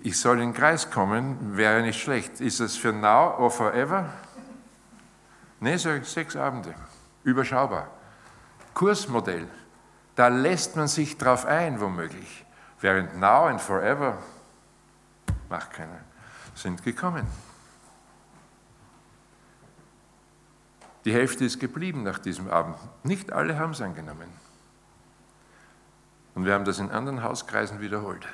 ich 0.03 0.19
soll 0.19 0.39
in 0.39 0.49
den 0.49 0.53
Kreis 0.53 0.91
kommen, 0.91 1.57
wäre 1.57 1.81
nicht 1.81 2.01
schlecht. 2.01 2.39
Ist 2.39 2.59
das 2.59 2.75
für 2.75 2.93
now 2.93 3.37
or 3.37 3.51
forever? 3.51 4.09
Sage 5.61 5.99
ich, 5.99 6.07
sechs 6.07 6.35
Abende. 6.35 6.73
Überschaubar. 7.23 7.89
Kursmodell. 8.73 9.47
Da 10.15 10.29
lässt 10.29 10.75
man 10.75 10.87
sich 10.87 11.17
drauf 11.17 11.45
ein, 11.45 11.81
womöglich. 11.81 12.45
Während 12.79 13.17
now 13.19 13.47
and 13.47 13.59
forever 13.59 14.17
macht 15.49 15.73
keiner. 15.73 15.99
Sind 16.55 16.83
gekommen. 16.83 17.27
Die 21.09 21.15
Hälfte 21.15 21.43
ist 21.43 21.59
geblieben 21.59 22.03
nach 22.03 22.19
diesem 22.19 22.51
Abend. 22.51 22.75
Nicht 23.01 23.31
alle 23.31 23.57
haben 23.57 23.71
es 23.71 23.81
angenommen. 23.81 24.27
Und 26.35 26.45
wir 26.45 26.53
haben 26.53 26.65
das 26.65 26.77
in 26.77 26.91
anderen 26.91 27.23
Hauskreisen 27.23 27.81
wiederholt. 27.81 28.27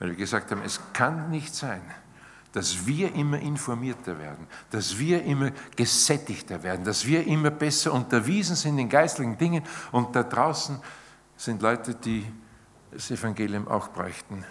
Weil 0.00 0.08
wir 0.08 0.16
gesagt 0.16 0.50
haben, 0.50 0.60
es 0.62 0.80
kann 0.92 1.30
nicht 1.30 1.54
sein, 1.54 1.82
dass 2.50 2.84
wir 2.84 3.14
immer 3.14 3.38
informierter 3.38 4.18
werden, 4.18 4.48
dass 4.72 4.98
wir 4.98 5.22
immer 5.22 5.52
gesättigter 5.76 6.64
werden, 6.64 6.84
dass 6.84 7.06
wir 7.06 7.24
immer 7.24 7.52
besser 7.52 7.92
unterwiesen 7.92 8.56
sind 8.56 8.76
in 8.80 8.88
geistlichen 8.88 9.38
Dingen 9.38 9.62
und 9.92 10.16
da 10.16 10.24
draußen 10.24 10.80
sind 11.36 11.62
Leute, 11.62 11.94
die 11.94 12.26
das 12.90 13.08
Evangelium 13.12 13.68
auch 13.68 13.86
bräuchten. 13.90 14.44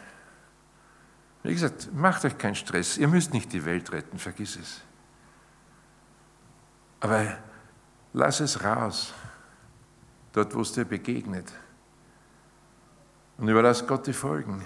Wie 1.43 1.51
gesagt, 1.51 1.93
macht 1.93 2.23
euch 2.23 2.37
keinen 2.37 2.55
Stress, 2.55 2.97
ihr 2.97 3.09
müsst 3.09 3.33
nicht 3.33 3.51
die 3.51 3.65
Welt 3.65 3.91
retten, 3.91 4.17
vergiss 4.17 4.55
es. 4.55 4.81
Aber 6.99 7.37
lass 8.13 8.39
es 8.39 8.63
raus, 8.63 9.13
dort, 10.33 10.53
wo 10.55 10.61
es 10.61 10.73
dir 10.73 10.85
begegnet. 10.85 11.51
Und 13.37 13.47
überlass 13.47 13.85
Gott 13.87 14.07
die 14.07 14.13
Folgen. 14.13 14.65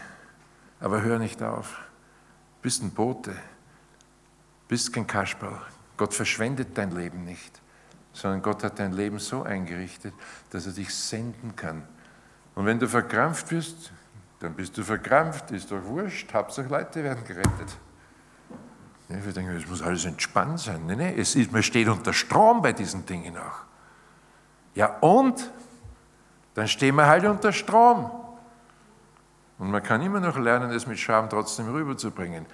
Aber 0.80 1.02
hör 1.02 1.20
nicht 1.20 1.42
auf. 1.44 1.80
Bist 2.62 2.82
ein 2.82 2.92
Bote. 2.92 3.36
Bist 4.68 4.92
kein 4.92 5.06
Kasperl. 5.06 5.62
Gott 5.96 6.14
verschwendet 6.14 6.78
dein 6.78 6.92
Leben 6.92 7.24
nicht, 7.24 7.62
sondern 8.14 8.42
Gott 8.42 8.64
hat 8.64 8.80
dein 8.80 8.94
Leben 8.94 9.20
so 9.20 9.44
eingerichtet, 9.44 10.14
dass 10.50 10.66
er 10.66 10.74
dich 10.74 10.94
senden 10.94 11.56
kann. 11.56 11.84
Und 12.56 12.66
wenn 12.66 12.80
du 12.80 12.88
verkrampft 12.88 13.52
wirst, 13.52 13.92
dann 14.40 14.56
bist 14.56 14.78
du 14.78 14.84
verkrampft, 14.84 15.52
ist 15.52 15.72
doch 15.72 15.84
wurscht. 15.84 16.34
Hauptsache 16.34 16.68
Leute 16.68 17.04
werden 17.04 17.24
gerettet. 17.24 17.78
Wir 19.10 19.34
denken, 19.34 19.56
es 19.56 19.68
muss 19.68 19.82
alles 19.82 20.06
entspannt 20.06 20.60
sein. 20.60 20.86
Nein, 20.88 20.98
nein, 20.98 21.16
es 21.18 21.36
ist, 21.36 21.52
man 21.52 21.62
steht 21.62 21.88
unter 21.88 22.14
Strom 22.14 22.62
bei 22.62 22.74
diesen 22.74 23.06
Dingen 23.06 23.38
auch. 23.38 23.64
Ja 24.76 24.98
und? 25.00 25.52
Dann 26.56 26.68
stehen 26.68 26.96
wir 26.96 27.08
halt 27.08 27.26
unter 27.26 27.52
Strom. 27.52 28.10
Und 29.60 29.72
man 29.72 29.84
kann 29.84 30.02
immer 30.02 30.20
noch 30.20 30.38
lernen, 30.38 30.72
es 30.72 30.88
mit 30.88 31.00
Scham 31.00 31.30
trotzdem 31.30 31.72
rüberzubringen. 31.72 32.46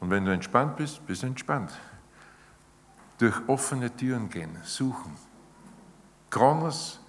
Und 0.00 0.10
wenn 0.10 0.24
du 0.24 0.32
entspannt 0.32 0.76
bist, 0.76 1.06
bist 1.06 1.22
du 1.22 1.26
entspannt. 1.26 1.72
Durch 3.18 3.36
offene 3.48 3.94
Türen 3.94 4.30
gehen, 4.30 4.56
suchen. 4.64 5.16
Kronos 6.30 7.00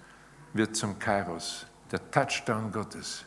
wird 0.52 0.76
zum 0.76 0.98
Kairos, 0.98 1.66
der 1.90 2.10
Touchdown 2.10 2.70
Gottes. 2.70 3.24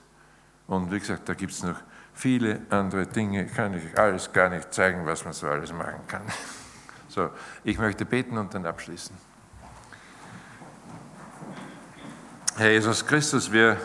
Und 0.67 0.91
wie 0.91 0.99
gesagt, 0.99 1.27
da 1.27 1.33
gibt 1.33 1.51
es 1.51 1.63
noch 1.63 1.79
viele 2.15 2.61
andere 2.69 3.05
Dinge, 3.05 3.45
kann 3.45 3.73
ich 3.73 3.97
alles 3.99 4.31
gar 4.31 4.49
nicht 4.49 4.73
zeigen, 4.73 5.05
was 5.05 5.23
man 5.23 5.33
so 5.33 5.47
alles 5.47 5.71
machen 5.71 6.01
kann. 6.07 6.23
So, 7.07 7.29
ich 7.63 7.77
möchte 7.77 8.03
beten 8.03 8.37
und 8.37 8.53
dann 8.53 8.65
abschließen. 8.65 9.15
Herr 12.57 12.71
Jesus 12.71 13.05
Christus, 13.05 13.49
wir 13.53 13.77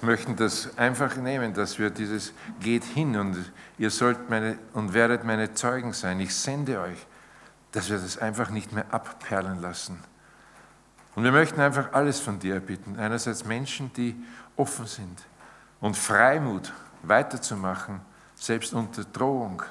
möchten 0.00 0.36
das 0.36 0.78
einfach 0.78 1.16
nehmen, 1.16 1.52
dass 1.54 1.80
wir 1.80 1.90
dieses 1.90 2.32
geht 2.60 2.84
hin 2.84 3.16
und 3.16 3.50
ihr 3.78 3.90
sollt 3.90 4.30
meine 4.30 4.58
und 4.74 4.94
werdet 4.94 5.24
meine 5.24 5.54
Zeugen 5.54 5.92
sein. 5.92 6.20
Ich 6.20 6.32
sende 6.36 6.80
euch, 6.80 7.04
dass 7.72 7.90
wir 7.90 7.98
das 7.98 8.18
einfach 8.18 8.50
nicht 8.50 8.72
mehr 8.72 8.86
abperlen 8.94 9.60
lassen. 9.60 9.98
Und 11.16 11.24
wir 11.24 11.32
möchten 11.32 11.60
einfach 11.60 11.92
alles 11.94 12.20
von 12.20 12.38
dir 12.38 12.54
erbitten. 12.54 12.96
Einerseits 12.96 13.44
Menschen, 13.44 13.92
die 13.94 14.14
offen 14.56 14.86
sind 14.86 15.18
und 15.80 15.96
Freimut 15.96 16.72
weiterzumachen, 17.02 18.00
selbst 18.34 18.72
unter 18.72 19.04
Drohung. 19.04 19.62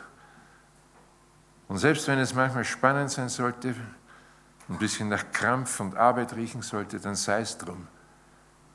Und 1.67 1.78
selbst 1.78 2.07
wenn 2.07 2.19
es 2.19 2.34
manchmal 2.34 2.63
spannend 2.63 3.11
sein 3.11 3.30
sollte, 3.30 3.75
ein 4.69 4.78
bisschen 4.78 5.09
nach 5.09 5.32
Krampf 5.32 5.80
und 5.80 5.95
Arbeit 5.95 6.36
riechen 6.36 6.61
sollte, 6.61 6.99
dann 6.99 7.15
sei 7.15 7.41
es 7.41 7.57
drum. 7.57 7.88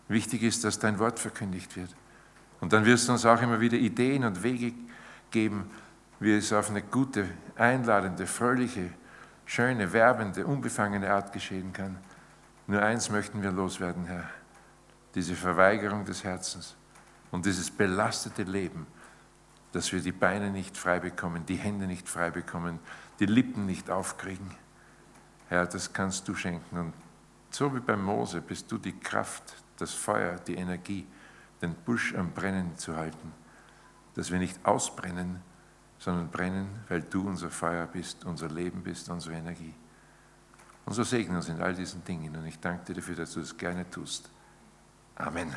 Wichtig 0.08 0.42
ist, 0.42 0.64
dass 0.64 0.78
dein 0.78 0.98
Wort 0.98 1.18
verkündigt 1.18 1.76
wird. 1.76 1.94
Und 2.60 2.72
dann 2.72 2.84
wirst 2.84 3.08
du 3.08 3.12
uns 3.12 3.26
auch 3.26 3.40
immer 3.42 3.60
wieder 3.60 3.76
Ideen 3.76 4.24
und 4.24 4.42
Wege 4.42 4.72
geben, 5.30 5.70
wie 6.20 6.36
es 6.36 6.52
auf 6.52 6.70
eine 6.70 6.82
gute, 6.82 7.28
einladende, 7.56 8.26
fröhliche, 8.26 8.90
schöne, 9.44 9.92
werbende, 9.92 10.46
unbefangene 10.46 11.10
Art 11.10 11.32
geschehen 11.32 11.72
kann. 11.72 11.98
Nur 12.66 12.80
eins 12.82 13.10
möchten 13.10 13.42
wir 13.42 13.50
loswerden, 13.50 14.06
Herr. 14.06 14.30
Diese 15.14 15.34
Verweigerung 15.34 16.04
des 16.04 16.24
Herzens 16.24 16.76
und 17.32 17.44
dieses 17.46 17.70
belastete 17.70 18.44
Leben, 18.44 18.86
dass 19.72 19.90
wir 19.90 20.00
die 20.00 20.12
Beine 20.12 20.50
nicht 20.50 20.76
frei 20.76 21.00
bekommen, 21.00 21.44
die 21.46 21.56
Hände 21.56 21.88
nicht 21.88 22.08
frei 22.08 22.30
bekommen, 22.30 22.78
die 23.18 23.26
Lippen 23.26 23.66
nicht 23.66 23.90
aufkriegen. 23.90 24.54
Herr, 25.48 25.66
das 25.66 25.92
kannst 25.92 26.28
du 26.28 26.34
schenken. 26.34 26.78
Und 26.78 26.92
so 27.50 27.74
wie 27.74 27.80
bei 27.80 27.96
Mose 27.96 28.40
bist 28.40 28.70
du 28.70 28.78
die 28.78 28.98
Kraft, 28.98 29.54
das 29.78 29.92
Feuer, 29.92 30.36
die 30.36 30.54
Energie, 30.54 31.06
den 31.60 31.74
Busch 31.74 32.14
am 32.14 32.32
Brennen 32.32 32.76
zu 32.76 32.96
halten, 32.96 33.32
dass 34.14 34.30
wir 34.30 34.38
nicht 34.38 34.64
ausbrennen, 34.64 35.40
sondern 35.98 36.28
brennen, 36.30 36.68
weil 36.88 37.02
du 37.02 37.26
unser 37.26 37.50
Feuer 37.50 37.86
bist, 37.86 38.24
unser 38.24 38.48
Leben 38.48 38.82
bist, 38.82 39.08
unsere 39.08 39.36
Energie. 39.36 39.74
Und 40.84 40.94
so 40.94 41.04
segne 41.04 41.36
uns 41.36 41.48
in 41.48 41.60
all 41.60 41.74
diesen 41.74 42.04
Dingen 42.04 42.34
und 42.36 42.44
ich 42.44 42.58
danke 42.58 42.86
dir 42.86 42.94
dafür, 42.94 43.14
dass 43.14 43.32
du 43.32 43.40
es 43.40 43.56
gerne 43.56 43.88
tust. 43.88 44.28
Amen. 45.14 45.54